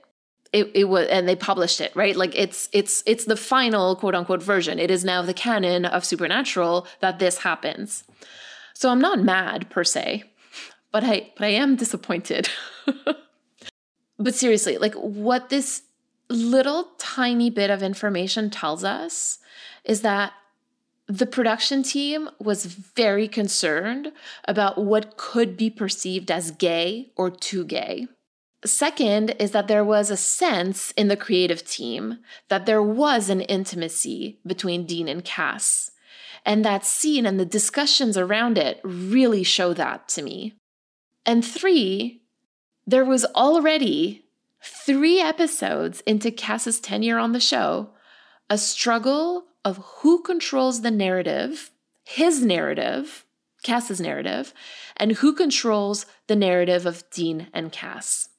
It, 0.53 0.71
it 0.73 0.83
was 0.85 1.07
and 1.07 1.29
they 1.29 1.37
published 1.37 1.79
it 1.79 1.95
right 1.95 2.13
like 2.13 2.35
it's 2.35 2.67
it's 2.73 3.03
it's 3.05 3.23
the 3.23 3.37
final 3.37 3.95
quote 3.95 4.15
unquote 4.15 4.43
version 4.43 4.79
it 4.79 4.91
is 4.91 5.05
now 5.05 5.21
the 5.21 5.33
canon 5.33 5.85
of 5.85 6.03
supernatural 6.03 6.85
that 6.99 7.19
this 7.19 7.37
happens 7.37 8.03
so 8.73 8.89
i'm 8.89 9.01
not 9.01 9.19
mad 9.19 9.69
per 9.69 9.83
se 9.83 10.23
but 10.91 11.03
i 11.03 11.31
but 11.37 11.45
i 11.45 11.49
am 11.49 11.75
disappointed 11.75 12.49
but 14.19 14.35
seriously 14.35 14.77
like 14.77 14.93
what 14.95 15.49
this 15.49 15.83
little 16.29 16.91
tiny 16.97 17.49
bit 17.49 17.69
of 17.69 17.83
information 17.83 18.49
tells 18.49 18.83
us 18.83 19.39
is 19.83 20.01
that 20.01 20.33
the 21.07 21.25
production 21.25 21.83
team 21.83 22.29
was 22.39 22.65
very 22.65 23.27
concerned 23.27 24.13
about 24.45 24.77
what 24.77 25.17
could 25.17 25.57
be 25.57 25.69
perceived 25.69 26.31
as 26.31 26.51
gay 26.51 27.11
or 27.17 27.29
too 27.29 27.65
gay. 27.65 28.07
Second 28.63 29.31
is 29.39 29.51
that 29.51 29.67
there 29.67 29.83
was 29.83 30.09
a 30.09 30.15
sense 30.15 30.91
in 30.91 31.09
the 31.09 31.17
creative 31.17 31.67
team 31.67 32.19
that 32.47 32.65
there 32.65 32.81
was 32.81 33.29
an 33.29 33.41
intimacy 33.41 34.39
between 34.45 34.85
Dean 34.85 35.09
and 35.09 35.25
Cass. 35.25 35.90
And 36.45 36.65
that 36.65 36.85
scene 36.85 37.25
and 37.25 37.39
the 37.39 37.45
discussions 37.45 38.17
around 38.17 38.57
it 38.57 38.79
really 38.83 39.43
show 39.43 39.73
that 39.73 40.07
to 40.09 40.21
me. 40.21 40.55
And 41.25 41.45
three, 41.45 42.21
there 42.87 43.05
was 43.05 43.25
already 43.35 44.25
three 44.63 45.19
episodes 45.19 46.01
into 46.01 46.31
Cass's 46.31 46.79
tenure 46.79 47.17
on 47.17 47.31
the 47.31 47.39
show 47.39 47.89
a 48.49 48.57
struggle 48.57 49.45
of 49.63 49.77
who 49.77 50.21
controls 50.21 50.81
the 50.81 50.91
narrative, 50.91 51.71
his 52.03 52.43
narrative, 52.43 53.25
Cass's 53.63 54.01
narrative, 54.01 54.53
and 54.97 55.13
who 55.13 55.33
controls 55.33 56.05
the 56.27 56.35
narrative 56.35 56.85
of 56.85 57.09
Dean 57.11 57.47
and 57.53 57.71
Cass 57.71 58.29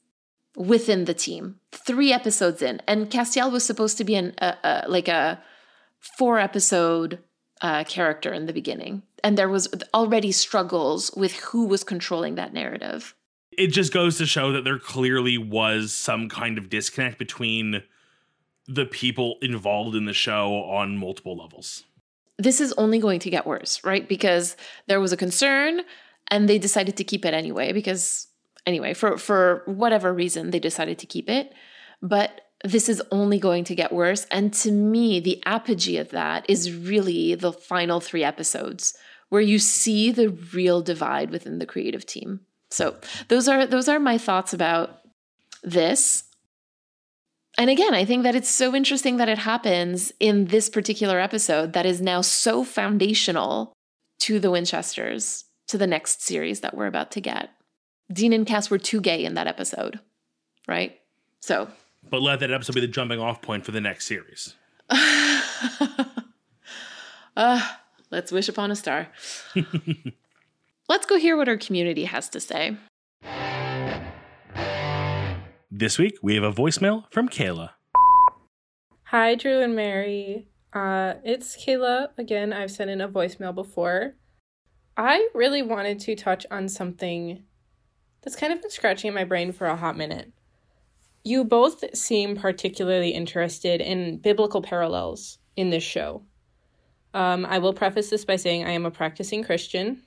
within 0.57 1.07
the 1.07 1.15
team. 1.15 1.61
Three 1.71 2.13
episodes 2.13 2.61
in, 2.61 2.83
and 2.87 3.09
Castiel 3.09 3.51
was 3.51 3.65
supposed 3.65 3.97
to 3.99 4.05
be 4.05 4.17
an 4.17 4.35
like 4.87 5.09
a 5.09 5.41
four 5.99 6.39
episode 6.39 7.21
uh, 7.63 7.85
character 7.85 8.33
in 8.33 8.47
the 8.47 8.53
beginning, 8.53 9.03
and 9.25 9.39
there 9.39 9.49
was 9.49 9.69
already 9.95 10.33
struggles 10.33 11.11
with 11.17 11.33
who 11.33 11.65
was 11.65 11.85
controlling 11.85 12.35
that 12.35 12.53
narrative. 12.53 13.15
it 13.53 13.69
just 13.69 13.93
goes 13.93 14.19
to 14.19 14.27
show 14.27 14.53
that 14.53 14.65
there 14.65 14.79
clearly 14.79 15.39
was 15.39 15.93
some 15.93 16.29
kind 16.29 16.59
of 16.59 16.69
disconnect 16.69 17.19
between 17.19 17.83
the 18.67 18.87
people 18.87 19.37
involved 19.43 19.95
in 19.95 20.07
the 20.07 20.13
show 20.13 20.55
on 20.55 20.97
multiple 20.97 21.37
levels. 21.37 21.85
This 22.39 22.61
is 22.61 22.73
only 22.75 22.99
going 22.99 23.21
to 23.21 23.31
get 23.31 23.47
worse, 23.47 23.85
right? 23.85 24.09
Because 24.09 24.57
there 24.87 25.01
was 25.01 25.13
a 25.13 25.17
concern 25.17 25.83
and 26.29 26.49
they 26.49 26.59
decided 26.59 26.97
to 26.97 27.05
keep 27.05 27.25
it 27.25 27.35
anyway 27.35 27.73
because 27.73 28.29
anyway, 28.67 28.95
for 28.95 29.19
for 29.19 29.63
whatever 29.67 30.13
reason 30.13 30.51
they 30.51 30.59
decided 30.59 30.99
to 30.99 31.07
keep 31.07 31.29
it. 31.29 31.53
But 32.01 32.41
this 32.65 32.89
is 32.89 33.03
only 33.11 33.39
going 33.39 33.65
to 33.65 33.75
get 33.75 33.93
worse 33.93 34.25
and 34.31 34.53
to 34.55 34.71
me 34.71 35.19
the 35.19 35.43
apogee 35.45 35.97
of 35.97 36.11
that 36.11 36.45
is 36.49 36.73
really 36.73 37.35
the 37.35 37.53
final 37.53 38.01
3 38.01 38.23
episodes 38.23 38.95
where 39.33 39.41
you 39.41 39.59
see 39.59 40.13
the 40.13 40.29
real 40.29 40.83
divide 40.83 41.31
within 41.31 41.59
the 41.59 41.65
creative 41.65 42.05
team. 42.05 42.41
So, 42.71 42.97
those 43.29 43.49
are 43.49 43.67
those 43.67 43.89
are 43.89 43.99
my 43.99 44.19
thoughts 44.19 44.53
about 44.53 45.01
this. 45.63 46.25
And 47.57 47.71
again, 47.71 47.95
I 47.95 48.05
think 48.05 48.25
that 48.25 48.35
it's 48.35 48.51
so 48.51 48.75
interesting 48.75 49.17
that 49.17 49.31
it 49.31 49.39
happens 49.39 50.13
in 50.21 50.49
this 50.49 50.69
particular 50.69 51.19
episode 51.19 51.73
that 51.73 51.87
is 51.87 52.03
now 52.03 52.21
so 52.21 52.63
foundational 52.63 53.73
to 54.21 54.39
the 54.39 54.51
Winchesters, 54.51 55.45
to 55.69 55.79
the 55.79 55.87
next 55.87 56.23
series 56.23 56.61
that 56.61 56.77
we're 56.77 56.87
about 56.87 57.11
to 57.13 57.23
get. 57.23 57.49
Dean 58.13 58.35
and 58.35 58.47
Cass 58.47 58.69
were 58.69 58.77
too 58.77 59.01
gay 59.01 59.25
in 59.25 59.33
that 59.33 59.47
episode, 59.47 59.99
right? 60.69 60.99
So. 61.41 61.69
But 62.13 62.21
let 62.21 62.41
that 62.41 62.51
episode 62.51 62.75
be 62.75 62.83
the 62.83 62.89
jumping 62.89 63.19
off 63.21 63.41
point 63.41 63.65
for 63.65 63.71
the 63.71 63.81
next 63.81 64.05
series. 64.05 64.55
uh, 67.35 67.67
let's 68.11 68.31
wish 68.31 68.51
upon 68.51 68.71
a 68.71 68.77
star. 68.77 69.09
let's 70.91 71.07
go 71.07 71.17
hear 71.17 71.39
what 71.39 71.49
our 71.49 71.57
community 71.57 72.05
has 72.05 72.29
to 72.29 72.39
say. 72.39 72.77
This 75.71 75.97
week, 75.97 76.19
we 76.23 76.35
have 76.35 76.45
a 76.45 76.53
voicemail 76.53 77.11
from 77.11 77.31
Kayla. 77.31 77.71
Hi, 79.05 79.35
Drew 79.35 79.63
and 79.63 79.75
Mary. 79.75 80.49
Uh, 80.75 81.15
it's 81.25 81.65
Kayla. 81.65 82.09
Again, 82.19 82.53
I've 82.53 82.71
sent 82.71 82.91
in 82.91 83.01
a 83.01 83.09
voicemail 83.09 83.55
before. 83.55 84.17
I 84.99 85.31
really 85.33 85.63
wanted 85.63 85.99
to 86.01 86.15
touch 86.15 86.45
on 86.51 86.69
something 86.69 87.45
that's 88.21 88.37
kind 88.37 88.53
of 88.53 88.61
been 88.61 88.71
scratching 88.71 89.09
at 89.09 89.15
my 89.15 89.25
brain 89.25 89.51
for 89.51 89.67
a 89.67 89.77
hot 89.77 89.97
minute. 89.97 90.31
You 91.25 91.45
both 91.45 91.97
seem 91.97 92.37
particularly 92.37 93.11
interested 93.11 93.81
in 93.81 94.19
biblical 94.19 94.63
parallels 94.63 95.39
in 95.57 95.71
this 95.71 95.85
show. 95.85 96.23
Um, 97.15 97.47
I 97.47 97.59
will 97.59 97.75
preface 97.75 98.11
this 98.11 98.25
by 98.25 98.37
saying 98.37 98.65
I 98.65 98.71
am 98.71 98.87
a 98.87 98.91
practicing 98.91 99.45
Christian, 99.45 100.03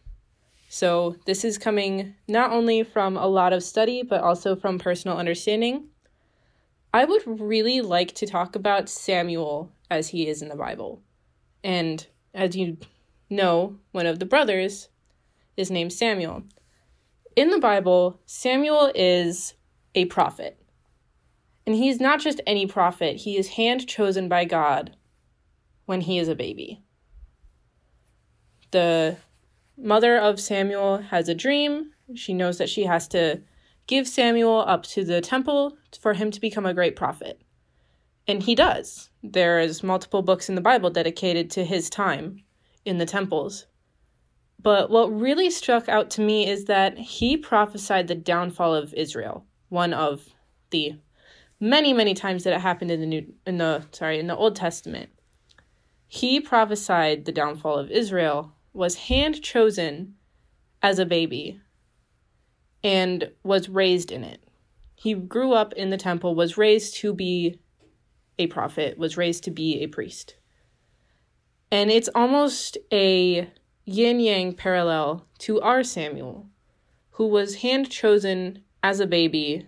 so, 0.68 1.16
this 1.26 1.45
is 1.45 1.57
coming 1.57 2.16
not 2.28 2.51
only 2.51 2.84
from 2.84 3.16
a 3.16 3.28
lot 3.28 3.53
of 3.53 3.63
study, 3.63 4.03
but 4.03 4.22
also 4.22 4.55
from 4.55 4.80
personal 4.80 5.18
understanding. 5.18 5.88
I 6.93 7.05
would 7.05 7.24
really 7.39 7.82
like 7.82 8.13
to 8.16 8.26
talk 8.26 8.55
about 8.55 8.89
Samuel 8.89 9.72
as 9.89 10.09
he 10.09 10.28
is 10.28 10.41
in 10.41 10.49
the 10.49 10.55
Bible. 10.55 11.01
And 11.63 12.05
as 12.34 12.55
you 12.55 12.78
know, 13.30 13.78
one 13.91 14.05
of 14.05 14.20
the 14.20 14.26
brothers 14.26 14.89
is 15.55 15.72
named 15.72 15.93
Samuel. 15.93 16.43
In 17.36 17.51
the 17.51 17.59
Bible, 17.59 18.20
Samuel 18.26 18.91
is 18.95 19.53
a 19.93 20.05
prophet. 20.05 20.59
And 21.66 21.76
he's 21.76 21.99
not 21.99 22.20
just 22.20 22.41
any 22.45 22.68
prophet, 22.68 23.18
he 23.18 23.38
is 23.38 23.49
hand 23.49 23.88
chosen 23.88 24.30
by 24.30 24.45
God 24.45 24.95
when 25.86 26.01
he 26.01 26.20
is 26.20 26.28
a 26.28 26.36
baby. 26.36 26.82
The 28.72 29.18
mother 29.78 30.18
of 30.18 30.39
Samuel 30.39 30.97
has 30.97 31.28
a 31.28 31.36
dream. 31.36 31.91
She 32.13 32.34
knows 32.34 32.57
that 32.57 32.70
she 32.70 32.84
has 32.84 33.07
to 33.09 33.41
give 33.88 34.07
Samuel 34.07 34.63
up 34.68 34.84
to 34.84 35.03
the 35.03 35.22
temple 35.22 35.78
for 35.99 36.13
him 36.13 36.32
to 36.32 36.41
become 36.41 36.66
a 36.66 36.74
great 36.74 36.95
prophet. 36.95 37.41
And 38.28 38.41
he 38.43 38.55
does. 38.55 39.09
There's 39.24 39.84
multiple 39.84 40.22
books 40.22 40.49
in 40.49 40.55
the 40.55 40.61
Bible 40.61 40.89
dedicated 40.89 41.49
to 41.51 41.66
his 41.66 41.89
time 41.89 42.43
in 42.84 42.97
the 42.97 43.05
temples. 43.05 43.68
But 44.61 44.89
what 44.89 45.13
really 45.13 45.51
struck 45.51 45.88
out 45.88 46.09
to 46.11 46.22
me 46.22 46.47
is 46.47 46.66
that 46.66 46.97
he 46.97 47.38
prophesied 47.38 48.07
the 48.07 48.16
downfall 48.16 48.74
of 48.74 48.93
Israel, 48.95 49.45
one 49.70 49.93
of 49.93 50.30
the 50.72 50.95
many, 51.60 51.93
many 51.93 52.14
times 52.14 52.43
that 52.43 52.53
it 52.53 52.62
happened 52.62 52.91
in 52.91 52.99
the 52.99 53.06
new 53.06 53.34
in 53.45 53.58
the 53.58 53.86
sorry, 53.91 54.20
in 54.20 54.28
the 54.28 54.36
Old 54.36 54.56
Testament. 54.56 55.10
He 56.08 56.39
prophesied 56.39 57.26
the 57.26 57.32
downfall 57.32 57.78
of 57.78 57.91
Israel 57.91 58.53
was 58.74 58.95
hand 58.95 59.41
chosen 59.41 60.16
as 60.84 60.99
a 60.99 61.06
baby 61.06 61.60
and 62.84 63.32
was 63.43 63.70
raised 63.70 64.12
in 64.12 64.24
it. 64.24 64.43
He 64.95 65.14
grew 65.14 65.53
up 65.53 65.74
in 65.74 65.89
the 65.89 65.97
temple, 65.97 66.36
was 66.36 66.58
raised 66.58 66.95
to 66.97 67.14
be 67.14 67.60
a 68.38 68.47
prophet, 68.47 68.97
was 68.97 69.18
raised 69.18 69.43
to 69.45 69.51
be 69.51 69.82
a 69.82 69.88
priest. 69.88 70.36
And 71.72 71.89
it's 71.89 72.10
almost 72.14 72.78
a 72.91 73.49
yin 73.86 74.20
yang 74.20 74.53
parallel 74.53 75.26
to 75.39 75.62
our 75.62 75.84
Samuel, 75.84 76.47
who 77.12 77.28
was 77.28 77.56
hand 77.56 77.89
chosen 77.89 78.64
as 78.84 78.99
a 78.99 79.08
baby 79.08 79.68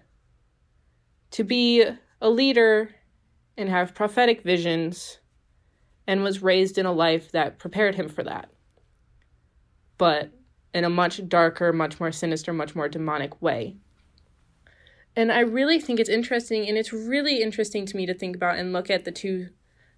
to 1.31 1.43
be 1.43 1.83
a 2.21 2.29
leader 2.29 2.95
and 3.57 3.69
have 3.69 3.95
prophetic 3.95 4.43
visions, 4.43 5.19
and 6.05 6.23
was 6.23 6.41
raised 6.41 6.77
in 6.77 6.85
a 6.85 6.91
life 6.91 7.31
that 7.31 7.59
prepared 7.59 7.95
him 7.95 8.07
for 8.07 8.23
that 8.23 8.49
but 9.97 10.31
in 10.73 10.83
a 10.83 10.89
much 10.89 11.27
darker, 11.27 11.73
much 11.73 11.99
more 11.99 12.11
sinister, 12.11 12.53
much 12.53 12.75
more 12.75 12.87
demonic 12.87 13.41
way. 13.41 13.77
And 15.15 15.31
I 15.31 15.39
really 15.39 15.79
think 15.79 15.99
it's 15.99 16.09
interesting, 16.09 16.67
and 16.67 16.77
it's 16.77 16.93
really 16.93 17.41
interesting 17.41 17.85
to 17.87 17.97
me 17.97 18.05
to 18.05 18.13
think 18.13 18.35
about 18.35 18.59
and 18.59 18.71
look 18.71 18.89
at 18.89 19.03
the 19.03 19.11
two 19.11 19.49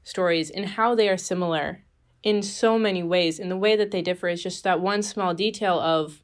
stories 0.03 0.49
and 0.49 0.65
how 0.65 0.95
they 0.95 1.09
are 1.09 1.17
similar 1.17 1.83
in 2.23 2.41
so 2.41 2.79
many 2.79 3.03
ways. 3.03 3.39
And 3.39 3.51
the 3.51 3.57
way 3.57 3.75
that 3.75 3.91
they 3.91 4.01
differ 4.01 4.29
is 4.29 4.41
just 4.41 4.63
that 4.63 4.79
one 4.79 5.03
small 5.03 5.33
detail 5.33 5.79
of 5.79 6.23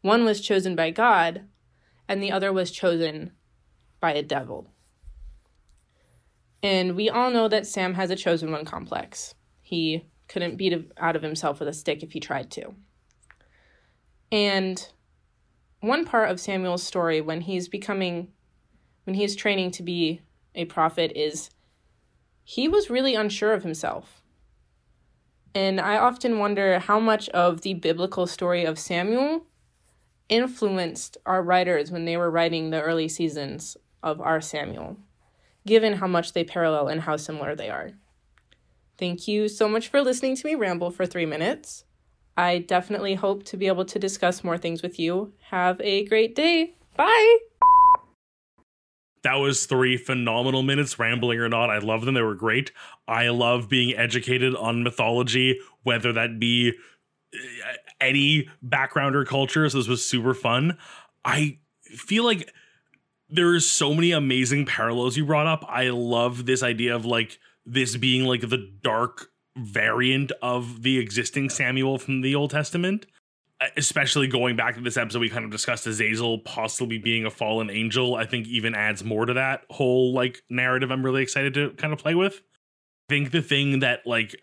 one 0.00 0.24
was 0.24 0.40
chosen 0.40 0.74
by 0.74 0.90
God 0.90 1.42
and 2.08 2.22
the 2.22 2.32
other 2.32 2.52
was 2.52 2.70
chosen 2.70 3.32
by 4.00 4.12
a 4.12 4.22
devil. 4.22 4.68
And 6.62 6.96
we 6.96 7.08
all 7.08 7.30
know 7.30 7.48
that 7.48 7.66
Sam 7.66 7.94
has 7.94 8.10
a 8.10 8.16
chosen 8.16 8.50
one 8.50 8.64
complex. 8.64 9.34
He 9.60 10.06
couldn't 10.28 10.56
beat 10.56 10.92
out 10.98 11.16
of 11.16 11.22
himself 11.22 11.60
with 11.60 11.68
a 11.68 11.72
stick 11.72 12.02
if 12.02 12.12
he 12.12 12.20
tried 12.20 12.50
to. 12.52 12.74
And 14.30 14.86
one 15.80 16.04
part 16.04 16.30
of 16.30 16.40
Samuel's 16.40 16.82
story 16.82 17.20
when 17.20 17.42
he's 17.42 17.68
becoming, 17.68 18.28
when 19.04 19.14
he's 19.14 19.36
training 19.36 19.70
to 19.72 19.82
be 19.82 20.20
a 20.54 20.64
prophet, 20.64 21.12
is 21.14 21.50
he 22.44 22.68
was 22.68 22.90
really 22.90 23.14
unsure 23.14 23.52
of 23.52 23.62
himself. 23.62 24.20
And 25.54 25.80
I 25.80 25.96
often 25.96 26.38
wonder 26.38 26.78
how 26.78 27.00
much 27.00 27.28
of 27.30 27.62
the 27.62 27.74
biblical 27.74 28.26
story 28.26 28.64
of 28.64 28.78
Samuel 28.78 29.46
influenced 30.28 31.16
our 31.24 31.42
writers 31.42 31.90
when 31.90 32.04
they 32.04 32.16
were 32.16 32.30
writing 32.30 32.70
the 32.70 32.82
early 32.82 33.08
seasons 33.08 33.76
of 34.02 34.20
our 34.20 34.40
Samuel, 34.40 34.96
given 35.66 35.94
how 35.94 36.06
much 36.06 36.32
they 36.32 36.44
parallel 36.44 36.88
and 36.88 37.02
how 37.02 37.16
similar 37.16 37.54
they 37.54 37.70
are. 37.70 37.92
Thank 38.98 39.28
you 39.28 39.48
so 39.48 39.68
much 39.68 39.88
for 39.88 40.02
listening 40.02 40.36
to 40.36 40.46
me 40.46 40.54
ramble 40.54 40.90
for 40.90 41.06
three 41.06 41.26
minutes. 41.26 41.84
I 42.36 42.58
definitely 42.58 43.14
hope 43.14 43.44
to 43.44 43.56
be 43.56 43.66
able 43.66 43.84
to 43.84 43.98
discuss 43.98 44.44
more 44.44 44.58
things 44.58 44.82
with 44.82 44.98
you. 44.98 45.32
Have 45.50 45.80
a 45.80 46.04
great 46.06 46.34
day. 46.34 46.74
Bye. 46.96 47.38
That 49.22 49.34
was 49.34 49.66
three 49.66 49.96
phenomenal 49.96 50.62
minutes, 50.62 50.98
rambling 50.98 51.40
or 51.40 51.48
not. 51.48 51.70
I 51.70 51.78
love 51.78 52.04
them. 52.04 52.14
They 52.14 52.22
were 52.22 52.34
great. 52.34 52.70
I 53.06 53.28
love 53.28 53.68
being 53.68 53.96
educated 53.96 54.54
on 54.54 54.84
mythology, 54.84 55.58
whether 55.82 56.12
that 56.12 56.38
be 56.38 56.74
uh, 57.34 57.72
any 58.00 58.48
background 58.62 59.16
or 59.16 59.24
culture. 59.24 59.68
So 59.68 59.78
this 59.78 59.88
was 59.88 60.04
super 60.04 60.34
fun. 60.34 60.78
I 61.24 61.58
feel 61.82 62.24
like 62.24 62.52
there's 63.28 63.68
so 63.68 63.94
many 63.94 64.12
amazing 64.12 64.66
parallels 64.66 65.16
you 65.16 65.24
brought 65.24 65.46
up. 65.46 65.64
I 65.68 65.90
love 65.90 66.46
this 66.46 66.62
idea 66.62 66.94
of 66.94 67.04
like 67.04 67.38
this 67.66 67.96
being 67.96 68.24
like 68.24 68.48
the 68.48 68.70
dark 68.82 69.30
variant 69.56 70.32
of 70.42 70.82
the 70.82 70.98
existing 70.98 71.50
Samuel 71.50 71.98
from 71.98 72.22
the 72.22 72.34
Old 72.34 72.50
Testament. 72.50 73.06
Especially 73.76 74.28
going 74.28 74.54
back 74.54 74.76
to 74.76 74.80
this 74.80 74.96
episode, 74.96 75.18
we 75.18 75.28
kind 75.28 75.44
of 75.44 75.50
discussed 75.50 75.86
Azazel 75.86 76.38
possibly 76.38 76.96
being 76.96 77.26
a 77.26 77.30
fallen 77.30 77.70
angel. 77.70 78.14
I 78.14 78.24
think 78.24 78.46
even 78.46 78.74
adds 78.74 79.02
more 79.02 79.26
to 79.26 79.34
that 79.34 79.64
whole 79.68 80.14
like 80.14 80.42
narrative. 80.48 80.92
I'm 80.92 81.04
really 81.04 81.22
excited 81.22 81.54
to 81.54 81.70
kind 81.70 81.92
of 81.92 81.98
play 81.98 82.14
with. 82.14 82.40
I 83.10 83.14
think 83.14 83.32
the 83.32 83.42
thing 83.42 83.80
that 83.80 84.06
like 84.06 84.36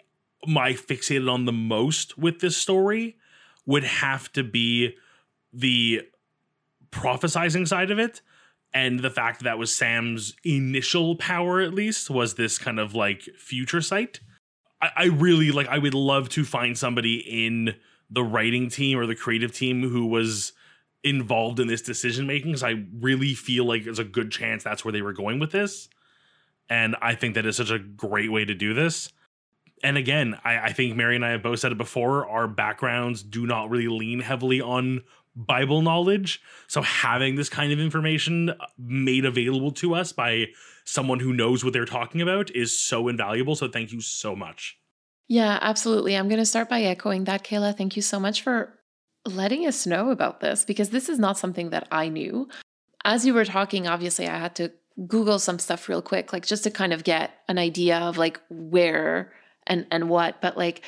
my 0.45 0.73
fixated 0.73 1.31
on 1.31 1.45
the 1.45 1.53
most 1.53 2.17
with 2.17 2.39
this 2.39 2.57
story 2.57 3.15
would 3.65 3.86
have 3.86 4.31
to 4.33 4.43
be 4.43 4.95
the 5.53 6.01
prophesizing 6.91 7.67
side 7.67 7.91
of 7.91 7.99
it 7.99 8.21
and 8.76 8.99
the 8.99 9.09
fact 9.09 9.41
that, 9.43 9.57
was 9.57 9.76
Sam's 9.76 10.36
initial 10.43 11.15
power 11.15 11.61
at 11.61 11.73
least 11.73 12.11
was 12.11 12.36
this 12.36 12.59
kind 12.59 12.80
of 12.80 12.93
like 12.93 13.23
future 13.38 13.82
sight 13.82 14.19
I, 14.82 14.89
I 14.95 15.05
really 15.05 15.51
like. 15.51 15.67
I 15.67 15.78
would 15.78 15.93
love 15.93 16.30
to 16.30 16.43
find 16.43 16.78
somebody 16.78 17.17
in 17.17 17.76
the 18.09 18.23
writing 18.23 18.69
team 18.69 18.97
or 18.97 19.05
the 19.05 19.15
creative 19.15 19.53
team 19.53 19.88
who 19.89 20.05
was 20.05 20.53
involved 21.03 21.59
in 21.59 21.67
this 21.67 21.82
decision 21.82 22.28
making 22.28 22.51
because 22.51 22.63
I 22.63 22.84
really 22.99 23.34
feel 23.34 23.65
like 23.65 23.84
there's 23.84 23.99
a 23.99 24.03
good 24.03 24.32
chance 24.32 24.63
that's 24.63 24.84
where 24.84 24.91
they 24.91 25.01
were 25.01 25.13
going 25.13 25.39
with 25.39 25.51
this. 25.51 25.89
And 26.69 26.95
I 27.01 27.13
think 27.13 27.36
that 27.36 27.45
is 27.45 27.57
such 27.57 27.69
a 27.69 27.80
great 27.80 28.32
way 28.32 28.45
to 28.45 28.55
do 28.55 28.73
this. 28.73 29.11
And 29.84 29.97
again, 29.97 30.39
I, 30.43 30.57
I 30.57 30.73
think 30.73 30.95
Mary 30.95 31.15
and 31.15 31.26
I 31.26 31.32
have 31.32 31.43
both 31.43 31.59
said 31.59 31.71
it 31.71 31.78
before. 31.78 32.28
Our 32.28 32.47
backgrounds 32.47 33.21
do 33.21 33.45
not 33.45 33.69
really 33.69 33.88
lean 33.88 34.19
heavily 34.19 34.61
on 34.61 35.03
Bible 35.36 35.81
knowledge. 35.81 36.41
So 36.67 36.81
having 36.81 37.36
this 37.36 37.49
kind 37.49 37.71
of 37.71 37.79
information 37.79 38.49
uh, 38.51 38.67
made 38.77 39.25
available 39.25 39.71
to 39.73 39.95
us 39.95 40.11
by 40.11 40.47
someone 40.86 41.19
who 41.19 41.33
knows 41.33 41.63
what 41.63 41.73
they're 41.73 41.86
talking 41.86 42.21
about 42.21 42.55
is 42.55 42.77
so 42.77 43.07
invaluable. 43.07 43.55
So 43.55 43.67
thank 43.67 43.91
you 43.91 44.01
so 44.01 44.36
much. 44.36 44.77
Yeah, 45.27 45.57
absolutely. 45.61 46.15
I'm 46.15 46.29
going 46.29 46.39
to 46.39 46.45
start 46.45 46.69
by 46.69 46.83
echoing 46.83 47.23
that, 47.23 47.43
Kayla. 47.43 47.75
Thank 47.75 47.95
you 47.95 48.01
so 48.01 48.19
much 48.19 48.41
for 48.41 48.77
letting 49.25 49.65
us 49.65 49.88
know 49.88 50.11
about 50.11 50.39
this 50.39 50.63
because 50.63 50.91
this 50.91 51.09
is 51.09 51.17
not 51.17 51.38
something 51.38 51.71
that 51.71 51.88
I 51.91 52.09
knew. 52.09 52.47
As 53.03 53.25
you 53.25 53.33
were 53.33 53.45
talking, 53.45 53.88
obviously, 53.88 54.27
I 54.27 54.38
had 54.38 54.55
to 54.55 54.71
Google 55.07 55.39
some 55.39 55.59
stuff 55.59 55.89
real 55.89 56.01
quick, 56.01 56.31
like 56.31 56.45
just 56.45 56.63
to 56.63 56.71
kind 56.71 56.93
of 56.93 57.03
get 57.03 57.31
an 57.47 57.57
idea 57.57 57.97
of 57.97 58.17
like 58.17 58.39
where 58.49 59.33
and 59.67 59.86
and 59.91 60.09
what. 60.09 60.41
But 60.41 60.57
like, 60.57 60.83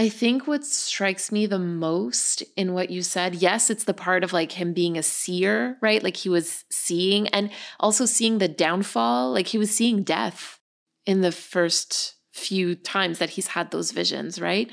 I 0.00 0.08
think 0.08 0.46
what 0.46 0.64
strikes 0.64 1.32
me 1.32 1.46
the 1.46 1.58
most 1.58 2.44
in 2.56 2.72
what 2.72 2.88
you 2.88 3.02
said, 3.02 3.34
yes, 3.34 3.68
it's 3.68 3.82
the 3.82 3.92
part 3.92 4.22
of 4.22 4.32
like 4.32 4.52
him 4.52 4.72
being 4.72 4.96
a 4.96 5.02
seer, 5.02 5.76
right? 5.82 6.00
Like 6.00 6.16
he 6.16 6.28
was 6.28 6.64
seeing 6.70 7.26
and 7.28 7.50
also 7.80 8.06
seeing 8.06 8.38
the 8.38 8.46
downfall, 8.46 9.32
like 9.32 9.48
he 9.48 9.58
was 9.58 9.74
seeing 9.74 10.04
death 10.04 10.60
in 11.04 11.20
the 11.20 11.32
first 11.32 12.14
few 12.32 12.76
times 12.76 13.18
that 13.18 13.30
he's 13.30 13.48
had 13.48 13.72
those 13.72 13.90
visions, 13.90 14.40
right? 14.40 14.70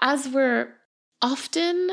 As 0.00 0.26
we're 0.26 0.72
often 1.20 1.90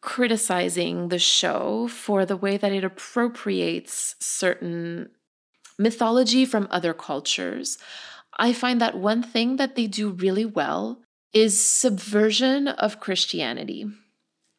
criticizing 0.00 1.08
the 1.08 1.18
show 1.18 1.88
for 1.88 2.24
the 2.24 2.36
way 2.36 2.56
that 2.56 2.72
it 2.72 2.84
appropriates 2.84 4.14
certain 4.20 5.10
mythology 5.80 6.44
from 6.44 6.68
other 6.70 6.94
cultures, 6.94 7.76
I 8.38 8.52
find 8.52 8.80
that 8.80 8.96
one 8.96 9.22
thing 9.24 9.56
that 9.56 9.74
they 9.74 9.88
do 9.88 10.10
really 10.10 10.44
well 10.44 11.00
is 11.34 11.68
subversion 11.68 12.68
of 12.68 13.00
Christianity. 13.00 13.86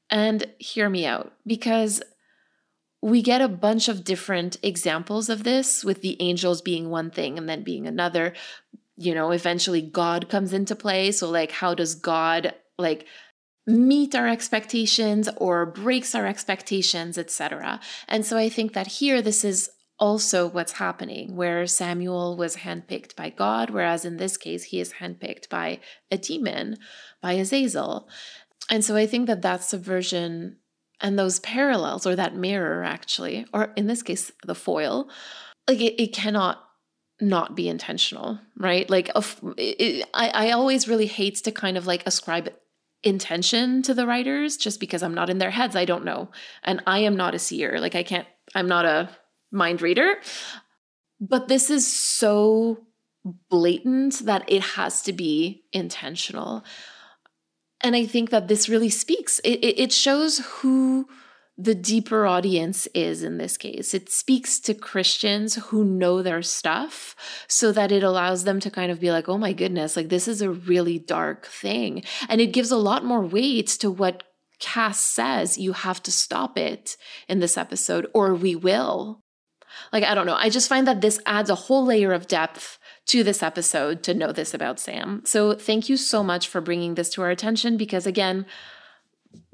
And 0.09 0.45
hear 0.59 0.88
me 0.89 1.05
out, 1.05 1.34
because 1.47 2.03
we 3.01 3.21
get 3.23 3.41
a 3.41 3.47
bunch 3.47 3.88
of 3.88 4.03
different 4.03 4.57
examples 4.61 5.30
of 5.30 5.43
this, 5.43 5.84
with 5.84 6.01
the 6.01 6.21
angels 6.21 6.61
being 6.61 6.89
one 6.89 7.09
thing 7.09 7.38
and 7.38 7.49
then 7.49 7.63
being 7.63 7.88
another. 7.88 8.34
You 8.97 9.15
know, 9.15 9.32
eventually 9.32 9.82
God 9.82 10.30
comes 10.30 10.53
into 10.53 10.76
play. 10.76 11.11
So, 11.11 11.30
like, 11.30 11.51
how 11.51 11.73
does 11.73 11.95
God, 11.95 12.53
like, 12.78 13.07
meet 13.67 14.13
our 14.13 14.28
expectations 14.28 15.28
or 15.38 15.65
breaks 15.65 16.13
our 16.13 16.28
expectations, 16.28 17.17
etc. 17.17 17.80
And 18.07 18.23
so 18.23 18.38
I 18.38 18.47
think 18.47 18.73
that 18.73 18.88
here 18.88 19.23
this 19.23 19.43
is 19.43 19.69
also 19.98 20.48
what's 20.48 20.74
happening, 20.74 21.36
where 21.36 21.66
Samuel 21.66 22.36
was 22.36 22.58
handpicked 22.58 23.16
by 23.16 23.30
God, 23.30 23.70
whereas 23.70 24.06
in 24.06 24.18
this 24.18 24.38
case, 24.38 24.66
he 24.66 24.80
is 24.80 24.93
handpicked 24.93 25.50
by 25.50 25.80
a 26.12 26.18
demon, 26.18 26.78
by 27.22 27.34
Azazel. 27.34 28.08
And 28.70 28.84
so 28.84 28.96
I 28.96 29.08
think 29.08 29.28
that 29.28 29.41
that 29.41 29.64
subversion 29.64 30.58
and 31.02 31.18
those 31.18 31.39
parallels, 31.39 32.06
or 32.06 32.16
that 32.16 32.36
mirror 32.36 32.84
actually, 32.84 33.46
or 33.54 33.72
in 33.76 33.88
this 33.88 34.04
case, 34.04 34.32
the 34.46 34.56
foil, 34.56 35.10
like 35.68 35.80
it, 35.80 36.02
it 36.02 36.14
cannot 36.14 36.62
not 37.22 37.56
be 37.56 37.70
intentional, 37.70 38.39
right? 38.58 38.89
Like, 38.89 39.10
it, 39.58 40.08
I, 40.14 40.30
I 40.30 40.52
always 40.52 40.88
really 40.88 41.06
hate 41.06 41.36
to 41.36 41.52
kind 41.52 41.78
of 41.78 41.88
like 41.88 42.04
ascribe 42.06 42.54
intention 43.04 43.82
to 43.84 43.93
the 43.93 44.08
writers 44.08 44.58
just 44.58 44.80
because 44.80 45.02
I'm 45.04 45.14
not 45.14 45.30
in 45.30 45.38
their 45.38 45.52
heads. 45.52 45.76
I 45.76 45.86
don't 45.86 46.04
know. 46.04 46.30
And 46.64 46.82
I 46.86 47.00
am 47.00 47.16
not 47.16 47.36
a 47.36 47.39
seer. 47.39 47.80
Like, 47.80 47.96
I 47.96 48.04
can't, 48.04 48.28
I'm 48.54 48.68
not 48.68 48.86
a 48.86 49.10
mind 49.56 49.82
reader. 49.82 50.16
But 51.20 51.47
this 51.47 51.70
is 51.70 51.91
so 51.91 52.86
blatant 53.49 54.20
that 54.26 54.43
it 54.47 54.62
has 54.62 55.01
to 55.03 55.14
be 55.14 55.64
intentional. 55.72 56.64
And 57.82 57.95
I 57.95 58.06
think 58.06 58.30
that 58.30 58.47
this 58.47 58.70
really 58.70 58.89
speaks, 58.89 59.39
it, 59.39 59.60
it 59.64 59.91
shows 59.91 60.39
who 60.39 61.08
the 61.58 61.76
deeper 61.76 62.26
audience 62.26 62.86
is 62.88 63.24
in 63.24 63.38
this 63.38 63.58
case. 63.58 63.93
It 63.93 64.12
speaks 64.12 64.60
to 64.60 64.74
Christians 64.74 65.56
who 65.56 65.86
know 65.86 66.22
their 66.22 66.41
stuff 66.41 67.16
so 67.47 67.72
that 67.72 67.91
it 67.91 68.03
allows 68.03 68.43
them 68.43 68.60
to 68.60 68.70
kind 68.70 68.91
of 68.91 68.99
be 68.99 69.12
like, 69.12 69.30
oh 69.30 69.38
my 69.38 69.53
goodness, 69.53 69.95
like 69.95 70.10
this 70.10 70.28
is 70.28 70.41
a 70.41 70.49
really 70.51 70.99
dark 70.99 71.45
thing. 71.45 72.03
And 72.28 72.41
it 72.41 72.53
gives 72.53 72.72
a 72.72 72.78
lot 72.78 73.06
more 73.06 73.22
weight 73.22 73.68
to 73.80 73.89
what 73.89 74.24
Cass 74.60 74.99
says 74.99 75.58
you 75.58 75.74
have 75.74 76.03
to 76.03 76.12
stop 76.12 76.58
it 76.58 76.97
in 77.28 77.39
this 77.39 77.58
episode, 77.58 78.08
or 78.14 78.34
we 78.36 78.56
will. 78.56 79.22
Like, 79.91 80.03
I 80.03 80.15
don't 80.15 80.26
know. 80.26 80.36
I 80.36 80.49
just 80.49 80.69
find 80.69 80.88
that 80.88 81.01
this 81.01 81.19
adds 81.26 81.49
a 81.49 81.55
whole 81.55 81.86
layer 81.86 82.11
of 82.13 82.28
depth 82.28 82.80
to 83.07 83.23
this 83.23 83.43
episode 83.43 84.03
to 84.03 84.13
know 84.13 84.32
this 84.32 84.53
about 84.53 84.80
Sam. 84.80 85.21
So, 85.26 85.53
thank 85.53 85.89
you 85.89 85.97
so 85.97 86.23
much 86.23 86.47
for 86.47 86.61
bringing 86.61 86.95
this 86.95 87.09
to 87.11 87.21
our 87.21 87.30
attention 87.30 87.78
because, 87.78 88.07
again, 88.07 88.45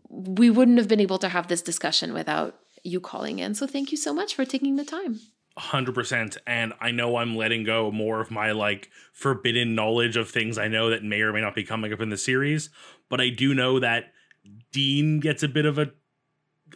we 0.09 0.49
wouldn't 0.49 0.77
have 0.77 0.87
been 0.87 0.99
able 0.99 1.17
to 1.19 1.29
have 1.29 1.47
this 1.47 1.61
discussion 1.61 2.13
without 2.13 2.55
you 2.83 2.99
calling 2.99 3.39
in. 3.39 3.55
So, 3.55 3.67
thank 3.67 3.91
you 3.91 3.97
so 3.97 4.13
much 4.13 4.35
for 4.35 4.45
taking 4.45 4.75
the 4.75 4.85
time. 4.85 5.19
100% 5.57 6.37
and 6.47 6.73
i 6.79 6.91
know 6.91 7.17
i'm 7.17 7.35
letting 7.35 7.65
go 7.65 7.91
more 7.91 8.21
of 8.21 8.31
my 8.31 8.51
like 8.51 8.89
forbidden 9.11 9.75
knowledge 9.75 10.15
of 10.15 10.29
things 10.29 10.57
i 10.57 10.69
know 10.69 10.89
that 10.89 11.03
may 11.03 11.21
or 11.21 11.33
may 11.33 11.41
not 11.41 11.53
be 11.53 11.63
coming 11.63 11.91
up 11.91 11.99
in 11.99 12.09
the 12.09 12.17
series 12.17 12.69
but 13.09 13.19
i 13.19 13.29
do 13.29 13.53
know 13.53 13.77
that 13.77 14.13
dean 14.71 15.19
gets 15.19 15.43
a 15.43 15.49
bit 15.49 15.65
of 15.65 15.77
a 15.77 15.91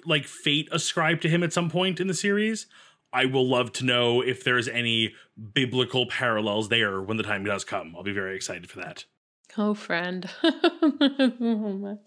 like 0.06 0.26
fate 0.26 0.68
ascribed 0.74 1.22
to 1.22 1.30
him 1.30 1.42
at 1.42 1.54
some 1.54 1.70
point 1.70 2.02
in 2.02 2.08
the 2.08 2.14
series 2.14 2.68
I 3.16 3.24
will 3.24 3.48
love 3.48 3.72
to 3.74 3.86
know 3.86 4.20
if 4.20 4.44
there's 4.44 4.68
any 4.68 5.14
biblical 5.54 6.06
parallels 6.06 6.68
there 6.68 7.02
when 7.02 7.16
the 7.16 7.24
time 7.24 7.46
does 7.46 7.64
come. 7.64 7.96
I'll 7.96 8.04
be 8.04 8.12
very 8.12 8.36
excited 8.36 8.70
for 8.70 8.80
that. 8.80 9.06
Oh, 9.58 9.74
friend. 9.74 10.30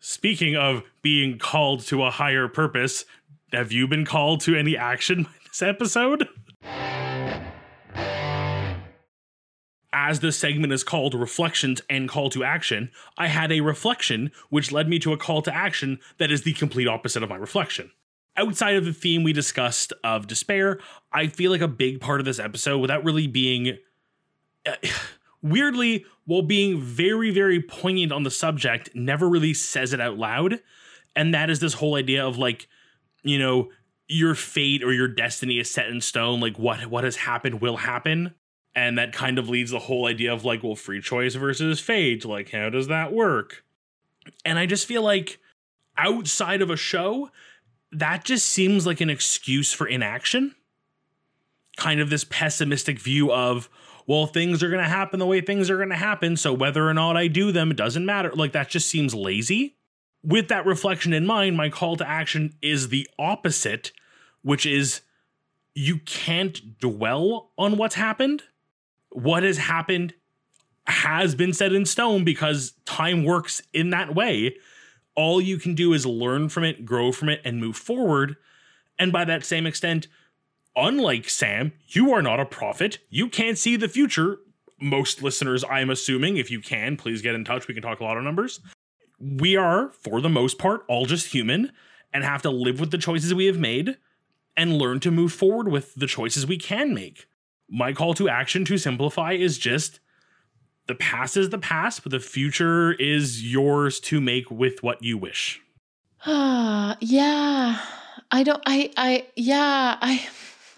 Speaking 0.00 0.56
of 0.56 0.84
being 1.02 1.38
called 1.38 1.80
to 1.88 2.02
a 2.02 2.10
higher 2.10 2.48
purpose, 2.48 3.04
have 3.52 3.70
you 3.70 3.86
been 3.86 4.06
called 4.06 4.40
to 4.40 4.56
any 4.56 4.74
action 4.74 5.22
by 5.24 5.30
this 5.46 5.60
episode? 5.60 6.26
As 9.92 10.20
this 10.20 10.38
segment 10.38 10.72
is 10.72 10.82
called 10.82 11.12
Reflections 11.12 11.82
and 11.90 12.08
Call 12.08 12.30
to 12.30 12.42
Action, 12.42 12.90
I 13.18 13.26
had 13.26 13.52
a 13.52 13.60
reflection 13.60 14.32
which 14.48 14.72
led 14.72 14.88
me 14.88 14.98
to 15.00 15.12
a 15.12 15.18
call 15.18 15.42
to 15.42 15.54
action 15.54 15.98
that 16.16 16.30
is 16.30 16.44
the 16.44 16.54
complete 16.54 16.88
opposite 16.88 17.22
of 17.22 17.28
my 17.28 17.36
reflection 17.36 17.90
outside 18.38 18.76
of 18.76 18.84
the 18.84 18.92
theme 18.92 19.22
we 19.22 19.32
discussed 19.32 19.92
of 20.04 20.26
despair, 20.26 20.78
I 21.12 21.26
feel 21.26 21.50
like 21.50 21.60
a 21.60 21.68
big 21.68 22.00
part 22.00 22.20
of 22.20 22.26
this 22.26 22.38
episode, 22.38 22.78
without 22.78 23.04
really 23.04 23.26
being 23.26 23.76
uh, 24.64 24.74
weirdly, 25.42 26.06
while 26.24 26.42
being 26.42 26.80
very, 26.80 27.30
very 27.30 27.60
poignant 27.60 28.12
on 28.12 28.22
the 28.22 28.30
subject, 28.30 28.90
never 28.94 29.28
really 29.28 29.54
says 29.54 29.92
it 29.92 30.00
out 30.00 30.16
loud. 30.16 30.60
And 31.16 31.34
that 31.34 31.50
is 31.50 31.60
this 31.60 31.74
whole 31.74 31.96
idea 31.96 32.24
of 32.26 32.38
like, 32.38 32.68
you 33.22 33.38
know, 33.38 33.70
your 34.06 34.34
fate 34.34 34.82
or 34.82 34.92
your 34.92 35.08
destiny 35.08 35.58
is 35.58 35.70
set 35.70 35.88
in 35.88 36.00
stone. 36.00 36.40
Like 36.40 36.58
what 36.58 36.86
what 36.86 37.04
has 37.04 37.16
happened 37.16 37.60
will 37.60 37.76
happen. 37.76 38.34
And 38.74 38.98
that 38.98 39.12
kind 39.12 39.38
of 39.38 39.48
leads 39.48 39.72
the 39.72 39.80
whole 39.80 40.06
idea 40.06 40.32
of 40.32 40.44
like, 40.44 40.62
well, 40.62 40.76
free 40.76 41.00
choice 41.00 41.34
versus 41.34 41.80
fate. 41.80 42.24
Like, 42.24 42.50
how 42.50 42.70
does 42.70 42.86
that 42.86 43.12
work? 43.12 43.64
And 44.44 44.58
I 44.58 44.66
just 44.66 44.86
feel 44.86 45.02
like 45.02 45.40
outside 45.96 46.62
of 46.62 46.70
a 46.70 46.76
show, 46.76 47.30
that 47.92 48.24
just 48.24 48.46
seems 48.46 48.86
like 48.86 49.00
an 49.00 49.10
excuse 49.10 49.72
for 49.72 49.86
inaction. 49.86 50.54
Kind 51.76 52.00
of 52.00 52.10
this 52.10 52.24
pessimistic 52.24 52.98
view 52.98 53.32
of, 53.32 53.68
well, 54.06 54.26
things 54.26 54.62
are 54.62 54.70
going 54.70 54.82
to 54.82 54.88
happen 54.88 55.18
the 55.18 55.26
way 55.26 55.40
things 55.40 55.70
are 55.70 55.76
going 55.76 55.88
to 55.90 55.96
happen. 55.96 56.36
So 56.36 56.52
whether 56.52 56.88
or 56.88 56.94
not 56.94 57.16
I 57.16 57.28
do 57.28 57.52
them, 57.52 57.74
doesn't 57.74 58.06
matter. 58.06 58.32
Like 58.32 58.52
that 58.52 58.68
just 58.68 58.88
seems 58.88 59.14
lazy. 59.14 59.76
With 60.22 60.48
that 60.48 60.66
reflection 60.66 61.12
in 61.12 61.26
mind, 61.26 61.56
my 61.56 61.70
call 61.70 61.96
to 61.96 62.08
action 62.08 62.54
is 62.60 62.88
the 62.88 63.08
opposite, 63.18 63.92
which 64.42 64.66
is 64.66 65.02
you 65.74 65.98
can't 66.00 66.78
dwell 66.80 67.52
on 67.56 67.76
what's 67.76 67.94
happened. 67.94 68.42
What 69.10 69.44
has 69.44 69.58
happened 69.58 70.14
has 70.86 71.34
been 71.34 71.52
set 71.52 71.72
in 71.72 71.84
stone 71.84 72.24
because 72.24 72.72
time 72.84 73.22
works 73.24 73.62
in 73.72 73.90
that 73.90 74.14
way 74.14 74.56
all 75.18 75.40
you 75.40 75.58
can 75.58 75.74
do 75.74 75.92
is 75.92 76.06
learn 76.06 76.48
from 76.48 76.62
it, 76.62 76.86
grow 76.86 77.10
from 77.10 77.28
it, 77.28 77.40
and 77.44 77.58
move 77.58 77.76
forward. 77.76 78.36
And 79.00 79.12
by 79.12 79.24
that 79.24 79.44
same 79.44 79.66
extent, 79.66 80.06
unlike 80.76 81.28
Sam, 81.28 81.72
you 81.88 82.12
are 82.12 82.22
not 82.22 82.38
a 82.38 82.44
prophet. 82.44 82.98
You 83.10 83.28
can't 83.28 83.58
see 83.58 83.74
the 83.74 83.88
future. 83.88 84.38
Most 84.80 85.20
listeners, 85.20 85.64
I'm 85.68 85.90
assuming, 85.90 86.36
if 86.36 86.52
you 86.52 86.60
can, 86.60 86.96
please 86.96 87.20
get 87.20 87.34
in 87.34 87.44
touch. 87.44 87.66
We 87.66 87.74
can 87.74 87.82
talk 87.82 87.98
a 87.98 88.04
lot 88.04 88.16
of 88.16 88.22
numbers. 88.22 88.60
We 89.18 89.56
are, 89.56 89.90
for 89.90 90.20
the 90.20 90.28
most 90.28 90.56
part, 90.56 90.84
all 90.86 91.04
just 91.04 91.32
human 91.32 91.72
and 92.12 92.22
have 92.22 92.42
to 92.42 92.50
live 92.50 92.78
with 92.78 92.92
the 92.92 92.96
choices 92.96 93.34
we 93.34 93.46
have 93.46 93.58
made 93.58 93.96
and 94.56 94.78
learn 94.78 95.00
to 95.00 95.10
move 95.10 95.32
forward 95.32 95.66
with 95.66 95.96
the 95.96 96.06
choices 96.06 96.46
we 96.46 96.58
can 96.58 96.94
make. 96.94 97.26
My 97.68 97.92
call 97.92 98.14
to 98.14 98.28
action 98.28 98.64
to 98.66 98.78
simplify 98.78 99.32
is 99.32 99.58
just 99.58 99.98
the 100.88 100.94
past 100.94 101.36
is 101.36 101.50
the 101.50 101.58
past, 101.58 102.02
but 102.02 102.10
the 102.10 102.18
future 102.18 102.92
is 102.92 103.44
yours 103.44 104.00
to 104.00 104.20
make 104.20 104.50
with 104.50 104.82
what 104.82 105.02
you 105.02 105.16
wish. 105.16 105.60
Ah, 106.26 106.96
yeah. 107.00 107.78
I 108.30 108.42
don't 108.42 108.62
I 108.66 108.90
I 108.96 109.26
yeah, 109.36 109.96
I 110.00 110.28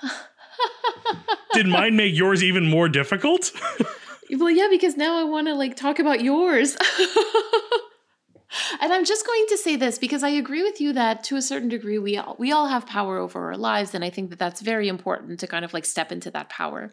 Did 1.55 1.67
mine 1.67 1.97
make 1.97 2.15
yours 2.15 2.45
even 2.45 2.67
more 2.67 2.89
difficult? 2.89 3.53
Well, 4.33 4.49
yeah, 4.49 4.69
because 4.71 4.97
now 4.97 5.19
I 5.19 5.25
want 5.25 5.49
to 5.49 5.55
like 5.55 5.75
talk 5.75 5.99
about 5.99 6.23
yours. 6.23 6.77
and 8.81 8.93
I'm 8.93 9.05
just 9.05 9.27
going 9.27 9.45
to 9.49 9.59
say 9.59 9.75
this 9.75 9.99
because 9.99 10.23
I 10.23 10.29
agree 10.29 10.63
with 10.63 10.81
you 10.81 10.93
that 10.93 11.25
to 11.25 11.37
a 11.37 11.43
certain 11.43 11.69
degree 11.69 11.99
we 11.99 12.17
all 12.17 12.37
we 12.39 12.53
all 12.53 12.69
have 12.69 12.87
power 12.87 13.19
over 13.19 13.47
our 13.47 13.57
lives 13.57 13.93
and 13.93 14.05
I 14.05 14.11
think 14.11 14.31
that 14.31 14.39
that's 14.39 14.61
very 14.61 14.87
important 14.87 15.41
to 15.41 15.49
kind 15.49 15.65
of 15.65 15.75
like 15.75 15.85
step 15.85 16.13
into 16.13 16.31
that 16.31 16.49
power. 16.49 16.93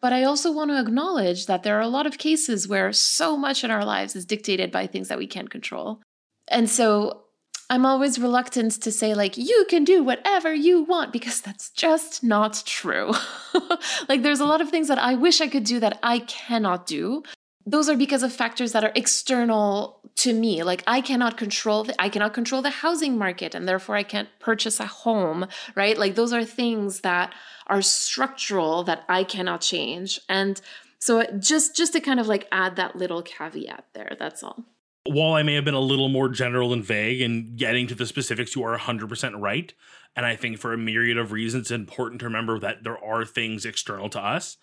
But 0.00 0.12
I 0.12 0.24
also 0.24 0.50
want 0.50 0.70
to 0.70 0.80
acknowledge 0.80 1.46
that 1.46 1.62
there 1.62 1.76
are 1.76 1.82
a 1.82 1.88
lot 1.88 2.06
of 2.06 2.18
cases 2.18 2.66
where 2.66 2.92
so 2.92 3.36
much 3.36 3.64
in 3.64 3.70
our 3.70 3.84
lives 3.84 4.16
is 4.16 4.24
dictated 4.24 4.72
by 4.72 4.86
things 4.86 5.08
that 5.08 5.18
we 5.18 5.26
can't 5.26 5.50
control. 5.50 6.00
And 6.48 6.68
so 6.70 7.24
I'm 7.68 7.86
always 7.86 8.18
reluctant 8.18 8.72
to 8.82 8.90
say, 8.90 9.14
like, 9.14 9.36
you 9.36 9.64
can 9.68 9.84
do 9.84 10.02
whatever 10.02 10.52
you 10.52 10.82
want 10.82 11.12
because 11.16 11.40
that's 11.40 11.70
just 11.70 12.24
not 12.24 12.62
true. 12.66 13.12
like, 14.08 14.22
there's 14.22 14.40
a 14.40 14.46
lot 14.46 14.60
of 14.60 14.70
things 14.70 14.88
that 14.88 14.98
I 14.98 15.14
wish 15.14 15.40
I 15.40 15.48
could 15.48 15.64
do 15.64 15.80
that 15.80 15.98
I 16.02 16.20
cannot 16.20 16.86
do. 16.86 17.22
Those 17.70 17.88
are 17.88 17.96
because 17.96 18.22
of 18.22 18.32
factors 18.32 18.72
that 18.72 18.84
are 18.84 18.92
external 18.94 20.00
to 20.16 20.32
me. 20.32 20.62
Like 20.62 20.82
I 20.86 21.00
cannot 21.00 21.36
control 21.36 21.84
the, 21.84 22.00
I 22.00 22.08
cannot 22.08 22.34
control 22.34 22.62
the 22.62 22.70
housing 22.70 23.16
market 23.16 23.54
and 23.54 23.68
therefore 23.68 23.96
I 23.96 24.02
can't 24.02 24.28
purchase 24.40 24.80
a 24.80 24.86
home, 24.86 25.46
right? 25.74 25.96
Like 25.96 26.14
those 26.14 26.32
are 26.32 26.44
things 26.44 27.00
that 27.00 27.32
are 27.68 27.82
structural 27.82 28.82
that 28.84 29.04
I 29.08 29.24
cannot 29.24 29.60
change. 29.60 30.18
And 30.28 30.60
so 30.98 31.24
just 31.38 31.76
just 31.76 31.92
to 31.92 32.00
kind 32.00 32.20
of 32.20 32.26
like 32.26 32.48
add 32.50 32.76
that 32.76 32.96
little 32.96 33.22
caveat 33.22 33.84
there, 33.94 34.16
that's 34.18 34.42
all 34.42 34.64
while 35.06 35.32
I 35.32 35.42
may 35.42 35.54
have 35.54 35.64
been 35.64 35.74
a 35.74 35.80
little 35.80 36.08
more 36.08 36.28
general 36.28 36.72
and 36.72 36.84
vague 36.84 37.22
and 37.22 37.56
getting 37.56 37.86
to 37.86 37.94
the 37.94 38.06
specifics, 38.06 38.54
you 38.54 38.62
are 38.64 38.78
100% 38.78 39.40
right. 39.40 39.72
And 40.14 40.26
I 40.26 40.36
think 40.36 40.58
for 40.58 40.72
a 40.72 40.78
myriad 40.78 41.16
of 41.16 41.32
reasons, 41.32 41.62
it's 41.62 41.70
important 41.70 42.20
to 42.20 42.26
remember 42.26 42.58
that 42.58 42.84
there 42.84 43.02
are 43.02 43.24
things 43.24 43.64
external 43.64 44.08
to 44.10 44.20
us. 44.20 44.56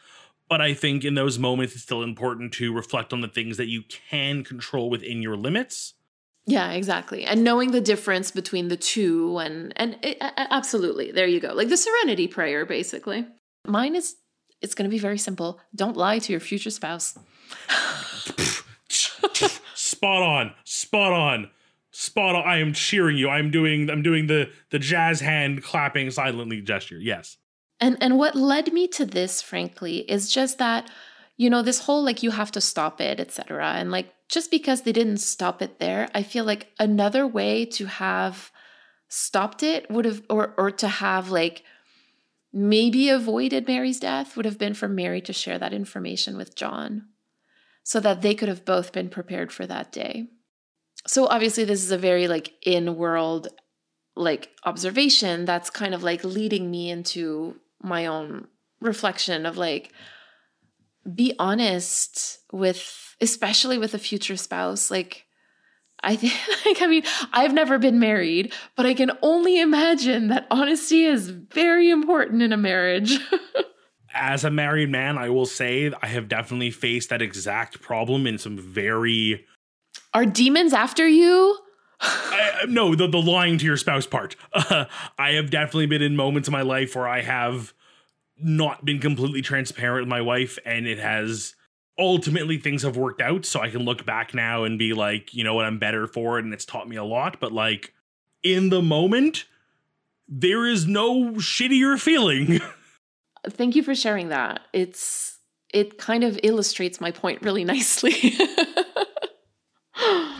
But 0.49 0.61
I 0.61 0.73
think 0.73 1.03
in 1.03 1.15
those 1.15 1.37
moments, 1.37 1.73
it's 1.73 1.83
still 1.83 2.03
important 2.03 2.53
to 2.53 2.73
reflect 2.73 3.11
on 3.11 3.21
the 3.21 3.27
things 3.27 3.57
that 3.57 3.67
you 3.67 3.83
can 3.83 4.43
control 4.43 4.89
within 4.89 5.21
your 5.21 5.35
limits. 5.35 5.93
Yeah, 6.45 6.71
exactly. 6.71 7.25
And 7.25 7.43
knowing 7.43 7.71
the 7.71 7.81
difference 7.81 8.31
between 8.31 8.69
the 8.69 8.77
two 8.77 9.37
and 9.37 9.73
and 9.75 9.97
it, 10.01 10.17
absolutely. 10.21 11.11
There 11.11 11.27
you 11.27 11.41
go. 11.41 11.53
Like 11.53 11.67
the 11.67 11.75
serenity 11.75 12.27
prayer 12.27 12.65
basically. 12.65 13.27
Mine 13.65 13.95
is 13.95 14.15
it's 14.61 14.73
going 14.73 14.89
to 14.89 14.93
be 14.93 14.97
very 14.97 15.17
simple. 15.17 15.59
Don't 15.75 15.97
lie 15.97 16.19
to 16.19 16.31
your 16.31 16.39
future 16.39 16.69
spouse. 16.69 17.19
spot 19.75 20.21
on, 20.21 20.53
spot 20.63 21.11
on, 21.11 21.49
spot 21.91 22.35
on. 22.35 22.47
I 22.47 22.59
am 22.59 22.71
cheering 22.71 23.17
you. 23.17 23.29
I'm 23.29 23.51
doing 23.51 23.89
I'm 23.89 24.01
doing 24.01 24.27
the 24.27 24.49
the 24.69 24.79
jazz 24.79 25.19
hand 25.19 25.63
clapping 25.63 26.11
silently 26.11 26.61
gesture. 26.61 26.97
Yes. 26.97 27.35
And 27.79 27.97
and 28.01 28.17
what 28.17 28.35
led 28.35 28.73
me 28.73 28.87
to 28.89 29.05
this, 29.05 29.41
frankly, 29.41 29.99
is 30.09 30.31
just 30.31 30.57
that, 30.57 30.89
you 31.35 31.49
know, 31.49 31.61
this 31.61 31.81
whole 31.81 32.03
like 32.03 32.23
you 32.23 32.31
have 32.31 32.51
to 32.53 32.61
stop 32.61 32.99
it, 32.99 33.19
etc. 33.19 33.73
And 33.73 33.91
like 33.91 34.13
just 34.29 34.51
because 34.51 34.81
they 34.81 34.91
didn't 34.91 35.17
stop 35.17 35.61
it 35.61 35.79
there, 35.79 36.09
I 36.13 36.23
feel 36.23 36.43
like 36.43 36.71
another 36.79 37.27
way 37.27 37.65
to 37.65 37.85
have 37.85 38.51
stopped 39.09 39.63
it 39.63 39.89
would 39.89 40.05
have 40.05 40.23
or 40.29 40.53
or 40.57 40.71
to 40.71 40.87
have 40.87 41.29
like 41.29 41.63
maybe 42.51 43.09
avoided 43.09 43.67
Mary's 43.67 43.99
death 43.99 44.35
would 44.35 44.45
have 44.45 44.57
been 44.57 44.73
for 44.73 44.87
Mary 44.87 45.21
to 45.21 45.33
share 45.33 45.59
that 45.59 45.73
information 45.73 46.37
with 46.37 46.55
John 46.55 47.07
so 47.83 47.99
that 47.99 48.21
they 48.21 48.33
could 48.33 48.49
have 48.49 48.65
both 48.65 48.91
been 48.91 49.09
prepared 49.09 49.51
for 49.51 49.65
that 49.67 49.91
day. 49.91 50.27
So 51.05 51.27
obviously 51.27 51.63
this 51.63 51.83
is 51.83 51.91
a 51.91 51.97
very 51.97 52.27
like 52.27 52.53
in-world 52.65 53.49
like 54.15 54.49
observation 54.65 55.45
that's 55.45 55.69
kind 55.69 55.93
of 55.93 56.03
like 56.03 56.23
leading 56.23 56.71
me 56.71 56.89
into 56.89 57.59
my 57.81 58.05
own 58.05 58.47
reflection 58.81 59.45
of 59.45 59.57
like 59.57 59.91
be 61.13 61.33
honest 61.39 62.39
with 62.51 63.15
especially 63.21 63.77
with 63.77 63.93
a 63.93 63.99
future 63.99 64.37
spouse 64.37 64.91
like 64.91 65.25
I 66.03 66.15
think 66.15 66.33
like 66.65 66.81
I 66.81 66.87
mean 66.87 67.03
I've 67.33 67.53
never 67.53 67.77
been 67.77 67.99
married 67.99 68.53
but 68.75 68.85
I 68.85 68.93
can 68.93 69.11
only 69.21 69.59
imagine 69.59 70.27
that 70.27 70.47
honesty 70.51 71.05
is 71.05 71.29
very 71.29 71.89
important 71.89 72.41
in 72.41 72.53
a 72.53 72.57
marriage 72.57 73.17
as 74.17 74.43
a 74.43 74.51
married 74.51 74.89
man, 74.89 75.17
I 75.17 75.29
will 75.29 75.45
say 75.45 75.91
I 76.01 76.07
have 76.07 76.27
definitely 76.27 76.71
faced 76.71 77.09
that 77.09 77.21
exact 77.21 77.81
problem 77.81 78.27
in 78.27 78.37
some 78.37 78.57
very. 78.57 79.45
Are 80.13 80.25
demons 80.25 80.73
after 80.73 81.07
you? 81.07 81.57
I, 81.99 82.65
no, 82.67 82.95
the 82.95 83.07
the 83.07 83.21
lying 83.21 83.57
to 83.57 83.65
your 83.65 83.77
spouse 83.77 84.05
part. 84.05 84.35
Uh, 84.53 84.85
I 85.17 85.31
have 85.31 85.49
definitely 85.49 85.87
been 85.87 86.01
in 86.01 86.15
moments 86.15 86.47
in 86.47 86.51
my 86.51 86.61
life 86.61 86.95
where 86.95 87.07
I 87.07 87.21
have 87.21 87.73
not 88.39 88.85
been 88.85 88.99
completely 88.99 89.41
transparent 89.41 90.03
with 90.05 90.09
my 90.09 90.21
wife, 90.21 90.59
and 90.65 90.87
it 90.87 90.99
has 90.99 91.55
ultimately 91.97 92.57
things 92.57 92.83
have 92.83 92.97
worked 92.97 93.21
out. 93.21 93.45
So 93.45 93.59
I 93.59 93.69
can 93.69 93.83
look 93.83 94.05
back 94.05 94.33
now 94.33 94.63
and 94.63 94.77
be 94.77 94.93
like, 94.93 95.33
you 95.33 95.43
know 95.43 95.55
what, 95.55 95.65
I'm 95.65 95.79
better 95.79 96.07
for 96.07 96.37
it, 96.37 96.45
and 96.45 96.53
it's 96.53 96.65
taught 96.65 96.87
me 96.87 96.95
a 96.95 97.03
lot. 97.03 97.39
But 97.39 97.51
like 97.51 97.93
in 98.43 98.69
the 98.69 98.81
moment, 98.81 99.45
there 100.27 100.65
is 100.65 100.85
no 100.85 101.33
shittier 101.33 101.99
feeling. 101.99 102.59
Thank 103.49 103.75
you 103.75 103.83
for 103.83 103.95
sharing 103.95 104.29
that. 104.29 104.61
It's 104.73 105.37
it 105.73 105.97
kind 105.97 106.23
of 106.23 106.39
illustrates 106.43 107.01
my 107.01 107.11
point 107.11 107.41
really 107.41 107.63
nicely. 107.73 108.35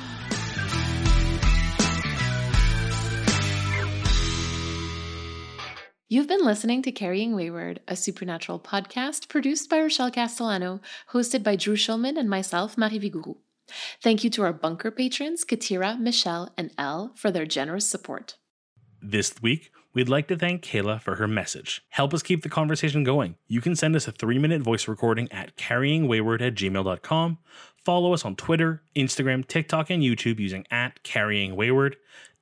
You've 6.10 6.30
been 6.30 6.45
listening 6.45 6.84
to 6.84 6.91
Carrying 6.93 7.36
Wayward, 7.36 7.82
a 7.86 7.97
supernatural 7.97 8.62
podcast 8.62 9.28
produced 9.28 9.70
by 9.70 9.82
Rochelle 9.82 10.10
Castellano, 10.10 10.80
hosted 11.12 11.43
by 11.43 11.58
Drew 11.58 11.76
Schulman 11.76 12.18
and 12.18 12.30
myself, 12.30 12.78
Marie 12.78 12.97
Vigouroux. 12.97 13.36
Thank 14.01 14.24
you 14.24 14.30
to 14.30 14.43
our 14.43 14.53
bunker 14.53 14.89
patrons, 14.89 15.43
Katira, 15.43 15.99
Michelle, 15.99 16.53
and 16.58 16.72
Elle, 16.78 17.12
for 17.18 17.30
their 17.30 17.45
generous 17.45 17.89
support. 17.89 18.38
This 19.01 19.41
week, 19.41 19.70
We'd 19.97 20.10
like 20.10 20.28
to 20.28 20.38
thank 20.38 20.62
Kayla 20.62 21.01
for 21.01 21.16
her 21.16 21.28
message. 21.28 21.82
Help 21.89 22.14
us 22.14 22.22
keep 22.22 22.43
the 22.43 22.49
conversation 22.49 23.03
going. 23.03 23.36
You 23.47 23.62
can 23.62 23.76
send 23.76 23.95
us 23.95 24.08
a 24.08 24.12
three 24.12 24.38
minute 24.38 24.62
voice 24.62 24.88
recording 24.88 25.28
at 25.32 25.58
carryingwayward 25.58 26.39
at 26.39 26.53
gmail.com. 26.53 27.39
Follow 27.84 28.14
us 28.14 28.24
on 28.24 28.36
Twitter, 28.36 28.84
Instagram, 28.95 29.47
TikTok, 29.47 29.89
and 29.89 30.03
YouTube 30.03 30.39
using 30.39 30.68
at 30.70 31.01
carryingwayward. 31.03 31.95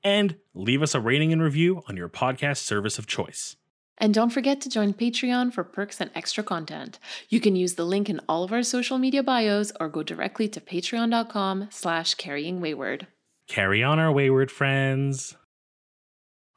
And 0.05 0.35
leave 0.53 0.83
us 0.83 0.93
a 0.93 1.01
rating 1.01 1.33
and 1.33 1.41
review 1.41 1.81
on 1.89 1.97
your 1.97 2.07
podcast 2.07 2.57
service 2.57 2.99
of 2.99 3.07
choice. 3.07 3.57
And 3.97 4.13
don't 4.13 4.29
forget 4.29 4.61
to 4.61 4.69
join 4.69 4.93
Patreon 4.93 5.51
for 5.51 5.63
perks 5.63 5.99
and 5.99 6.11
extra 6.13 6.43
content. 6.43 6.99
You 7.29 7.39
can 7.39 7.55
use 7.55 7.73
the 7.73 7.85
link 7.85 8.07
in 8.07 8.21
all 8.29 8.43
of 8.43 8.53
our 8.53 8.61
social 8.61 8.99
media 8.99 9.23
bios 9.23 9.71
or 9.79 9.89
go 9.89 10.03
directly 10.03 10.47
to 10.49 10.61
patreon.com 10.61 11.69
slash 11.71 12.15
carryingwayward. 12.15 13.07
Carry 13.47 13.81
on 13.81 13.97
our 13.97 14.11
wayward 14.11 14.51
friends. 14.51 15.35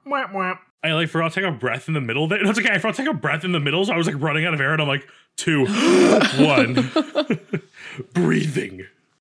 Mwah, 0.06 0.30
mwah. 0.30 0.58
I 0.82 0.92
like 0.92 1.08
forgot 1.08 1.32
to 1.32 1.40
take 1.40 1.48
a 1.48 1.52
breath 1.52 1.88
in 1.88 1.94
the 1.94 2.00
middle 2.00 2.24
of 2.24 2.32
it. 2.32 2.42
No, 2.42 2.50
it's 2.50 2.58
okay. 2.58 2.70
I 2.70 2.78
forgot 2.78 2.96
to 2.96 3.02
take 3.02 3.10
a 3.10 3.16
breath 3.16 3.44
in 3.44 3.52
the 3.52 3.60
middle, 3.60 3.84
so 3.84 3.94
I 3.94 3.96
was 3.96 4.06
like 4.06 4.20
running 4.20 4.44
out 4.44 4.54
of 4.54 4.60
air, 4.60 4.72
and 4.72 4.82
I'm 4.82 4.88
like, 4.88 5.08
two, 5.36 5.66
one, 6.38 6.90
breathing. 8.12 8.86